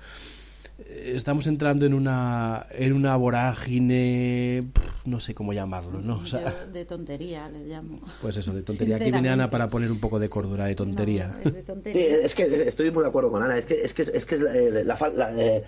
Eh, 0.79 1.13
Estamos 1.15 1.47
entrando 1.47 1.85
en 1.85 1.93
una 1.93 2.67
en 2.71 2.93
una 2.93 3.15
vorágine, 3.15 4.67
no 5.05 5.19
sé 5.19 5.33
cómo 5.33 5.53
llamarlo, 5.53 6.01
¿no? 6.01 6.17
O 6.19 6.25
sea, 6.25 6.49
Yo 6.65 6.71
de 6.71 6.85
tontería 6.85 7.49
le 7.49 7.65
llamo. 7.65 7.99
pues 8.21 8.37
eso, 8.37 8.53
de 8.53 8.61
tontería. 8.61 8.95
Aquí 8.97 9.11
viene 9.11 9.29
Ana 9.29 9.49
para 9.49 9.69
poner 9.69 9.91
un 9.91 9.99
poco 9.99 10.19
de 10.19 10.29
cordura 10.29 10.65
de 10.65 10.75
tontería. 10.75 11.27
No, 11.27 11.37
es 11.39 11.53
de 11.53 11.59
Sí, 11.61 11.65
tontería. 11.65 12.15
es 12.17 12.35
que 12.35 12.43
estoy 12.67 12.91
muy 12.91 13.03
de 13.03 13.09
acuerdo 13.09 13.31
con 13.31 13.41
Ana. 13.43 13.57
Es 13.57 13.65
que 13.65 13.81
es 13.81 13.93
que 13.93 14.03
es 14.03 14.25
que 14.25 14.35
es 14.35 14.41
eh, 14.41 14.83
la, 14.85 14.97
eh, 15.37 15.63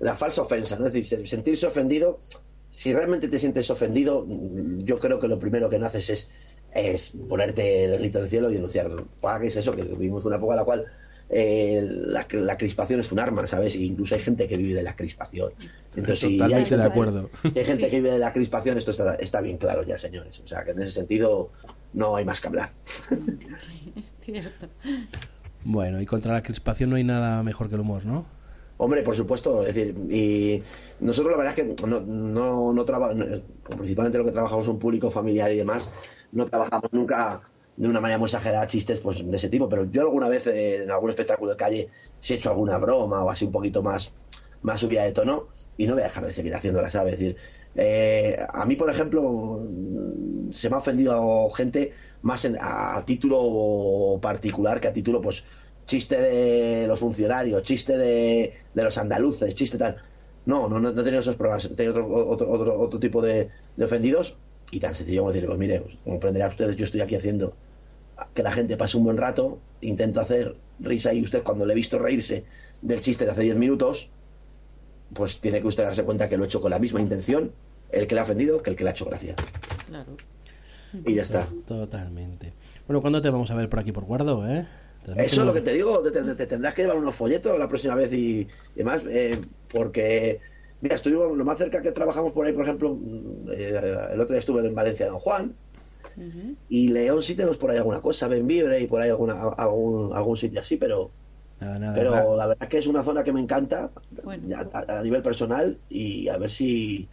la 0.00 0.16
falsa 0.16 0.42
ofensa, 0.42 0.78
¿no? 0.78 0.86
Es 0.86 0.92
decir, 0.92 1.06
se- 1.20 1.26
sentirse 1.26 1.66
ofendido. 1.66 2.20
Si 2.70 2.92
realmente 2.92 3.28
te 3.28 3.38
sientes 3.38 3.70
ofendido, 3.70 4.26
yo 4.78 4.98
creo 4.98 5.20
que 5.20 5.28
lo 5.28 5.38
primero 5.38 5.68
que 5.70 5.78
no 5.78 5.86
haces 5.86 6.10
es, 6.10 6.28
es 6.74 7.12
ponerte 7.28 7.84
el 7.84 7.98
grito 7.98 8.18
del 8.20 8.28
cielo 8.28 8.50
y 8.50 8.54
denunciarlo. 8.54 9.06
¿Para 9.20 9.38
qué 9.40 9.46
es 9.46 9.56
eso? 9.56 9.76
Que 9.76 9.82
vivimos 9.84 10.24
una 10.24 10.36
época 10.36 10.54
en 10.54 10.58
la 10.58 10.64
cual 10.64 10.84
eh, 11.30 11.82
la, 11.88 12.26
la 12.30 12.56
crispación 12.56 13.00
es 13.00 13.10
un 13.12 13.18
arma, 13.18 13.46
¿sabes? 13.46 13.74
Y 13.74 13.84
incluso 13.84 14.14
hay 14.14 14.20
gente 14.20 14.46
que 14.46 14.56
vive 14.56 14.74
de 14.74 14.82
la 14.82 14.94
crispación. 14.96 15.52
Entonces, 15.96 16.20
si 16.20 16.26
hay 16.26 16.38
Totalmente 16.38 16.68
gente, 16.68 16.76
de 16.82 16.88
acuerdo. 16.88 17.30
si 17.42 17.58
hay 17.58 17.64
gente 17.64 17.84
Sí. 17.84 17.90
que 17.90 17.96
vive 17.96 18.10
de 18.10 18.18
la 18.18 18.32
crispación, 18.32 18.78
esto 18.78 18.90
está, 18.90 19.14
está 19.16 19.40
bien 19.40 19.56
claro 19.58 19.82
ya, 19.82 19.98
señores. 19.98 20.40
O 20.44 20.46
sea, 20.46 20.64
que 20.64 20.72
en 20.72 20.82
ese 20.82 20.90
sentido 20.92 21.48
no 21.92 22.16
hay 22.16 22.24
más 22.24 22.40
que 22.40 22.48
hablar. 22.48 22.72
Sí, 23.60 23.92
es 23.96 24.12
cierto. 24.20 24.68
Bueno, 25.64 26.00
y 26.00 26.06
contra 26.06 26.32
la 26.34 26.42
crispación 26.42 26.90
no 26.90 26.96
hay 26.96 27.04
nada 27.04 27.42
mejor 27.42 27.68
que 27.68 27.74
el 27.76 27.80
humor, 27.80 28.04
¿no? 28.04 28.26
Hombre, 28.76 29.02
por 29.02 29.14
supuesto, 29.16 29.64
es 29.64 29.74
decir, 29.74 29.94
y 30.10 30.62
nosotros 31.00 31.30
la 31.32 31.38
verdad 31.38 31.58
es 31.58 31.64
que 31.76 31.86
no, 31.86 32.00
no, 32.00 32.72
no 32.72 32.84
trabajamos, 32.84 33.24
principalmente 33.76 34.18
lo 34.18 34.24
que 34.24 34.32
trabajamos 34.32 34.66
un 34.68 34.80
público 34.80 35.10
familiar 35.12 35.50
y 35.52 35.56
demás, 35.56 35.88
no 36.32 36.44
trabajamos 36.44 36.92
nunca 36.92 37.40
de 37.76 37.88
una 37.88 38.00
manera 38.00 38.18
muy 38.18 38.26
exagerada 38.26 38.66
chistes 38.66 39.00
pues 39.00 39.24
de 39.28 39.36
ese 39.36 39.48
tipo, 39.48 39.68
pero 39.68 39.84
yo 39.90 40.02
alguna 40.02 40.28
vez 40.28 40.46
eh, 40.46 40.84
en 40.84 40.90
algún 40.90 41.10
espectáculo 41.10 41.50
de 41.52 41.56
calle 41.56 41.88
si 42.20 42.34
he 42.34 42.36
hecho 42.36 42.50
alguna 42.50 42.78
broma 42.78 43.24
o 43.24 43.30
así 43.30 43.44
un 43.44 43.52
poquito 43.52 43.82
más, 43.82 44.12
más 44.62 44.80
subida 44.80 45.04
de 45.04 45.12
tono 45.12 45.48
y 45.76 45.86
no 45.86 45.94
voy 45.94 46.02
a 46.02 46.06
dejar 46.06 46.26
de 46.26 46.32
seguir 46.32 46.54
haciéndola, 46.54 46.90
¿sabes? 46.90 47.14
Es 47.14 47.18
decir, 47.18 47.36
eh, 47.74 48.36
a 48.52 48.64
mí, 48.66 48.76
por 48.76 48.88
ejemplo, 48.90 49.60
se 50.52 50.68
me 50.70 50.76
ha 50.76 50.78
ofendido 50.78 51.50
gente 51.50 51.92
más 52.22 52.44
en- 52.44 52.56
a, 52.60 53.02
título 53.04 54.18
particular 54.20 54.80
que 54.80 54.88
a 54.88 54.92
título, 54.92 55.20
pues, 55.20 55.44
chiste 55.86 56.16
de 56.20 56.86
los 56.86 56.98
funcionarios, 57.00 57.62
chiste 57.62 57.96
de, 57.98 58.54
de 58.72 58.82
los 58.84 58.96
andaluces, 58.98 59.54
chiste 59.54 59.76
tal. 59.78 60.02
No, 60.44 60.68
no, 60.68 60.78
no, 60.80 60.90
he 60.90 60.94
tenido 60.94 61.20
esos 61.20 61.36
problemas. 61.36 61.64
He 61.64 61.68
tenido 61.70 61.92
otro, 61.94 62.06
otro, 62.28 62.50
otro, 62.50 62.78
otro 62.80 63.00
tipo 63.00 63.22
de, 63.22 63.50
ofendidos 63.82 64.38
y 64.70 64.80
tan 64.80 64.94
sencillo 64.94 65.20
como 65.22 65.32
decirle, 65.32 65.48
pues 65.48 65.58
mire, 65.58 65.80
pues, 65.80 65.96
comprenderá 66.04 66.48
ustedes, 66.48 66.76
yo 66.76 66.84
estoy 66.84 67.00
aquí 67.00 67.14
haciendo 67.16 67.56
que 68.34 68.42
la 68.42 68.52
gente 68.52 68.76
pase 68.76 68.96
un 68.96 69.04
buen 69.04 69.16
rato, 69.16 69.58
intento 69.80 70.20
hacer 70.20 70.56
risa 70.80 71.12
y 71.14 71.22
usted 71.22 71.42
cuando 71.42 71.66
le 71.66 71.72
he 71.72 71.76
visto 71.76 71.98
reírse 71.98 72.44
del 72.82 73.00
chiste 73.00 73.24
de 73.24 73.30
hace 73.30 73.42
10 73.42 73.56
minutos, 73.56 74.08
pues 75.14 75.40
tiene 75.40 75.60
que 75.60 75.66
usted 75.68 75.84
darse 75.84 76.02
cuenta 76.04 76.28
que 76.28 76.36
lo 76.36 76.44
he 76.44 76.46
hecho 76.46 76.60
con 76.60 76.70
la 76.70 76.78
misma 76.78 77.00
intención, 77.00 77.52
el 77.90 78.06
que 78.06 78.14
le 78.14 78.20
ha 78.20 78.24
ofendido 78.24 78.62
que 78.62 78.70
el 78.70 78.76
que 78.76 78.84
le 78.84 78.90
ha 78.90 78.92
hecho 78.92 79.04
gracia. 79.04 79.36
Claro. 79.86 80.16
Y 81.04 81.14
ya 81.14 81.22
está. 81.22 81.46
Totalmente. 81.66 82.52
Bueno, 82.86 83.00
¿cuándo 83.00 83.20
te 83.20 83.30
vamos 83.30 83.50
a 83.50 83.54
ver 83.54 83.68
por 83.68 83.80
aquí 83.80 83.92
por 83.92 84.04
Guardo, 84.04 84.46
eh? 84.48 84.66
Eso 85.16 85.40
es 85.42 85.46
lo 85.46 85.52
que 85.52 85.60
te 85.60 85.72
digo, 85.74 86.00
te, 86.00 86.10
te- 86.10 86.34
te 86.34 86.46
tendrás 86.46 86.72
que 86.72 86.82
llevar 86.82 86.96
unos 86.96 87.14
folletos 87.14 87.58
la 87.58 87.68
próxima 87.68 87.94
vez 87.94 88.10
y, 88.12 88.40
y 88.40 88.48
demás, 88.74 89.02
eh, 89.08 89.38
porque, 89.70 90.40
mira, 90.80 90.94
estuvimos 90.96 91.36
lo 91.36 91.44
más 91.44 91.58
cerca 91.58 91.82
que 91.82 91.92
trabajamos 91.92 92.32
por 92.32 92.46
ahí, 92.46 92.52
por 92.54 92.62
ejemplo, 92.64 92.94
mm, 92.94 93.50
eh, 93.52 94.08
el 94.12 94.20
otro 94.20 94.32
día 94.32 94.38
estuve 94.38 94.66
en 94.66 94.74
Valencia, 94.74 95.06
Don 95.08 95.18
Juan, 95.18 95.54
Y 96.68 96.88
León 96.88 97.22
sí 97.22 97.34
tenemos 97.34 97.58
por 97.58 97.70
ahí 97.70 97.76
alguna 97.78 98.00
cosa, 98.00 98.28
Benvibre 98.28 98.80
y 98.80 98.86
por 98.86 99.00
ahí 99.00 99.10
alguna, 99.10 99.34
algún, 99.42 100.14
algún 100.14 100.36
sitio 100.36 100.60
así, 100.60 100.76
pero, 100.76 101.10
Nada, 101.60 101.78
nada. 101.78 101.92
pero 101.94 102.10
nada. 102.10 102.36
la 102.36 102.46
verdad 102.46 102.62
es 102.62 102.68
que 102.68 102.78
es 102.78 102.86
una 102.86 103.02
zona 103.04 103.24
que 103.24 103.32
me 103.32 103.40
encanta 103.40 103.92
Bueno. 104.22 104.56
a, 104.72 104.98
a 104.98 105.02
nivel 105.02 105.22
personal 105.22 105.80
y 105.88 106.28
a 106.28 106.36
ver 106.38 106.50
si 106.50 107.08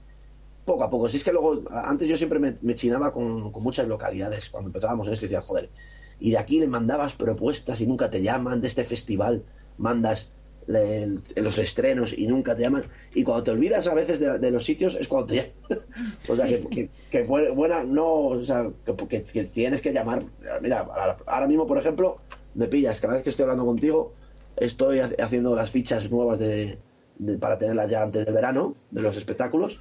poco 0.66 0.84
a 0.84 0.90
poco. 0.90 1.10
Si 1.10 1.18
es 1.18 1.24
que 1.24 1.32
luego, 1.34 1.64
antes 1.72 2.08
yo 2.08 2.18
siempre 2.18 2.40
me, 2.40 2.58
me 2.62 2.76
chinaba 2.76 3.12
con, 3.12 3.52
con 3.52 3.64
muchas 3.64 3.88
localidades 3.88 4.50
cuando 4.50 4.70
empezábamos 4.70 5.08
en 5.08 5.14
esto 5.14 5.26
y 5.26 5.30
decía, 5.30 5.42
joder, 5.42 5.72
y 6.20 6.32
de 6.32 6.38
aquí 6.38 6.60
le 6.60 6.68
mandabas 6.68 7.16
propuestas 7.16 7.82
y 7.82 7.88
nunca 7.88 8.10
te 8.10 8.22
llaman, 8.22 8.62
de 8.62 8.68
este 8.68 8.86
festival 8.86 9.46
mandas 9.78 10.34
el- 10.68 11.22
los 11.36 11.58
estrenos 11.58 12.14
y 12.18 12.28
nunca 12.28 12.56
te 12.56 12.62
llaman. 12.64 12.86
Y 13.14 13.24
cuando 13.24 13.44
te 13.44 13.52
olvidas 13.52 13.88
a 13.88 13.94
veces 13.94 14.20
de, 14.20 14.40
de 14.40 14.52
los 14.52 14.64
sitios 14.66 14.96
es 14.96 15.08
cuando 15.08 15.28
te 15.28 15.36
llaman. 15.36 15.54
o 16.30 16.36
sea, 16.36 16.48
que, 16.48 16.62
que, 16.68 16.90
que 17.10 17.28
bu- 17.28 17.54
buena, 17.54 17.84
no, 17.84 18.06
o 18.14 18.44
sea, 18.44 18.70
que, 18.86 19.20
tienes 19.54 19.82
que 19.82 19.94
llamar. 19.94 20.24
Mira, 20.62 20.80
ahora- 20.80 21.18
ahora 21.26 21.48
mismo, 21.48 21.68
por 21.68 21.78
ejemplo, 21.78 22.20
me 22.54 22.68
pillas, 22.68 23.00
cada 23.00 23.14
vez 23.16 23.24
que 23.24 23.30
estoy 23.30 23.44
hablando 23.44 23.66
contigo, 23.66 24.14
estoy 24.58 25.00
ha- 25.00 25.12
haciendo 25.20 25.56
las 25.56 25.72
fichas 25.72 26.10
nuevas 26.12 26.40
de, 26.40 26.78
de- 27.18 27.38
para 27.38 27.58
tenerlas 27.58 27.90
ya 27.90 28.04
antes 28.04 28.26
del 28.26 28.34
verano, 28.36 28.74
de 28.92 29.02
los 29.02 29.18
espectáculos, 29.18 29.80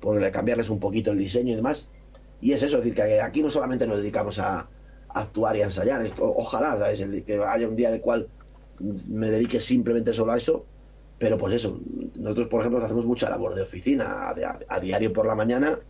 por 0.00 0.30
cambiarles 0.30 0.68
un 0.68 0.80
poquito 0.80 1.12
el 1.12 1.18
diseño 1.18 1.52
y 1.52 1.56
demás. 1.56 1.88
Y 2.40 2.52
es 2.52 2.62
eso, 2.62 2.76
es 2.78 2.84
decir, 2.84 2.94
que 2.94 3.20
aquí 3.20 3.42
no 3.42 3.50
solamente 3.50 3.86
nos 3.86 3.98
dedicamos 3.98 4.38
a, 4.38 4.58
a 4.60 4.68
actuar 5.20 5.56
y 5.56 5.62
a 5.62 5.66
ensayar, 5.66 6.04
es- 6.04 6.12
o- 6.18 6.34
ojalá, 6.36 6.78
¿sabes? 6.78 7.00
El- 7.00 7.24
que 7.24 7.40
haya 7.42 7.68
un 7.68 7.76
día 7.76 7.88
en 7.88 7.94
el 7.96 8.00
cual 8.00 8.28
me 8.80 9.30
dedique 9.30 9.60
simplemente 9.60 10.12
solo 10.12 10.32
a 10.32 10.36
eso, 10.38 10.66
pero 11.18 11.38
pues 11.38 11.54
eso, 11.54 11.78
nosotros 12.16 12.48
por 12.48 12.60
ejemplo 12.60 12.82
hacemos 12.84 13.04
mucha 13.06 13.30
labor 13.30 13.54
de 13.54 13.62
oficina, 13.62 14.04
a, 14.06 14.30
a- 14.30 14.58
a 14.68 14.80
diario 14.80 15.12
por 15.12 15.26
la 15.26 15.34
mañana 15.34 15.80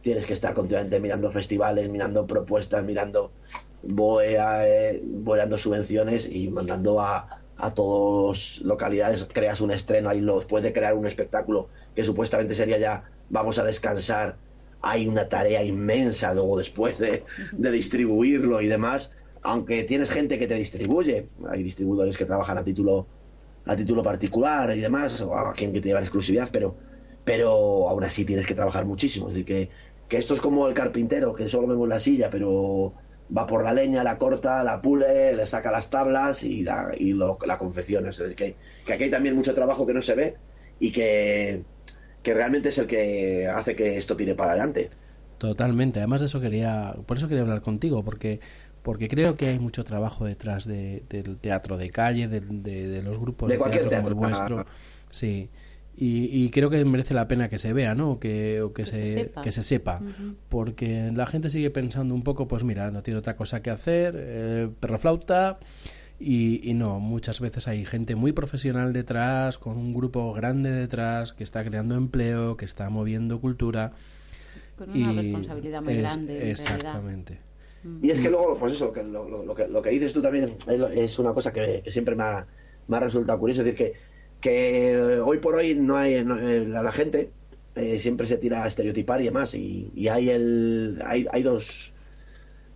tienes 0.00 0.26
que 0.26 0.32
estar 0.34 0.54
continuamente 0.54 1.00
mirando 1.00 1.30
festivales, 1.30 1.88
mirando 1.90 2.26
propuestas, 2.26 2.84
mirando 2.84 3.34
boea, 3.82 4.66
eh, 4.68 5.02
boleando 5.04 5.58
subvenciones 5.58 6.26
y 6.30 6.48
mandando 6.50 7.00
a, 7.00 7.28
a 7.56 7.74
todas 7.74 8.58
localidades, 8.58 9.26
creas 9.32 9.60
un 9.60 9.70
estreno 9.72 10.08
ahí 10.08 10.20
lo- 10.20 10.38
después 10.38 10.62
de 10.62 10.72
crear 10.72 10.94
un 10.94 11.06
espectáculo 11.06 11.70
que 11.94 12.04
supuestamente 12.04 12.54
sería 12.54 12.78
ya 12.78 13.10
vamos 13.28 13.58
a 13.58 13.64
descansar, 13.64 14.40
hay 14.80 15.06
una 15.08 15.28
tarea 15.28 15.62
inmensa 15.64 16.34
luego 16.34 16.58
después 16.58 16.98
de, 16.98 17.24
de 17.52 17.70
distribuirlo 17.70 18.60
y 18.60 18.66
demás, 18.68 19.10
aunque 19.42 19.84
tienes 19.84 20.10
gente 20.10 20.38
que 20.38 20.46
te 20.48 20.54
distribuye, 20.56 21.32
hay 21.50 21.62
distribuidores 21.62 22.16
que 22.16 22.26
trabajan 22.26 22.58
a 22.58 22.64
título 22.64 23.10
a 23.64 23.76
título 23.76 24.02
particular 24.02 24.76
y 24.76 24.80
demás, 24.80 25.20
o 25.20 25.34
a 25.36 25.52
quien 25.54 25.72
que 25.72 25.80
te 25.80 25.88
llevan 25.88 26.02
exclusividad, 26.04 26.50
pero 26.52 26.78
pero 27.24 27.88
aún 27.88 28.02
así 28.04 28.24
tienes 28.24 28.46
que 28.46 28.54
trabajar 28.54 28.84
muchísimo. 28.86 29.28
Es 29.28 29.34
decir, 29.34 29.46
que, 29.46 29.70
que 30.08 30.16
esto 30.18 30.34
es 30.34 30.40
como 30.40 30.66
el 30.68 30.74
carpintero, 30.74 31.32
que 31.34 31.48
solo 31.48 31.68
vemos 31.68 31.88
la 31.88 32.00
silla, 32.00 32.30
pero 32.30 32.96
va 33.36 33.46
por 33.46 33.62
la 33.64 33.72
leña, 33.72 34.02
la 34.02 34.18
corta, 34.18 34.64
la 34.64 34.82
pule, 34.82 35.34
le 35.36 35.46
saca 35.46 35.70
las 35.70 35.88
tablas 35.90 36.42
y, 36.42 36.64
da- 36.64 36.92
y 36.96 37.12
lo- 37.12 37.38
la 37.46 37.58
confecciona. 37.58 38.10
Es 38.10 38.18
decir, 38.18 38.34
que, 38.36 38.58
que 38.84 38.92
aquí 38.92 39.04
hay 39.04 39.10
también 39.10 39.36
mucho 39.36 39.54
trabajo 39.54 39.86
que 39.86 39.94
no 39.94 40.02
se 40.02 40.14
ve 40.16 40.40
y 40.78 40.90
que, 40.92 41.66
que 42.22 42.34
realmente 42.34 42.70
es 42.70 42.78
el 42.78 42.86
que 42.88 43.46
hace 43.48 43.76
que 43.76 43.98
esto 43.98 44.16
tire 44.16 44.34
para 44.34 44.52
adelante. 44.52 44.90
Totalmente. 45.38 45.98
Además 45.98 46.20
de 46.20 46.26
eso 46.26 46.40
quería, 46.40 46.94
por 47.06 47.16
eso 47.16 47.26
quería 47.28 47.42
hablar 47.42 47.62
contigo, 47.62 48.04
porque 48.04 48.40
porque 48.82 49.08
creo 49.08 49.34
que 49.36 49.48
hay 49.48 49.58
mucho 49.58 49.84
trabajo 49.84 50.24
detrás 50.24 50.66
de- 50.66 51.02
del 51.08 51.36
teatro 51.38 51.76
de 51.78 51.90
calle, 51.90 52.28
del- 52.28 52.62
de, 52.62 52.88
de 52.88 53.02
los 53.02 53.18
grupos 53.18 53.48
De 53.48 53.54
de, 53.54 53.58
cualquier 53.58 53.88
teatro 53.88 54.14
como 54.14 54.26
el 54.26 54.30
vuestro. 54.34 54.66
Sí. 55.10 55.48
Y, 55.96 56.24
y 56.44 56.50
creo 56.50 56.70
que 56.70 56.82
merece 56.86 57.12
la 57.12 57.28
pena 57.28 57.48
que 57.50 57.58
se 57.58 57.72
vea, 57.74 57.94
¿no? 57.94 58.18
Que, 58.18 58.62
o 58.62 58.72
que, 58.72 58.82
Que 58.84 58.86
se, 58.90 59.04
se 59.04 59.12
sepa. 59.12 59.42
que 59.42 59.52
se 59.52 59.62
sepa. 59.62 60.00
Porque 60.48 61.10
la 61.14 61.26
gente 61.26 61.50
sigue 61.50 61.70
pensando 61.70 62.14
un 62.14 62.22
poco, 62.22 62.48
pues 62.48 62.64
mira, 62.64 62.90
no 62.90 63.02
tiene 63.02 63.18
otra 63.18 63.36
cosa 63.36 63.60
que 63.62 63.70
hacer, 63.70 64.14
eh, 64.18 64.68
perro 64.80 64.98
flauta. 64.98 65.58
Y, 66.18 66.68
y 66.68 66.74
no, 66.74 66.98
muchas 67.00 67.40
veces 67.40 67.66
hay 67.68 67.84
gente 67.84 68.14
muy 68.14 68.32
profesional 68.32 68.92
detrás, 68.92 69.58
con 69.58 69.76
un 69.76 69.92
grupo 69.92 70.32
grande 70.32 70.70
detrás, 70.70 71.32
que 71.32 71.42
está 71.44 71.64
creando 71.64 71.94
empleo, 71.96 72.56
que 72.56 72.64
está 72.64 72.88
moviendo 72.88 73.40
cultura. 73.40 73.92
Con 74.78 74.90
una 74.90 75.12
y 75.12 75.16
responsabilidad 75.16 75.82
muy 75.82 75.94
es- 75.94 76.00
grande, 76.02 76.32
en 76.32 76.38
realidad. 76.38 76.50
Exactamente. 76.76 77.38
Y 78.02 78.10
es 78.10 78.20
que 78.20 78.30
luego, 78.30 78.56
pues 78.58 78.74
eso, 78.74 78.86
lo 78.86 78.92
que, 78.92 79.02
lo, 79.02 79.28
lo- 79.44 79.54
que, 79.54 79.68
lo 79.68 79.82
que 79.82 79.90
dices 79.90 80.12
tú 80.12 80.22
también 80.22 80.44
es, 80.44 81.18
una 81.18 81.32
cosa 81.34 81.52
que, 81.52 81.82
que 81.84 81.90
siempre 81.90 82.14
me 82.14 82.22
ha, 82.22 82.46
me 82.86 82.96
ha 82.96 83.00
resultado 83.00 83.38
curioso. 83.38 83.60
Es 83.62 83.66
decir, 83.66 83.78
que, 83.78 83.98
que 84.40 84.92
eh, 84.92 85.20
hoy 85.20 85.38
por 85.38 85.54
hoy 85.54 85.74
no 85.74 85.96
hay 85.96 86.24
no, 86.24 86.38
eh, 86.38 86.66
la, 86.66 86.92
gente 86.92 87.32
eh, 87.74 87.98
siempre 87.98 88.26
se 88.26 88.38
tira 88.38 88.64
a 88.64 88.68
estereotipar 88.68 89.20
y 89.20 89.24
demás. 89.24 89.54
Y, 89.54 89.90
y 89.94 90.08
hay, 90.08 90.30
el, 90.30 91.02
hay, 91.04 91.26
hay 91.32 91.42
dos. 91.42 91.92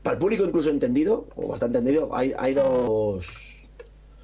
Para 0.02 0.14
el 0.14 0.20
público 0.20 0.44
incluso 0.44 0.70
entendido, 0.70 1.28
o 1.34 1.48
bastante 1.48 1.78
entendido, 1.78 2.14
hay, 2.14 2.32
hay 2.38 2.54
dos. 2.54 3.26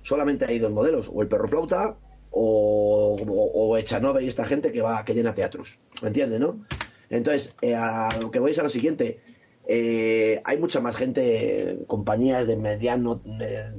Solamente 0.02 0.44
hay 0.46 0.58
dos 0.58 0.72
modelos, 0.72 1.08
o 1.12 1.22
el 1.22 1.28
perro 1.28 1.46
flauta 1.46 1.96
o, 2.30 3.16
o, 3.20 3.76
Echanove 3.76 4.24
y 4.24 4.28
esta 4.28 4.44
gente 4.44 4.72
que 4.72 4.82
va 4.82 5.04
que 5.04 5.14
llena 5.14 5.34
teatros. 5.34 5.78
¿Me 6.00 6.08
entiendes, 6.08 6.40
no? 6.40 6.64
Entonces, 7.10 7.54
a 7.76 8.08
lo 8.20 8.30
que 8.30 8.38
voy 8.38 8.50
es 8.52 8.58
a 8.58 8.62
lo 8.62 8.70
siguiente. 8.70 9.20
Eh, 9.66 10.40
hay 10.44 10.58
mucha 10.58 10.80
más 10.80 10.96
gente, 10.96 11.78
compañías 11.86 12.46
de 12.46 12.56
mediano 12.56 13.22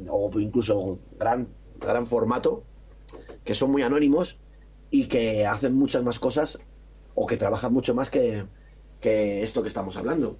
o 0.10 0.40
incluso 0.40 1.00
gran, 1.20 1.50
gran 1.80 2.08
formato, 2.08 2.64
que 3.44 3.56
son 3.56 3.72
muy 3.72 3.82
anónimos 3.82 4.40
y 4.90 5.06
que 5.06 5.46
hacen 5.46 5.74
muchas 5.74 6.04
más 6.04 6.20
cosas 6.20 6.60
o 7.16 7.26
que 7.28 7.38
trabajan 7.38 7.74
mucho 7.74 7.94
más 7.94 8.10
que, 8.10 8.46
esto 9.02 9.62
que 9.62 9.68
estamos 9.68 9.98
hablando. 9.98 10.38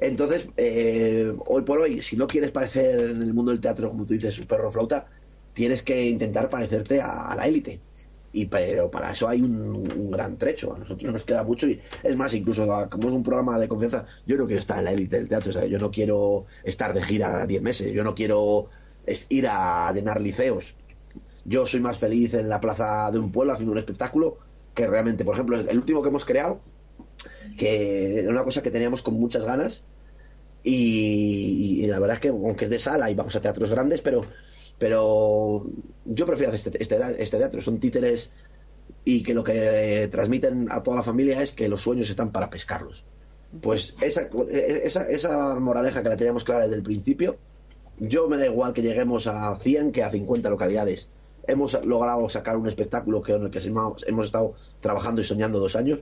Entonces, 0.00 0.48
eh, 0.56 1.32
hoy 1.46 1.62
por 1.62 1.78
hoy, 1.78 2.02
si 2.02 2.16
no 2.16 2.26
quieres 2.26 2.50
parecer 2.50 2.98
en 2.98 3.22
el 3.22 3.34
mundo 3.34 3.52
del 3.52 3.60
teatro, 3.60 3.90
como 3.90 4.04
tú 4.04 4.14
dices, 4.14 4.38
un 4.38 4.46
perro 4.46 4.72
flauta, 4.72 5.06
tienes 5.52 5.82
que 5.82 6.08
intentar 6.08 6.50
parecerte 6.50 7.00
a 7.00 7.34
la 7.36 7.46
élite. 7.46 7.80
Y 8.32 8.46
pero 8.46 8.90
para 8.90 9.12
eso 9.12 9.28
hay 9.28 9.42
un, 9.42 10.10
gran 10.10 10.38
trecho. 10.38 10.74
A 10.74 10.78
nosotros 10.78 11.12
nos 11.12 11.24
queda 11.24 11.42
mucho 11.44 11.68
y 11.68 11.80
es 12.02 12.16
más, 12.16 12.32
incluso 12.34 12.72
a- 12.72 12.88
como 12.88 13.08
es 13.08 13.14
un 13.14 13.22
programa 13.22 13.58
de 13.58 13.68
confianza, 13.68 14.06
yo 14.26 14.36
no 14.36 14.46
quiero 14.46 14.60
estar 14.60 14.78
en 14.78 14.84
la 14.84 14.92
élite 14.92 15.16
del 15.16 15.28
teatro. 15.28 15.52
¿sabes? 15.52 15.70
Yo 15.70 15.78
no 15.78 15.90
quiero 15.90 16.46
estar 16.64 16.94
de 16.94 17.02
gira 17.02 17.46
10 17.46 17.62
meses. 17.62 17.92
Yo 17.92 18.04
no 18.04 18.14
quiero 18.14 18.68
ir 19.28 19.46
a 19.48 19.92
llenar 19.92 20.20
liceos. 20.20 20.74
Yo 21.44 21.66
soy 21.66 21.80
más 21.80 21.98
feliz 21.98 22.34
en 22.34 22.48
la 22.48 22.60
plaza 22.60 23.10
de 23.10 23.18
un 23.18 23.32
pueblo 23.32 23.52
haciendo 23.52 23.72
un 23.72 23.78
espectáculo 23.78 24.38
que 24.74 24.86
realmente, 24.86 25.24
por 25.24 25.34
ejemplo, 25.34 25.58
el 25.58 25.76
último 25.78 26.02
que 26.02 26.08
hemos 26.08 26.24
creado, 26.24 26.60
que 27.58 28.20
era 28.20 28.30
una 28.30 28.44
cosa 28.44 28.62
que 28.62 28.70
teníamos 28.70 29.02
con 29.02 29.14
muchas 29.14 29.44
ganas 29.44 29.84
y, 30.62 31.80
y 31.82 31.86
la 31.86 31.98
verdad 31.98 32.14
es 32.14 32.20
que 32.20 32.28
aunque 32.28 32.64
es 32.66 32.70
de 32.70 32.78
sala 32.78 33.10
y 33.10 33.14
vamos 33.14 33.34
a 33.36 33.40
teatros 33.40 33.70
grandes, 33.70 34.00
pero 34.00 34.24
pero 34.82 35.64
yo 36.04 36.26
prefiero 36.26 36.52
hacer 36.52 36.74
este, 36.74 36.82
este, 36.82 37.22
este 37.22 37.38
teatro, 37.38 37.62
son 37.62 37.78
títeres 37.78 38.32
y 39.04 39.22
que 39.22 39.32
lo 39.32 39.44
que 39.44 40.08
transmiten 40.10 40.66
a 40.72 40.82
toda 40.82 40.96
la 40.96 41.02
familia 41.04 41.40
es 41.40 41.52
que 41.52 41.68
los 41.68 41.82
sueños 41.82 42.10
están 42.10 42.32
para 42.32 42.50
pescarlos. 42.50 43.04
Pues 43.60 43.94
esa, 44.00 44.28
esa, 44.82 45.54
moraleja 45.54 46.02
que 46.02 46.08
la 46.08 46.16
teníamos 46.16 46.42
clara 46.42 46.64
desde 46.64 46.74
el 46.74 46.82
principio, 46.82 47.36
yo 48.00 48.28
me 48.28 48.36
da 48.36 48.46
igual 48.46 48.72
que 48.72 48.82
lleguemos 48.82 49.28
a 49.28 49.54
100 49.54 49.92
que 49.92 50.02
a 50.02 50.10
50 50.10 50.50
localidades. 50.50 51.08
Hemos 51.46 51.80
logrado 51.84 52.28
sacar 52.28 52.56
un 52.56 52.66
espectáculo 52.66 53.22
que 53.22 53.34
en 53.34 53.44
el 53.44 53.50
que 53.52 53.60
hemos 53.60 54.26
estado 54.26 54.54
trabajando 54.80 55.20
y 55.20 55.24
soñando 55.24 55.60
dos 55.60 55.76
años 55.76 56.00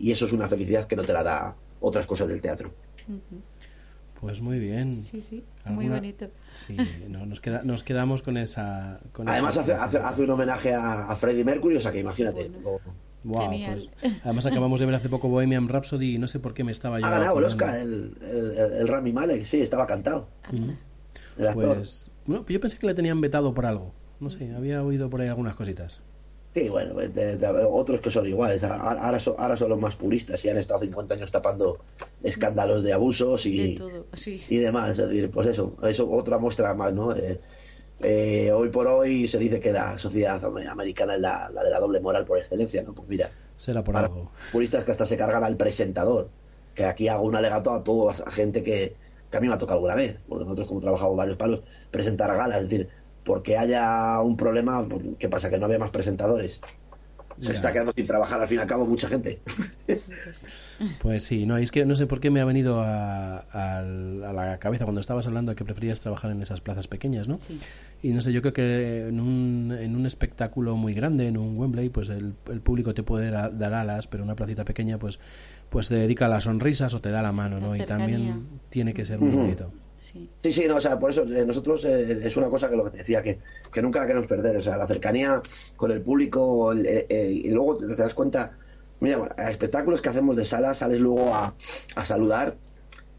y 0.00 0.10
eso 0.10 0.26
es 0.26 0.32
una 0.32 0.48
felicidad 0.48 0.88
que 0.88 0.96
no 0.96 1.04
te 1.04 1.12
la 1.12 1.22
da 1.22 1.54
otras 1.78 2.06
cosas 2.06 2.26
del 2.26 2.40
teatro. 2.40 2.72
Pues 4.20 4.40
muy 4.40 4.58
bien. 4.58 5.02
Sí, 5.02 5.20
sí, 5.20 5.44
muy 5.64 5.84
¿Alguna- 5.84 5.96
bonito. 5.96 6.26
Sí, 6.52 6.76
no, 7.08 7.26
nos, 7.26 7.40
queda, 7.40 7.62
nos 7.64 7.82
quedamos 7.82 8.22
con 8.22 8.36
esa. 8.36 9.00
Con 9.12 9.28
Además 9.28 9.56
esa 9.56 9.62
hace, 9.62 9.74
hace, 9.74 9.98
hace 9.98 10.22
un 10.22 10.30
homenaje 10.30 10.72
a, 10.74 11.08
a 11.10 11.16
Freddie 11.16 11.44
Mercury, 11.44 11.76
o 11.76 11.80
sea 11.80 11.92
que 11.92 12.00
imagínate. 12.00 12.50
Bueno. 13.24 13.50
Genial. 13.50 13.90
pues, 14.00 14.14
además 14.22 14.46
acabamos 14.46 14.78
de 14.78 14.86
ver 14.86 14.94
hace 14.94 15.08
poco 15.08 15.28
Bohemian 15.28 15.68
Rhapsody 15.68 16.14
y 16.14 16.18
no 16.18 16.28
sé 16.28 16.38
por 16.38 16.54
qué 16.54 16.62
me 16.62 16.70
estaba 16.70 17.00
yo 17.00 17.06
Ha 17.06 17.10
ganado 17.10 17.38
el. 17.40 17.44
Oscar, 17.44 17.76
el, 17.76 18.16
el, 18.22 18.86
Rami 18.86 19.12
Malek, 19.12 19.44
sí, 19.44 19.60
estaba 19.60 19.86
cantado. 19.86 20.28
Pues, 21.54 22.08
bueno, 22.24 22.44
yo 22.48 22.60
pensé 22.60 22.78
que 22.78 22.86
le 22.86 22.94
tenían 22.94 23.20
vetado 23.20 23.52
por 23.52 23.66
algo. 23.66 23.92
No 24.20 24.30
sé, 24.30 24.54
había 24.54 24.82
oído 24.82 25.10
por 25.10 25.20
ahí 25.20 25.28
algunas 25.28 25.54
cositas. 25.56 26.00
Sí, 26.56 26.70
bueno, 26.70 26.94
de- 26.94 27.36
de- 27.36 27.46
otros 27.70 28.00
que 28.00 28.10
son 28.10 28.26
iguales. 28.26 28.64
Ahora, 28.64 29.20
son, 29.20 29.34
ahora 29.36 29.58
son 29.58 29.68
los 29.68 29.78
más 29.78 29.94
puristas 29.94 30.42
y 30.42 30.48
han 30.48 30.56
estado 30.56 30.80
50 30.80 31.14
años 31.14 31.30
tapando 31.30 31.76
escándalos 32.22 32.82
de 32.82 32.94
abusos 32.94 33.44
De 33.44 33.50
y, 33.50 33.74
todo, 33.74 34.06
sí. 34.14 34.42
y 34.48 34.56
demás. 34.56 34.92
Es 34.92 34.96
decir, 34.96 35.30
pues 35.30 35.48
eso, 35.48 35.74
eso 35.86 36.08
otra 36.10 36.38
muestra 36.38 36.72
más, 36.72 36.94
¿no? 36.94 37.14
Eh, 37.14 37.38
eh, 38.00 38.52
hoy 38.52 38.70
por 38.70 38.86
hoy 38.86 39.28
se 39.28 39.36
dice 39.36 39.60
que 39.60 39.70
la 39.70 39.98
sociedad 39.98 40.42
americana 40.44 41.16
es 41.16 41.20
la, 41.20 41.50
la 41.52 41.62
de 41.62 41.68
la 41.70 41.78
doble 41.78 42.00
moral 42.00 42.24
por 42.24 42.38
excelencia, 42.38 42.82
¿no? 42.82 42.94
Pues 42.94 43.06
mira, 43.10 43.30
Será 43.58 43.84
por 43.84 43.94
algo. 43.94 44.30
puristas 44.50 44.84
que 44.84 44.92
hasta 44.92 45.04
se 45.04 45.18
cargan 45.18 45.44
al 45.44 45.58
presentador. 45.58 46.30
Que 46.74 46.86
aquí 46.86 47.08
hago 47.08 47.24
un 47.26 47.36
alegato 47.36 47.70
a 47.70 47.84
toda 47.84 48.14
a 48.14 48.30
gente 48.30 48.62
que, 48.62 48.96
que 49.30 49.36
a 49.36 49.40
mí 49.40 49.46
me 49.48 49.52
ha 49.52 49.58
tocado 49.58 49.76
alguna 49.78 49.94
vez. 49.94 50.16
Porque 50.26 50.44
nosotros, 50.44 50.68
como 50.68 50.80
trabajamos 50.80 51.18
varios 51.18 51.36
palos, 51.36 51.62
presentar 51.90 52.30
a 52.30 52.34
galas. 52.34 52.62
Es 52.62 52.68
decir, 52.70 52.88
porque 53.26 53.58
haya 53.58 54.20
un 54.22 54.36
problema, 54.38 54.86
¿qué 55.18 55.28
pasa? 55.28 55.50
Que 55.50 55.58
no 55.58 55.66
había 55.66 55.78
más 55.80 55.90
presentadores. 55.90 56.60
Se 57.38 57.48
Ya. 57.48 57.52
está 57.52 57.70
quedando 57.70 57.92
sin 57.94 58.06
trabajar 58.06 58.40
al 58.40 58.48
fin 58.48 58.56
y 58.58 58.62
al 58.62 58.66
cabo 58.66 58.86
mucha 58.86 59.08
gente. 59.08 59.42
Pues 61.00 61.22
sí, 61.22 61.46
no, 61.46 61.56
es 61.56 61.70
que 61.70 61.86
no 61.86 61.96
sé 61.96 62.06
por 62.06 62.20
qué 62.20 62.30
me 62.30 62.40
ha 62.40 62.44
venido 62.44 62.82
a, 62.82 63.38
a 63.38 63.82
la 63.82 64.58
cabeza 64.58 64.84
cuando 64.84 65.00
estabas 65.00 65.26
hablando 65.26 65.50
de 65.50 65.56
que 65.56 65.64
preferías 65.64 66.00
trabajar 66.00 66.30
en 66.30 66.42
esas 66.42 66.60
plazas 66.60 66.86
pequeñas, 66.86 67.28
¿no? 67.28 67.38
Sí. 67.40 67.58
Y 68.02 68.12
no 68.12 68.20
sé, 68.20 68.32
yo 68.32 68.42
creo 68.42 68.52
que 68.52 69.08
en 69.08 69.20
un, 69.20 69.74
en 69.78 69.96
un 69.96 70.04
espectáculo 70.06 70.76
muy 70.76 70.92
grande, 70.94 71.28
en 71.28 71.38
un 71.38 71.58
Wembley, 71.58 71.88
pues 71.88 72.10
el, 72.10 72.34
el 72.50 72.60
público 72.60 72.92
te 72.94 73.02
puede 73.02 73.30
dar, 73.30 73.56
dar 73.56 73.72
alas, 73.74 74.06
pero 74.06 74.22
una 74.22 74.36
placita 74.36 74.64
pequeña, 74.64 74.98
pues 74.98 75.18
pues 75.70 75.88
te 75.88 75.96
dedica 75.96 76.26
a 76.26 76.28
las 76.28 76.44
sonrisas 76.44 76.94
o 76.94 77.00
te 77.00 77.10
da 77.10 77.22
la 77.22 77.32
mano, 77.32 77.58
¿no? 77.58 77.74
La 77.74 77.78
Y 77.78 77.86
también 77.86 78.46
tiene 78.68 78.94
que 78.94 79.04
ser 79.04 79.18
muy 79.18 79.34
bonito. 79.34 79.72
Sí. 79.98 80.30
Sí, 80.42 80.66
no, 80.68 80.76
o 80.76 80.80
sea, 80.80 80.98
por 80.98 81.10
eso 81.10 81.22
eh, 81.22 81.44
nosotros 81.44 81.84
eh, 81.84 82.20
es 82.22 82.36
una 82.36 82.48
cosa 82.50 82.68
que 82.70 82.76
lo 82.76 82.84
que 82.84 82.90
te 82.90 82.98
decía, 82.98 83.22
que, 83.22 83.40
que 83.72 83.82
nunca 83.82 84.00
la 84.00 84.06
queremos 84.06 84.28
perder, 84.28 84.56
o 84.56 84.62
sea, 84.62 84.76
la 84.76 84.86
cercanía 84.86 85.42
con 85.76 85.90
el 85.90 86.02
público 86.02 86.72
el- 86.72 86.86
eh, 86.86 87.30
y 87.32 87.50
luego 87.50 87.76
te, 87.78 87.86
das 87.96 88.14
cuenta, 88.14 88.56
mira, 89.00 89.34
a 89.36 89.50
espectáculos 89.50 90.00
que 90.00 90.08
hacemos 90.08 90.36
de 90.36 90.44
sala 90.44 90.74
sales 90.74 91.00
luego 91.00 91.34
a, 91.34 91.54
saludar 92.04 92.58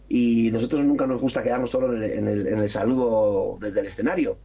y 0.08 0.52
nosotros 0.52 0.86
nunca 0.86 1.06
nos 1.08 1.22
gusta 1.22 1.44
quedarnos 1.44 1.70
solo 1.72 1.94
en 1.96 2.28
el, 2.28 2.48
el- 2.48 2.70
saludo 2.70 3.58
desde 3.60 3.82
el 3.82 3.88
escenario. 3.88 4.40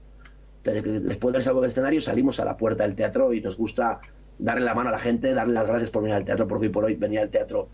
Después 0.65 1.33
del 1.35 1.43
saludo 1.43 1.63
del 1.63 1.71
escenario 1.71 2.01
salimos 2.01 2.39
a 2.41 2.45
la 2.45 2.57
puerta 2.57 2.85
del 2.85 2.95
teatro 2.95 3.33
y 3.33 3.41
nos 3.41 3.57
gusta 3.57 4.01
darle 4.39 4.65
la 4.65 4.75
mano 4.75 4.89
a 4.91 4.93
la 4.93 4.99
gente, 4.99 5.35
darle 5.35 5.55
las 5.55 5.67
gracias 5.67 5.91
por 5.91 6.03
venir 6.03 6.17
al 6.17 6.25
teatro, 6.25 6.47
porque 6.47 6.67
hoy 6.67 6.73
por 6.73 6.85
hoy 6.85 6.95
venir 6.97 7.21
al 7.21 7.31
teatro 7.31 7.71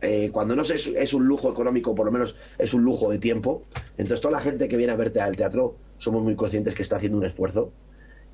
eh, 0.00 0.30
cuando 0.30 0.54
no 0.54 0.62
es, 0.62 1.14
un 1.14 1.26
lujo 1.26 1.50
económico, 1.50 1.94
por 1.94 2.06
lo 2.06 2.12
menos 2.12 2.36
es 2.58 2.74
un 2.74 2.82
lujo 2.82 3.10
de 3.10 3.18
tiempo. 3.18 3.66
Entonces, 3.96 4.20
toda 4.20 4.32
la 4.32 4.40
gente 4.42 4.68
que 4.68 4.76
viene 4.76 4.92
a 4.92 4.96
verte 4.96 5.20
al 5.20 5.36
teatro 5.36 5.76
somos 5.96 6.22
muy 6.22 6.36
conscientes 6.36 6.74
que 6.74 6.82
está 6.82 6.96
haciendo 6.96 7.18
un 7.18 7.24
esfuerzo. 7.24 7.72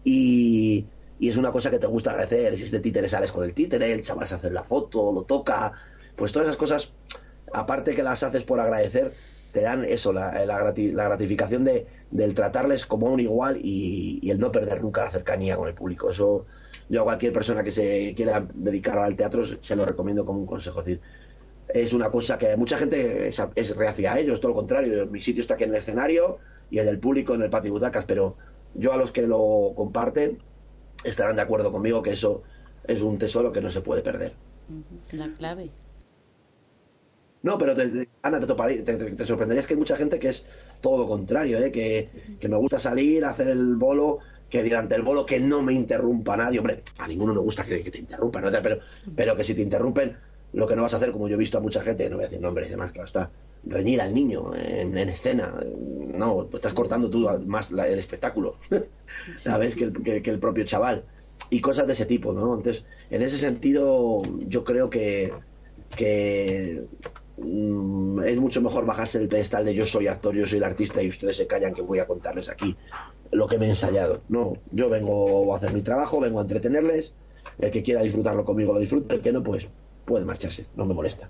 Y, 0.04 0.86
y 1.18 1.28
es 1.30 1.36
una 1.36 1.50
cosa 1.50 1.70
que 1.70 1.78
te 1.78 1.86
gusta 1.86 2.10
agradecer. 2.10 2.56
Si 2.56 2.64
es 2.64 2.70
de 2.70 2.80
títere, 2.80 3.08
sales 3.08 3.32
con 3.32 3.44
el 3.44 3.54
títere, 3.54 3.92
el 3.92 4.02
chaval 4.02 4.26
se 4.26 4.34
hace 4.34 4.50
la 4.50 4.64
foto, 4.64 5.12
lo 5.12 5.22
toca. 5.22 5.72
Pues 6.16 6.32
todas 6.32 6.48
esas 6.48 6.58
cosas, 6.58 6.92
aparte 7.52 7.94
que 7.94 8.02
las 8.02 8.22
haces 8.22 8.44
por 8.44 8.60
agradecer, 8.60 9.14
te 9.52 9.62
dan 9.62 9.84
eso, 9.84 10.12
la, 10.12 10.32
grati- 10.44 10.92
la 10.92 11.04
gratificación 11.04 11.64
de, 11.64 11.86
del 12.10 12.34
tratarles 12.34 12.86
como 12.86 13.06
un 13.06 13.20
igual 13.20 13.58
y, 13.62 14.18
y 14.20 14.30
el 14.30 14.38
no 14.38 14.50
perder 14.52 14.82
nunca 14.82 15.04
la 15.04 15.10
cercanía 15.10 15.56
con 15.56 15.68
el 15.68 15.74
público. 15.74 16.10
Eso 16.10 16.46
yo 16.88 17.02
a 17.02 17.04
cualquier 17.04 17.32
persona 17.32 17.62
que 17.62 17.70
se 17.70 18.14
quiera 18.16 18.46
dedicar 18.52 18.98
al 18.98 19.16
teatro 19.16 19.44
se 19.44 19.76
lo 19.76 19.86
recomiendo 19.86 20.24
como 20.24 20.40
un 20.40 20.46
consejo. 20.46 20.80
Es 20.80 20.86
decir, 20.86 21.02
es 21.68 21.92
una 21.92 22.10
cosa 22.10 22.38
que 22.38 22.56
mucha 22.56 22.78
gente 22.78 23.28
es, 23.28 23.40
es 23.54 23.76
reacia 23.76 24.12
a 24.14 24.18
ello, 24.20 24.34
es 24.34 24.40
todo 24.40 24.50
lo 24.52 24.56
contrario. 24.56 25.06
Mi 25.06 25.22
sitio 25.22 25.40
está 25.40 25.54
aquí 25.54 25.64
en 25.64 25.70
el 25.70 25.76
escenario 25.76 26.38
y 26.70 26.78
el 26.78 26.86
del 26.86 27.00
público 27.00 27.34
en 27.34 27.42
el 27.42 27.50
patio 27.50 27.72
butacas, 27.72 28.04
pero 28.06 28.36
yo 28.74 28.92
a 28.92 28.96
los 28.96 29.12
que 29.12 29.22
lo 29.22 29.72
comparten 29.76 30.42
estarán 31.04 31.36
de 31.36 31.42
acuerdo 31.42 31.72
conmigo 31.72 32.02
que 32.02 32.12
eso 32.12 32.42
es 32.84 33.02
un 33.02 33.18
tesoro 33.18 33.52
que 33.52 33.60
no 33.60 33.70
se 33.70 33.82
puede 33.82 34.02
perder. 34.02 34.36
La 35.12 35.32
clave. 35.34 35.70
No, 37.42 37.58
pero 37.58 37.74
te- 37.76 37.88
te- 37.88 38.08
Ana, 38.22 38.40
te, 38.40 38.46
te, 38.46 38.96
te- 38.96 39.16
te 39.16 39.26
sorprenderías 39.26 39.66
que 39.66 39.74
hay 39.74 39.78
mucha 39.78 39.96
gente 39.96 40.18
que 40.18 40.30
es 40.30 40.46
todo 40.80 40.98
lo 40.98 41.06
contrario, 41.06 41.58
¿eh? 41.58 41.70
que, 41.70 42.10
que 42.40 42.48
me 42.48 42.56
gusta 42.56 42.78
salir, 42.78 43.24
hacer 43.24 43.48
el 43.48 43.76
bolo, 43.76 44.18
que 44.48 44.62
durante 44.64 44.94
el 44.94 45.02
bolo 45.02 45.26
que 45.26 45.38
no 45.40 45.62
me 45.62 45.74
interrumpa 45.74 46.36
nadie. 46.36 46.58
Hombre, 46.58 46.82
a 46.98 47.06
ninguno 47.06 47.34
nos 47.34 47.44
gusta 47.44 47.66
que, 47.66 47.84
que 47.84 47.90
te 47.90 47.98
interrumpan, 47.98 48.44
¿no? 48.44 48.50
pero, 48.62 48.78
pero 49.14 49.36
que 49.36 49.44
si 49.44 49.54
te 49.54 49.60
interrumpen, 49.62 50.16
lo 50.54 50.66
que 50.68 50.76
no 50.76 50.82
vas 50.82 50.94
a 50.94 50.98
hacer, 50.98 51.12
como 51.12 51.28
yo 51.28 51.34
he 51.34 51.38
visto 51.38 51.58
a 51.58 51.60
mucha 51.60 51.82
gente, 51.82 52.08
no 52.08 52.16
voy 52.16 52.24
a 52.24 52.28
decir 52.28 52.40
nombres 52.42 52.68
y 52.68 52.70
demás, 52.70 52.92
claro 52.92 53.06
está, 53.06 53.32
reñir 53.62 54.00
al 54.00 54.14
niño 54.14 54.54
en, 54.54 54.96
en 54.96 55.08
escena. 55.08 55.54
No, 55.76 56.48
estás 56.52 56.74
cortando 56.74 57.10
tú 57.10 57.28
más 57.46 57.72
la- 57.72 57.88
el 57.88 57.98
espectáculo, 57.98 58.58
¿sabes? 59.38 59.74
Que 59.76 59.84
el, 59.84 60.02
que- 60.02 60.22
que 60.22 60.30
el 60.30 60.40
propio 60.40 60.64
chaval. 60.64 61.06
Y 61.50 61.60
cosas 61.60 61.86
de 61.86 61.92
ese 61.94 62.06
tipo, 62.06 62.32
¿no? 62.32 62.56
Entonces, 62.56 62.84
en 63.10 63.22
ese 63.22 63.38
sentido, 63.38 64.22
yo 64.46 64.64
creo 64.64 64.90
que, 64.90 65.38
que 65.94 66.88
mm, 67.36 68.20
es 68.24 68.36
mucho 68.38 68.60
mejor 68.62 68.86
bajarse 68.86 69.18
del 69.18 69.28
pedestal 69.28 69.64
de 69.64 69.74
yo 69.74 69.86
soy 69.86 70.06
actor, 70.08 70.34
yo 70.34 70.46
soy 70.46 70.58
el 70.58 70.64
artista 70.64 71.02
y 71.02 71.08
ustedes 71.08 71.36
se 71.36 71.46
callan 71.46 71.74
que 71.74 71.82
voy 71.82 71.98
a 71.98 72.06
contarles 72.06 72.48
aquí 72.48 72.78
lo 73.32 73.48
que 73.48 73.58
me 73.58 73.66
he 73.66 73.70
ensayado. 73.70 74.24
No, 74.28 74.62
yo 74.70 74.88
vengo 74.90 75.54
a 75.54 75.58
hacer 75.58 75.72
mi 75.74 75.82
trabajo, 75.82 76.20
vengo 76.20 76.38
a 76.40 76.42
entretenerles, 76.42 77.16
el 77.58 77.70
que 77.70 77.82
quiera 77.82 78.02
disfrutarlo 78.02 78.44
conmigo 78.44 78.74
lo 78.74 78.80
disfruta, 78.80 79.14
el 79.14 79.22
que 79.22 79.32
no, 79.32 79.42
pues 79.42 79.68
puede 80.04 80.24
marcharse, 80.24 80.66
no 80.76 80.84
me 80.86 80.94
molesta. 80.94 81.28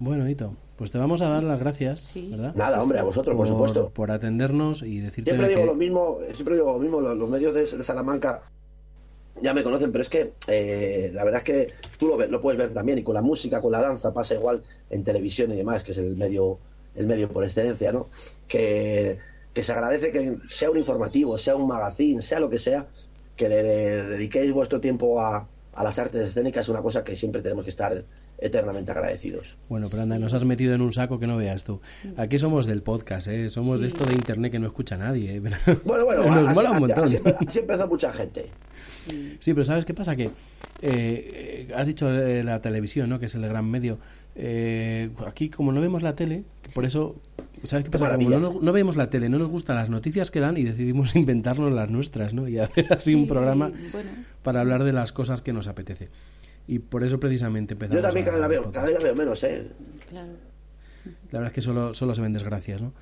Bueno, 0.00 0.28
Hito, 0.28 0.54
pues 0.76 0.90
te 0.90 0.98
vamos 0.98 1.22
a 1.22 1.28
dar 1.28 1.42
las 1.42 1.58
gracias, 1.58 2.00
Sí. 2.00 2.28
¿verdad? 2.30 2.54
Nada, 2.54 2.82
hombre, 2.82 2.98
a 3.00 3.02
vosotros, 3.02 3.36
por, 3.36 3.46
por, 3.46 3.54
supuesto. 3.54 3.90
por 3.90 4.10
atendernos 4.10 4.82
y 4.82 5.00
decirte 5.00 5.30
Siempre 5.30 5.48
digo 5.48 5.62
que... 5.62 5.66
lo 5.66 5.74
mismo, 5.74 6.18
siempre 6.34 6.54
digo 6.54 6.72
lo 6.72 6.78
mismo, 6.78 7.00
los, 7.00 7.16
los 7.16 7.28
medios 7.28 7.52
de, 7.54 7.66
de 7.66 7.84
Salamanca 7.84 8.42
ya 9.42 9.52
me 9.54 9.62
conocen, 9.64 9.90
pero 9.92 10.02
es 10.02 10.08
que 10.08 10.32
eh, 10.46 11.10
la 11.14 11.24
verdad 11.24 11.38
es 11.40 11.44
que 11.44 11.72
tú 11.98 12.06
lo, 12.08 12.16
ves- 12.16 12.30
lo 12.30 12.40
puedes 12.40 12.58
ver 12.58 12.72
también 12.74 12.98
y 12.98 13.02
con 13.02 13.14
la 13.14 13.22
música, 13.22 13.60
con 13.60 13.72
la 13.72 13.80
danza 13.80 14.12
pasa 14.12 14.34
igual 14.34 14.62
en 14.90 15.02
televisión 15.04 15.52
y 15.52 15.56
demás, 15.56 15.82
que 15.82 15.92
es 15.92 15.98
el 15.98 16.16
medio 16.16 16.58
el 16.94 17.06
medio 17.06 17.28
por 17.30 17.44
excelencia, 17.44 17.92
¿no? 17.92 18.08
Que, 18.48 19.18
que 19.54 19.62
se 19.62 19.70
agradece 19.70 20.10
que 20.10 20.38
sea 20.48 20.68
un 20.70 20.78
informativo, 20.78 21.38
sea 21.38 21.54
un 21.54 21.68
magazine, 21.68 22.22
sea 22.22 22.40
lo 22.40 22.50
que 22.50 22.58
sea, 22.58 22.88
que 23.36 23.48
le, 23.48 23.62
dediquéis 23.62 24.52
vuestro 24.52 24.80
tiempo 24.80 25.20
a, 25.20 25.46
a 25.78 25.84
las 25.84 25.98
artes 25.98 26.26
escénicas, 26.26 26.62
es 26.62 26.68
una 26.68 26.82
cosa 26.82 27.04
que 27.04 27.14
siempre 27.14 27.40
tenemos 27.40 27.64
que 27.64 27.70
estar 27.70 28.04
eternamente 28.40 28.90
agradecidos. 28.92 29.56
Bueno, 29.68 29.86
pero 29.90 30.02
anda, 30.02 30.18
nos 30.18 30.34
has 30.34 30.44
metido 30.44 30.74
en 30.74 30.80
un 30.80 30.92
saco 30.92 31.18
que 31.18 31.26
no 31.26 31.36
veas 31.36 31.64
tú. 31.64 31.80
Aquí 32.16 32.38
somos 32.38 32.66
del 32.66 32.82
podcast, 32.82 33.28
¿eh? 33.28 33.48
Somos 33.48 33.80
de 33.80 33.86
esto 33.86 34.04
de 34.04 34.14
internet 34.14 34.52
que 34.52 34.58
no 34.58 34.66
escucha 34.66 34.96
nadie. 34.96 35.36
¿eh? 35.36 35.40
Bueno, 35.40 35.56
bueno, 36.04 36.24
nos 36.24 36.46
así- 36.48 36.54
mola 36.54 36.70
un 36.72 36.78
montón. 36.80 37.04
así 37.04 37.18
así 37.46 37.58
empezó 37.60 37.86
mucha 37.88 38.12
gente. 38.12 38.46
Sí, 39.38 39.54
pero 39.54 39.64
¿sabes 39.64 39.84
qué 39.84 39.94
pasa? 39.94 40.14
Que 40.16 40.24
eh, 40.24 40.30
eh, 40.82 41.68
has 41.74 41.86
dicho 41.86 42.10
eh, 42.10 42.42
la 42.44 42.60
televisión, 42.60 43.08
¿no? 43.08 43.18
Que 43.18 43.26
es 43.26 43.34
el 43.34 43.42
gran 43.48 43.68
medio. 43.70 43.98
Eh, 44.40 45.10
aquí, 45.26 45.50
como 45.50 45.72
no 45.72 45.80
vemos 45.80 46.02
la 46.02 46.14
tele, 46.14 46.44
por 46.72 46.84
eso, 46.84 47.16
¿sabes 47.64 47.84
qué 47.84 47.90
pasa? 47.90 48.14
Como 48.14 48.30
no, 48.30 48.72
vemos 48.72 48.96
la 48.96 49.10
tele, 49.10 49.28
no 49.28 49.36
nos 49.38 49.48
gustan 49.48 49.74
las 49.76 49.90
noticias 49.90 50.30
que 50.30 50.38
dan 50.38 50.56
y 50.56 50.62
decidimos 50.62 51.16
inventarnos 51.16 51.72
las 51.72 51.90
nuestras, 51.90 52.34
¿no? 52.34 52.48
Y 52.48 52.58
hacer 52.58 52.86
así 52.92 53.14
un 53.16 53.26
programa 53.26 53.72
Bueno, 53.92 54.10
para 54.44 54.60
hablar 54.60 54.84
de 54.84 54.92
las 54.92 55.12
cosas 55.12 55.42
que 55.42 55.52
nos 55.52 55.66
apetece. 55.66 56.08
Y 56.68 56.78
por 56.78 57.02
eso 57.02 57.18
precisamente 57.18 57.74
empezamos 57.74 58.00
Yo 58.00 58.06
también 58.06 58.26
a- 58.28 58.30
cada 58.30 58.46
vez 58.46 58.56
la 58.58 58.60
veo, 58.62 58.72
cada 58.72 58.86
vez 58.86 58.94
la 58.94 59.00
veo 59.04 59.14
menos, 59.16 59.42
¿eh? 59.42 59.66
claro. 60.08 60.32
La 61.32 61.38
verdad 61.40 61.46
es 61.48 61.52
que 61.54 61.62
solo, 61.62 61.92
solo 61.94 62.14
se 62.14 62.22
ven 62.22 62.32
desgracias, 62.32 62.80
¿no? 62.80 62.92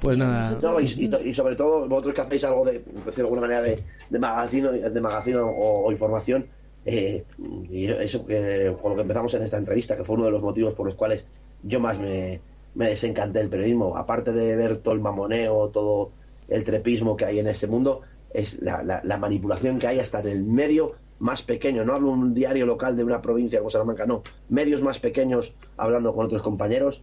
Pues 0.00 0.16
nada, 0.16 0.56
No, 0.62 0.80
y, 0.80 0.84
y- 0.84 1.28
y 1.28 1.34
sobre 1.34 1.56
todo 1.56 1.88
vosotros 1.88 2.14
que 2.14 2.20
hacéis 2.20 2.44
algo 2.44 2.64
de, 2.64 2.78
de 2.78 3.20
alguna 3.22 3.40
manera, 3.42 3.60
de, 3.60 3.82
de 4.08 4.18
magazine, 4.20 4.68
de 4.88 5.00
magazine 5.00 5.36
o, 5.38 5.48
o 5.50 5.90
información, 5.92 6.46
eh, 6.84 7.24
y 7.70 7.86
eso 7.86 8.24
que 8.26 8.74
con 8.80 8.90
lo 8.92 8.96
que 8.96 9.02
empezamos 9.02 9.34
en 9.34 9.42
esta 9.42 9.58
entrevista, 9.58 9.96
que 9.96 10.04
fue 10.04 10.16
uno 10.16 10.24
de 10.26 10.30
los 10.32 10.42
motivos 10.42 10.74
por 10.74 10.86
los 10.86 10.94
cuales 10.94 11.26
yo 11.62 11.80
más 11.80 11.98
me, 11.98 12.40
me 12.74 12.88
desencanté 12.88 13.38
del 13.40 13.50
periodismo, 13.50 13.96
aparte 13.96 14.32
de 14.32 14.56
ver 14.56 14.78
todo 14.78 14.94
el 14.94 15.00
mamoneo, 15.00 15.68
todo 15.70 16.12
el 16.48 16.64
trepismo 16.64 17.16
que 17.16 17.24
hay 17.26 17.38
en 17.38 17.46
este 17.48 17.66
mundo, 17.66 18.02
es 18.32 18.60
la, 18.62 18.82
la- 18.82 19.00
la 19.04 19.16
manipulación 19.18 19.78
que 19.78 19.86
hay 19.86 19.98
hasta 20.00 20.20
en 20.20 20.28
el 20.28 20.44
medio 20.44 20.94
más 21.18 21.42
pequeño. 21.42 21.84
No 21.84 21.94
hablo 21.94 22.10
un 22.10 22.32
diario 22.34 22.64
local 22.66 22.96
de 22.96 23.04
una 23.04 23.20
provincia 23.22 23.58
como 23.58 23.70
Salamanca, 23.70 24.06
no. 24.06 24.22
Medios 24.48 24.82
más 24.82 24.98
pequeños 25.00 25.54
hablando 25.76 26.14
con 26.14 26.26
otros 26.26 26.42
compañeros 26.42 27.02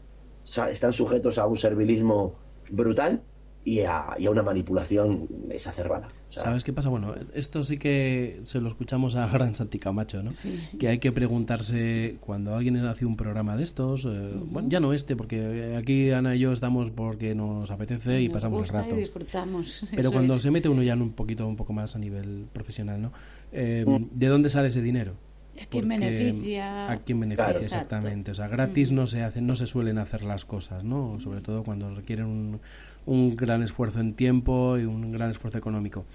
están 0.72 0.94
sujetos 0.94 1.38
a 1.38 1.46
un 1.48 1.58
servilismo 1.58 2.36
brutal 2.70 3.22
y 3.68 3.82
a, 3.82 4.16
y 4.18 4.26
a 4.28 4.32
una 4.32 4.44
manipulación 4.44 5.28
exacerbada. 5.52 6.08
O 6.30 6.34
sea, 6.34 6.44
¿Sabes 6.44 6.64
qué 6.64 6.72
pasa? 6.72 6.88
Bueno, 6.88 7.16
esto 7.34 7.66
sí 7.66 7.78
que 7.78 8.40
se 8.44 8.62
lo 8.62 8.70
escuchamos 8.70 9.18
a 9.18 9.28
Gran 9.34 9.56
Santi 9.56 9.78
Camacho, 9.78 10.24
¿no? 10.24 10.34
Sí. 10.34 10.58
Que 10.80 10.88
hay 10.88 11.00
que 11.00 11.12
preguntarse 11.12 12.16
cuando 12.22 12.56
alguien 12.56 12.78
hace 12.78 13.06
un 13.06 13.18
programa 13.18 13.58
de 13.58 13.64
estos, 13.64 14.06
eh, 14.06 14.32
bueno, 14.46 14.70
ya 14.70 14.80
no 14.80 14.94
este, 14.94 15.18
porque 15.18 15.76
aquí 15.78 16.12
Ana 16.12 16.36
y 16.36 16.40
yo 16.40 16.54
estamos 16.54 16.92
porque 16.92 17.36
nos 17.36 17.70
apetece 17.70 18.22
y 18.22 18.28
Nos 18.30 18.36
pasamos 18.36 18.60
gusta 18.62 18.78
el 18.80 18.84
rato. 18.86 18.96
Y 18.96 19.00
disfrutamos. 19.02 19.86
Pero 19.90 20.02
eso 20.04 20.12
cuando 20.14 20.36
es. 20.36 20.42
se 20.44 20.52
mete 20.52 20.70
uno 20.70 20.82
ya 20.84 20.94
en 20.94 21.02
un 21.02 21.12
poquito, 21.12 21.46
un 21.46 21.58
poco 21.58 21.74
más 21.74 21.94
a 21.96 22.00
nivel 22.00 22.46
profesional, 22.54 23.02
¿no? 23.02 23.12
Eh, 23.52 23.84
Mm. 23.86 24.06
¿De 24.18 24.28
dónde 24.28 24.50
sale 24.50 24.70
ese 24.70 24.82
dinero? 24.82 25.14
¿A 25.60 25.66
quién 25.66 25.88
Porque- 25.88 25.88
beneficia? 25.88 26.92
A 26.92 26.98
quién 27.00 27.20
beneficia, 27.20 27.46
Claro. 27.52 27.60
exactamente. 27.66 28.32
O 28.32 28.34
sea, 28.36 28.48
gratis 28.48 28.92
no 28.92 29.08
se 29.08 29.24
hacen, 29.24 29.48
no 29.48 29.56
se 29.56 29.66
suelen 29.66 29.98
hacer 29.98 30.24
las 30.24 30.46
cosas, 30.46 30.84
¿no? 30.84 31.20
Sobre 31.20 31.42
todo 31.42 31.64
cuando 31.64 31.94
requieren 31.96 32.26
un, 32.28 32.60
un 33.08 33.36
gran 33.36 33.64
esfuerzo 33.64 34.00
en 34.00 34.14
tiempo 34.14 34.78
y 34.78 34.84
un 34.86 35.12
gran 35.12 35.32
esfuerzo 35.32 35.58
económico. 35.58 36.06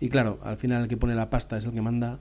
Y 0.00 0.08
claro, 0.08 0.38
al 0.42 0.56
final 0.56 0.82
el 0.82 0.88
que 0.88 0.96
pone 0.96 1.14
la 1.14 1.30
pasta 1.30 1.56
es 1.56 1.66
el 1.66 1.72
que 1.72 1.80
manda 1.80 2.18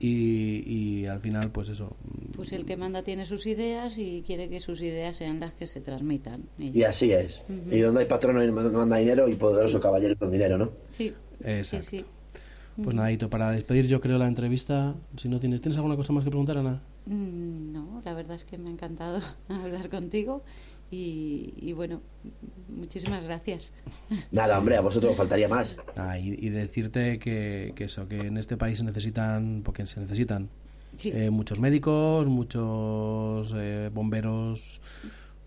y, 0.00 0.62
y 0.66 1.06
al 1.06 1.20
final, 1.20 1.50
pues 1.50 1.68
eso. 1.68 1.94
Pues 2.36 2.52
el 2.52 2.64
que 2.64 2.76
manda 2.76 3.02
tiene 3.02 3.26
sus 3.26 3.46
ideas 3.46 3.98
y 3.98 4.22
quiere 4.26 4.48
que 4.48 4.60
sus 4.60 4.80
ideas 4.80 5.16
sean 5.16 5.40
las 5.40 5.52
que 5.54 5.66
se 5.66 5.80
transmitan. 5.80 6.44
Y 6.58 6.84
así 6.84 7.12
es. 7.12 7.42
Y 7.70 7.80
donde 7.80 8.00
hay 8.02 8.06
patrón 8.06 8.36
no 8.36 8.70
manda 8.72 8.96
dinero 8.96 9.28
y 9.28 9.34
poderoso 9.34 9.80
caballero 9.80 10.16
con 10.16 10.30
dinero, 10.30 10.56
¿no? 10.56 10.70
Sí, 10.92 11.12
Exacto. 11.44 11.86
sí, 11.86 11.98
sí. 11.98 12.04
Pues 12.82 12.94
nadito, 12.94 13.28
para 13.28 13.50
despedir 13.50 13.88
yo 13.88 14.00
creo 14.00 14.18
la 14.18 14.28
entrevista, 14.28 14.94
si 15.16 15.28
no 15.28 15.40
tienes, 15.40 15.60
¿tienes 15.60 15.76
alguna 15.78 15.96
cosa 15.96 16.12
más 16.12 16.22
que 16.22 16.30
preguntar, 16.30 16.58
Ana? 16.58 16.80
Mm, 17.06 17.72
No, 17.72 18.00
la 18.04 18.14
verdad 18.14 18.36
es 18.36 18.44
que 18.44 18.56
me 18.56 18.68
ha 18.68 18.72
encantado 18.72 19.18
hablar 19.48 19.90
contigo 19.90 20.44
y, 20.90 21.52
y 21.56 21.72
bueno, 21.72 22.00
muchísimas 22.68 23.22
gracias. 23.24 23.70
Nada, 24.30 24.58
hombre, 24.58 24.76
a 24.76 24.80
vosotros 24.80 25.12
os 25.12 25.16
faltaría 25.18 25.48
más. 25.48 25.76
Ah, 25.96 26.18
y, 26.18 26.28
y 26.34 26.48
decirte 26.50 27.18
que, 27.18 27.72
que 27.76 27.84
eso, 27.84 28.08
que 28.08 28.18
en 28.18 28.36
este 28.38 28.56
país 28.56 28.78
se 28.78 28.84
necesitan, 28.84 29.62
porque 29.64 29.86
se 29.86 30.00
necesitan 30.00 30.48
Sí. 30.96 31.10
eh, 31.14 31.30
muchos 31.30 31.60
médicos, 31.60 32.28
muchos 32.28 33.52
eh, 33.56 33.90
bomberos, 33.92 34.80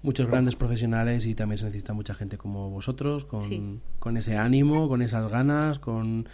muchos 0.04 0.28
grandes 0.28 0.56
profesionales 0.56 1.26
y 1.26 1.36
también 1.36 1.58
se 1.58 1.66
necesita 1.66 1.94
mucha 1.94 2.14
gente 2.14 2.38
como 2.38 2.70
vosotros, 2.70 3.26
con, 3.26 3.44
Sí. 3.44 3.80
con 4.00 4.18
ese 4.18 4.38
ánimo, 4.38 4.88
con 4.88 5.02
esas 5.02 5.30
ganas, 5.32 5.80
con 5.80 6.30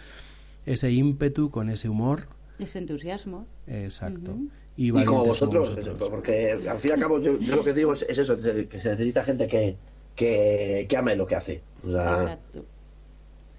ese 0.66 0.92
ímpetu, 0.92 1.50
con 1.50 1.70
ese 1.70 1.88
humor. 1.88 2.28
Ese 2.58 2.78
entusiasmo. 2.78 3.46
Exacto. 3.66 4.36
Y, 4.78 4.90
Y 4.96 5.04
como 5.04 5.24
vosotros, 5.24 5.74
vosotros. 5.74 6.08
porque 6.08 6.52
al 6.52 6.78
fin 6.78 6.90
y 6.90 6.94
al 6.94 7.00
cabo 7.00 7.18
yo, 7.20 7.36
yo 7.40 7.56
lo 7.56 7.64
que 7.64 7.72
digo 7.74 7.92
es, 7.92 8.02
es 8.02 8.16
eso, 8.16 8.36
que 8.36 8.80
se 8.80 8.90
necesita 8.90 9.24
gente 9.24 9.48
que, 9.48 9.76
que, 10.14 10.86
que 10.88 10.96
ame 10.96 11.16
lo 11.16 11.26
que 11.26 11.34
hace. 11.34 11.62
O 11.82 11.90
sea, 11.90 12.22
Exacto. 12.22 12.64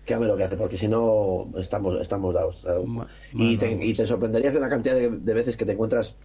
que 0.06 0.14
ame 0.14 0.28
lo 0.28 0.38
que 0.38 0.46
hace, 0.46 0.56
porque 0.56 0.78
si 0.78 0.88
no 0.88 1.52
estamos, 1.58 2.00
estamos 2.02 2.34
dados. 2.34 2.64
Ma- 2.86 3.10
y, 3.34 3.58
te, 3.58 3.68
vamos. 3.70 3.86
y 3.86 3.94
te 3.94 4.08
sorprenderías 4.08 4.54
de 4.54 4.62
la 4.62 4.70
cantidad 4.70 4.96
de, 4.96 5.10
de 5.10 5.34
veces 5.34 5.58
que 5.58 5.66
te 5.66 5.74
encuentras, 5.74 6.16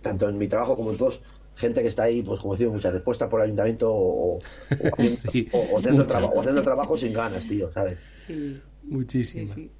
tanto 0.00 0.26
en 0.30 0.38
mi 0.38 0.48
trabajo 0.48 0.76
como 0.76 0.92
en 0.92 0.96
todos, 0.96 1.20
gente 1.54 1.82
que 1.82 1.88
está 1.88 2.04
ahí, 2.04 2.22
pues 2.22 2.40
como 2.40 2.54
decimos 2.54 2.74
muchas 2.76 2.92
veces, 2.92 3.04
puesta 3.04 3.28
por 3.28 3.40
el 3.40 3.44
ayuntamiento 3.44 3.92
o, 3.92 4.38
o 4.38 4.94
haciendo, 4.94 5.16
Sí, 5.30 5.46
o- 5.52 5.58
o 5.58 5.78
haciendo, 5.78 6.04
muchas. 6.04 6.08
traba- 6.08 6.28
o 6.32 6.40
haciendo 6.40 6.62
trabajo 6.62 6.96
sin 6.96 7.12
ganas, 7.12 7.46
tío, 7.46 7.70
¿sabes? 7.72 7.98
Sí, 8.16 8.62
Muchísimo. 8.84 9.52
sí. 9.54 9.70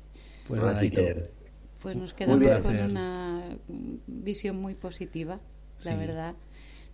Pues 0.47 0.61
nada, 0.61 0.73
Así 0.73 0.91
que, 0.91 1.42
Pues 1.83 1.97
nos 1.97 2.13
quedamos 2.15 2.61
con 2.65 2.79
una 2.81 3.57
visión 4.07 4.57
muy 4.57 4.75
positiva, 4.75 5.41
la 5.85 5.93
Sí. 5.93 5.97
verdad, 5.97 6.35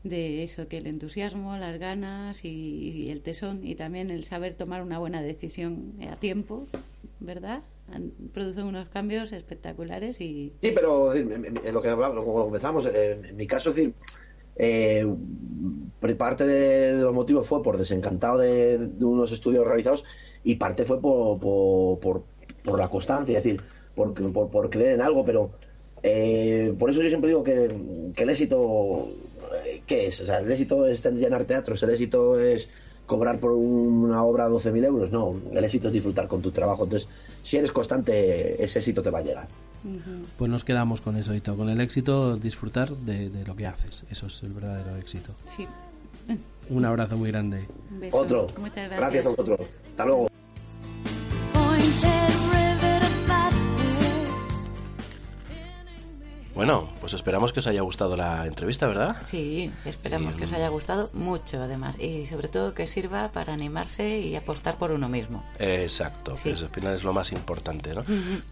de 0.04 0.42
eso, 0.44 0.66
que 0.68 0.78
el 0.78 0.86
entusiasmo, 0.86 1.56
las 1.58 1.78
ganas 1.78 2.44
y, 2.44 2.48
y 2.48 3.10
el 3.10 3.20
tesón 3.20 3.60
y 3.66 3.74
también 3.74 4.10
el 4.10 4.24
saber 4.24 4.54
tomar 4.54 4.82
una 4.82 4.98
buena 4.98 5.20
decisión 5.22 5.94
a 6.10 6.16
tiempo, 6.16 6.66
¿verdad? 7.20 7.62
Han- 7.92 8.12
Producen 8.32 8.64
unos 8.64 8.88
cambios 8.88 9.32
espectaculares 9.32 10.20
y 10.20 10.52
Sí, 10.62 10.72
pero 10.74 11.12
en- 11.14 11.60
lo 11.72 11.82
que 11.82 11.88
hablábamos, 11.88 12.24
como 12.24 12.44
comenzamos, 12.44 12.86
eh, 12.86 13.20
en 13.28 13.36
mi 13.36 13.46
caso, 13.46 13.70
es 13.70 13.76
decir, 13.76 13.94
eh, 14.56 15.04
parte 16.16 16.46
de 16.46 17.00
los 17.00 17.14
motivos 17.14 17.46
fue 17.46 17.62
por 17.62 17.76
desencantado 17.76 18.38
de, 18.38 18.78
de 18.78 19.04
unos 19.04 19.32
estudios 19.32 19.66
realizados 19.66 20.04
y 20.42 20.54
parte 20.56 20.84
fue 20.84 21.00
por, 21.00 21.38
por, 21.40 21.98
por- 22.00 22.24
por 22.64 22.78
la 22.78 22.88
constancia, 22.88 23.38
es 23.38 23.44
decir, 23.44 23.60
por, 23.98 24.32
por, 24.32 24.50
por 24.50 24.70
creer 24.70 24.92
en 24.92 25.02
algo, 25.02 25.24
pero 25.24 25.50
eh, 26.02 26.72
por 26.78 26.90
eso 26.90 27.02
yo 27.02 27.08
siempre 27.08 27.28
digo 27.28 27.42
que, 27.42 28.10
que 28.14 28.22
el 28.22 28.30
éxito, 28.30 29.08
eh, 29.66 29.82
¿qué 29.86 30.06
es? 30.06 30.20
O 30.20 30.26
sea, 30.26 30.38
el 30.38 30.50
éxito 30.50 30.86
es 30.86 31.04
llenar 31.04 31.44
teatros, 31.44 31.82
el 31.82 31.90
éxito 31.90 32.38
es 32.38 32.70
cobrar 33.06 33.40
por 33.40 33.52
una 33.52 34.22
obra 34.22 34.48
12.000 34.48 34.84
euros, 34.84 35.10
no, 35.10 35.34
el 35.52 35.64
éxito 35.64 35.88
es 35.88 35.92
disfrutar 35.92 36.28
con 36.28 36.40
tu 36.40 36.50
trabajo, 36.52 36.84
entonces, 36.84 37.08
si 37.42 37.56
eres 37.56 37.72
constante, 37.72 38.62
ese 38.62 38.78
éxito 38.78 39.02
te 39.02 39.10
va 39.10 39.18
a 39.18 39.22
llegar. 39.22 39.48
Pues 40.36 40.50
nos 40.50 40.64
quedamos 40.64 41.00
con 41.00 41.16
eso, 41.16 41.34
Ito. 41.34 41.56
Con 41.56 41.68
el 41.68 41.80
éxito, 41.80 42.36
disfrutar 42.36 42.90
de, 42.90 43.30
de 43.30 43.44
lo 43.46 43.54
que 43.54 43.66
haces. 43.66 44.04
Eso 44.10 44.26
es 44.26 44.42
el 44.42 44.52
verdadero 44.52 44.96
éxito. 44.96 45.32
sí. 45.46 45.66
Un 46.70 46.84
abrazo 46.84 47.16
muy 47.16 47.30
grande. 47.30 47.66
Un 47.90 48.00
beso. 48.00 48.18
Otro. 48.18 48.46
Muchas 48.58 48.90
gracias. 48.90 48.98
Gracias 49.00 49.26
a 49.26 49.28
vosotros. 49.30 49.60
Hasta 49.90 50.04
luego. 50.04 50.27
Bueno, 56.58 56.88
pues 56.98 57.12
esperamos 57.12 57.52
que 57.52 57.60
os 57.60 57.68
haya 57.68 57.82
gustado 57.82 58.16
la 58.16 58.44
entrevista, 58.44 58.88
¿verdad? 58.88 59.18
Sí, 59.22 59.70
esperamos 59.84 60.34
Y, 60.34 60.38
que 60.38 60.44
os 60.46 60.52
haya 60.52 60.66
gustado 60.70 61.08
mucho, 61.14 61.62
además, 61.62 61.96
y 62.00 62.26
sobre 62.26 62.48
todo 62.48 62.74
que 62.74 62.88
sirva 62.88 63.30
para 63.30 63.52
animarse 63.54 64.18
y 64.18 64.34
apostar 64.34 64.76
por 64.76 64.90
uno 64.90 65.08
mismo. 65.08 65.44
Exacto, 65.60 66.34
Sí. 66.34 66.52
que 66.52 66.58
al 66.58 66.68
final 66.70 66.96
es 66.96 67.04
lo 67.04 67.12
más 67.12 67.30
importante, 67.30 67.94
¿no? 67.94 68.02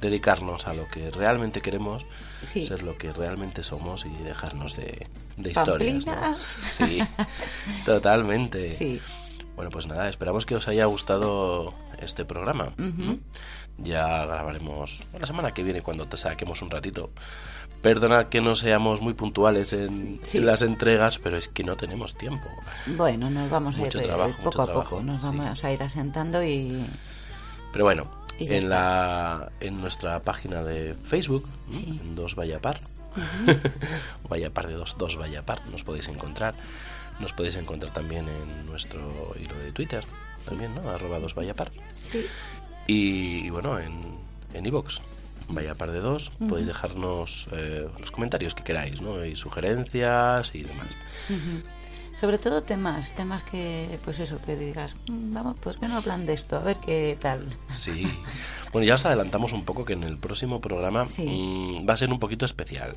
Dedicarnos 0.01 0.69
a 0.69 0.75
lo 0.75 0.87
que 0.87 1.11
realmente 1.11 1.61
queremos, 1.61 2.05
Sí. 2.45 2.65
ser 2.65 2.85
lo 2.85 2.97
que 2.97 3.11
realmente 3.11 3.65
somos 3.65 4.07
y 4.07 4.11
dejarnos 4.23 4.77
de, 4.77 5.09
de 5.37 5.51
historias. 5.51 6.07
¿no? 6.07 6.37
Sí, 6.87 6.99
totalmente. 7.85 8.71
Sí. 8.71 9.01
Bueno, 9.57 9.73
pues 9.73 9.89
nada, 9.89 10.09
esperamos 10.09 10.47
que 10.47 10.55
os 10.55 10.69
haya 10.69 10.85
gustado 10.85 11.75
este 11.99 12.25
programa. 12.25 12.73
Ya 13.79 14.25
grabaremos 14.27 15.03
la 15.19 15.27
semana 15.27 15.53
que 15.53 15.65
viene 15.65 15.83
cuando 15.83 16.07
te 16.07 16.17
saquemos 16.17 16.63
un 16.63 16.71
ratito. 16.71 17.11
Perdonad 17.83 18.27
que 18.27 18.41
no 18.41 18.55
seamos 18.55 19.01
muy 19.01 19.15
puntuales 19.15 19.73
en, 19.73 20.19
Sí. 20.23 20.39
en 20.39 20.47
las 20.47 20.63
entregas, 20.63 21.19
pero 21.19 21.37
es 21.37 21.49
que 21.49 21.63
no 21.63 21.77
tenemos 21.77 22.17
tiempo. 22.17 22.49
Bueno, 22.97 23.31
nos 23.31 23.49
vamos 23.51 23.77
a 23.77 23.83
ir 23.87 23.89
trabajo, 23.93 24.43
poco 24.43 24.63
a 24.63 24.73
poco, 24.73 25.03
nos 25.03 25.21
sí. 25.21 25.27
vamos 25.27 25.65
a 25.65 25.73
ir 25.73 25.83
asentando 25.83 26.43
y 26.43 26.85
Pero 27.73 27.85
bueno, 27.85 28.07
en, 28.39 28.53
está. 28.55 28.69
la, 28.69 29.53
en 29.61 29.81
nuestra 29.81 30.21
página 30.21 30.63
de 30.65 30.95
Facebook. 31.05 31.47
Sí. 31.69 32.01
en 32.03 32.15
Dos 32.17 32.35
Vaya 32.35 32.61
Par, 32.61 32.81
Vaya 34.29 34.51
Par 34.51 34.67
de 34.69 34.75
Dos, 34.75 34.97
Dos 34.99 35.17
Vaya 35.17 35.43
Par, 35.45 35.61
nos 35.71 35.85
podéis 35.85 36.09
encontrar. 36.09 36.55
Nos 37.21 37.33
podéis 37.33 37.57
encontrar 37.57 37.93
también 37.95 38.27
en 38.29 38.67
nuestro 38.67 39.01
hilo 39.41 39.55
de 39.55 39.73
Twitter, 39.73 40.05
también, 40.45 40.75
¿no? 40.75 40.91
Arroba 40.91 41.19
Dos 41.19 41.35
Vaya 41.35 41.55
Par. 41.55 41.71
Y, 42.87 43.47
y 43.47 43.51
bueno, 43.51 43.79
en 43.79 44.17
en 44.55 44.65
iVoox, 44.67 44.99
Vaya 45.49 45.75
Par 45.77 45.93
de 45.93 46.01
Dos, 46.01 46.31
podéis 46.49 46.67
dejarnos 46.67 47.47
eh, 47.53 47.89
los 48.01 48.11
comentarios 48.11 48.55
que 48.55 48.65
queráis, 48.65 49.01
¿no? 49.01 49.25
Y 49.25 49.37
sugerencias 49.37 50.55
y 50.55 50.63
demás. 50.63 50.89
sobre 52.15 52.39
todo 52.39 52.63
temas, 52.63 53.15
temas 53.15 53.43
que, 53.45 53.99
pues 54.05 54.19
eso, 54.21 54.41
que 54.43 54.57
digas, 54.57 54.95
"Mm, 55.09 55.35
vamos, 55.35 55.57
pues 55.61 55.77
que 55.77 55.87
no 55.87 55.97
hablan 55.99 56.27
de 56.27 56.33
esto, 56.33 56.57
a 56.57 56.61
ver 56.61 56.79
qué 56.79 57.17
tal. 57.21 57.47
Sí. 57.75 58.07
Bueno, 58.73 58.87
ya 58.89 58.95
os 58.95 59.07
adelantamos 59.07 59.53
un 59.53 59.65
poco 59.65 59.85
que 59.85 59.93
en 59.93 60.03
el 60.03 60.19
próximo 60.19 60.61
programa 60.61 61.07
Sí. 61.07 61.23
mm, 61.27 61.89
va 61.89 61.95
a 61.95 61.97
ser 61.97 62.11
un 62.11 62.19
poquito 62.19 62.45
especial. 62.45 62.97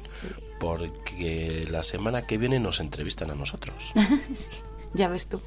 Porque 0.60 1.66
la 1.70 1.84
semana 1.84 2.24
que 2.24 2.38
viene 2.38 2.60
nos 2.60 2.80
entrevistan 2.80 3.32
a 3.32 3.36
nosotros. 3.36 3.76
Ya 4.91 5.08
ves 5.08 5.28
tú. 5.28 5.39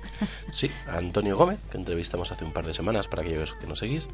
Sí, 0.52 0.70
a 0.86 0.98
Antonio 0.98 1.36
Gómez, 1.36 1.58
que 1.68 1.76
entrevistamos 1.76 2.30
hace 2.30 2.44
un 2.44 2.52
par 2.52 2.64
de 2.64 2.72
semanas 2.74 3.08
para 3.08 3.22
aquellos 3.22 3.52
que 3.54 3.66
nos 3.66 3.80
seguís. 3.80 4.08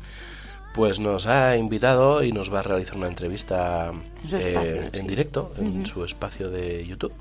Pues 0.74 0.98
nos 1.00 1.26
ha 1.26 1.56
invitado 1.56 2.22
y 2.22 2.30
nos 2.32 2.52
va 2.52 2.60
a 2.60 2.62
realizar 2.62 2.96
una 2.96 3.08
entrevista 3.08 3.88
En 3.90 4.02
eh, 4.32 4.90
en 4.92 5.06
directo 5.06 5.52
en 5.58 5.86
su 5.86 6.04
espacio 6.04 6.50
de 6.50 6.86
YouTube. 6.86 7.12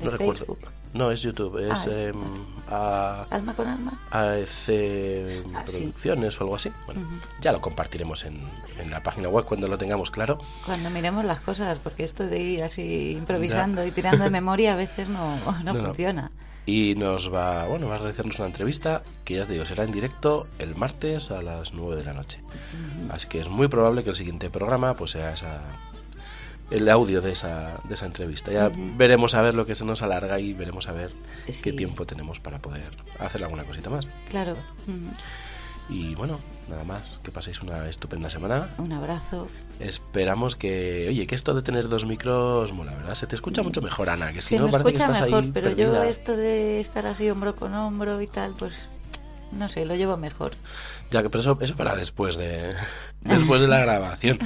De 0.00 0.04
No 0.06 0.10
recuerdo. 0.10 0.56
No, 0.94 1.10
es 1.10 1.22
YouTube, 1.22 1.56
es 1.58 1.72
Ah, 1.72 1.84
es- 1.84 1.96
em, 2.14 2.22
a, 2.70 3.22
Alma 3.30 3.54
con 3.54 3.66
alma. 3.66 3.92
AEC 4.10 5.44
Ah, 5.54 5.62
sí. 5.64 5.78
Producciones 5.78 6.38
o 6.38 6.44
algo 6.44 6.56
así. 6.56 6.70
Bueno, 6.86 7.00
ya 7.40 7.52
lo 7.52 7.60
compartiremos 7.62 8.24
en, 8.24 8.40
en 8.78 8.90
la 8.90 9.02
página 9.02 9.28
web 9.28 9.44
cuando 9.46 9.68
lo 9.68 9.78
tengamos 9.78 10.10
claro. 10.10 10.38
Cuando 10.66 10.90
miremos 10.90 11.24
las 11.24 11.40
cosas, 11.40 11.78
porque 11.82 12.02
esto 12.04 12.26
de 12.26 12.40
ir 12.42 12.62
así 12.62 13.12
improvisando 13.12 13.86
y 13.86 13.90
tirando 13.90 14.24
de 14.24 14.30
memoria 14.30 14.72
a 14.74 14.76
veces 14.76 15.08
No, 15.08 15.36
no. 15.64 15.74
funciona. 15.74 16.30
Y 16.64 16.94
nos 16.94 17.32
va, 17.32 17.66
bueno, 17.66 17.88
va 17.88 17.96
a 17.96 17.98
realizarnos 17.98 18.38
una 18.38 18.46
entrevista 18.46 19.02
que 19.24 19.34
ya 19.34 19.42
os 19.42 19.48
digo, 19.48 19.64
será 19.64 19.84
en 19.84 19.92
directo 19.92 20.44
el 20.58 20.76
martes 20.76 21.30
a 21.30 21.42
las 21.42 21.72
9 21.72 21.96
de 21.96 22.04
la 22.04 22.12
noche. 22.12 22.40
Así 23.10 23.26
que 23.26 23.40
es 23.40 23.48
muy 23.48 23.68
probable 23.68 24.04
que 24.04 24.10
el 24.10 24.16
siguiente 24.16 24.48
programa 24.48 24.94
pues 24.94 25.12
sea 25.12 25.34
esa 25.34 25.60
el 26.72 26.88
audio 26.88 27.20
de 27.20 27.32
esa, 27.32 27.80
de 27.84 27.94
esa 27.94 28.06
entrevista. 28.06 28.50
Ya 28.50 28.70
veremos 28.74 29.34
a 29.34 29.42
ver 29.42 29.54
lo 29.54 29.66
que 29.66 29.74
se 29.74 29.84
nos 29.84 30.02
alarga 30.02 30.40
y 30.40 30.52
veremos 30.54 30.88
a 30.88 30.92
ver 30.92 31.12
qué 31.62 31.72
tiempo 31.72 32.06
tenemos 32.06 32.40
para 32.40 32.58
poder 32.58 32.84
hacer 33.18 33.42
alguna 33.44 33.64
cosita 33.64 33.90
más. 33.90 34.06
Claro. 34.30 34.56
Y 35.88 36.14
bueno, 36.14 36.38
nada 36.68 36.84
más, 36.84 37.02
que 37.22 37.30
paséis 37.30 37.60
una 37.60 37.88
estupenda 37.88 38.30
semana. 38.30 38.68
Un 38.78 38.92
abrazo. 38.92 39.48
Esperamos 39.80 40.56
que, 40.56 41.06
oye, 41.08 41.26
que 41.26 41.34
esto 41.34 41.54
de 41.54 41.62
tener 41.62 41.88
dos 41.88 42.06
micros 42.06 42.72
mola, 42.72 42.94
¿verdad? 42.94 43.14
Se 43.14 43.26
te 43.26 43.34
escucha 43.34 43.62
mucho 43.62 43.82
mejor, 43.82 44.08
Ana, 44.08 44.32
que 44.32 44.40
si 44.40 44.50
Se 44.50 44.58
no 44.58 44.66
me 44.66 44.72
parece 44.72 44.92
que 44.92 44.94
escucha 44.94 45.12
estás 45.12 45.28
mejor, 45.28 45.44
ahí 45.44 45.50
pero 45.52 45.70
yo 45.72 46.02
esto 46.04 46.36
de 46.36 46.80
estar 46.80 47.06
así 47.06 47.28
hombro 47.28 47.56
con 47.56 47.74
hombro 47.74 48.20
y 48.20 48.26
tal, 48.26 48.54
pues 48.58 48.88
no 49.50 49.68
sé, 49.68 49.84
lo 49.84 49.94
llevo 49.94 50.16
mejor. 50.16 50.52
Ya 51.10 51.22
que 51.22 51.28
pero 51.28 51.40
eso, 51.40 51.58
eso 51.60 51.76
para 51.76 51.94
después 51.94 52.36
de 52.36 52.74
después 53.20 53.60
de 53.60 53.68
la 53.68 53.80
grabación. 53.80 54.38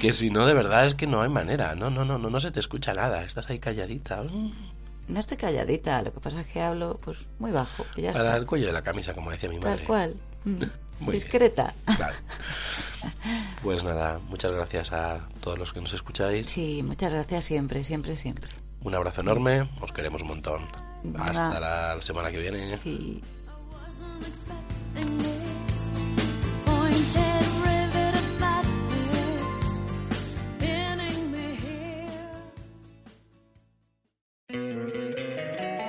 Que 0.00 0.12
si 0.12 0.30
no, 0.30 0.46
de 0.46 0.54
verdad 0.54 0.86
es 0.86 0.94
que 0.94 1.06
no 1.06 1.22
hay 1.22 1.28
manera. 1.28 1.74
No, 1.74 1.90
no, 1.90 2.04
no, 2.04 2.18
no, 2.18 2.28
no 2.30 2.40
se 2.40 2.50
te 2.50 2.60
escucha 2.60 2.92
nada. 2.94 3.24
Estás 3.24 3.48
ahí 3.50 3.58
calladita. 3.58 4.22
Mm. 4.22 4.52
No 5.08 5.20
estoy 5.20 5.38
calladita, 5.38 6.02
lo 6.02 6.12
que 6.12 6.20
pasa 6.20 6.40
es 6.42 6.46
que 6.48 6.60
hablo 6.60 6.98
pues 7.02 7.16
muy 7.38 7.50
bajo, 7.50 7.86
y 7.96 8.02
ya 8.02 8.12
Para 8.12 8.26
está. 8.26 8.36
el 8.36 8.44
cuello 8.46 8.66
de 8.66 8.74
la 8.74 8.82
camisa, 8.82 9.14
como 9.14 9.30
decía 9.30 9.48
mi 9.48 9.58
madre. 9.58 9.78
Tal 9.78 9.86
cual. 9.86 10.14
Mm. 10.44 10.62
Muy 11.00 11.14
discreta. 11.14 11.72
Vale. 11.86 12.16
Pues 13.62 13.84
nada, 13.84 14.18
muchas 14.28 14.50
gracias 14.50 14.92
a 14.92 15.28
todos 15.40 15.58
los 15.58 15.72
que 15.72 15.80
nos 15.80 15.92
escucháis. 15.92 16.46
Sí, 16.46 16.82
muchas 16.82 17.12
gracias 17.12 17.44
siempre, 17.44 17.84
siempre, 17.84 18.16
siempre. 18.16 18.50
Un 18.82 18.94
abrazo 18.94 19.20
enorme, 19.20 19.62
os 19.80 19.92
queremos 19.92 20.22
un 20.22 20.28
montón. 20.28 20.66
Hasta 21.18 21.60
la 21.60 22.00
semana 22.00 22.30
que 22.30 22.38
viene. 22.38 22.76
Sí. 22.76 23.22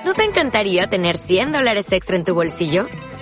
¿No 0.04 0.14
te 0.14 0.24
encantaría 0.24 0.88
tener 0.88 1.16
100 1.16 1.52
dólares 1.52 1.92
extra 1.92 2.16
en 2.16 2.24
tu 2.24 2.34
bolsillo? 2.34 2.88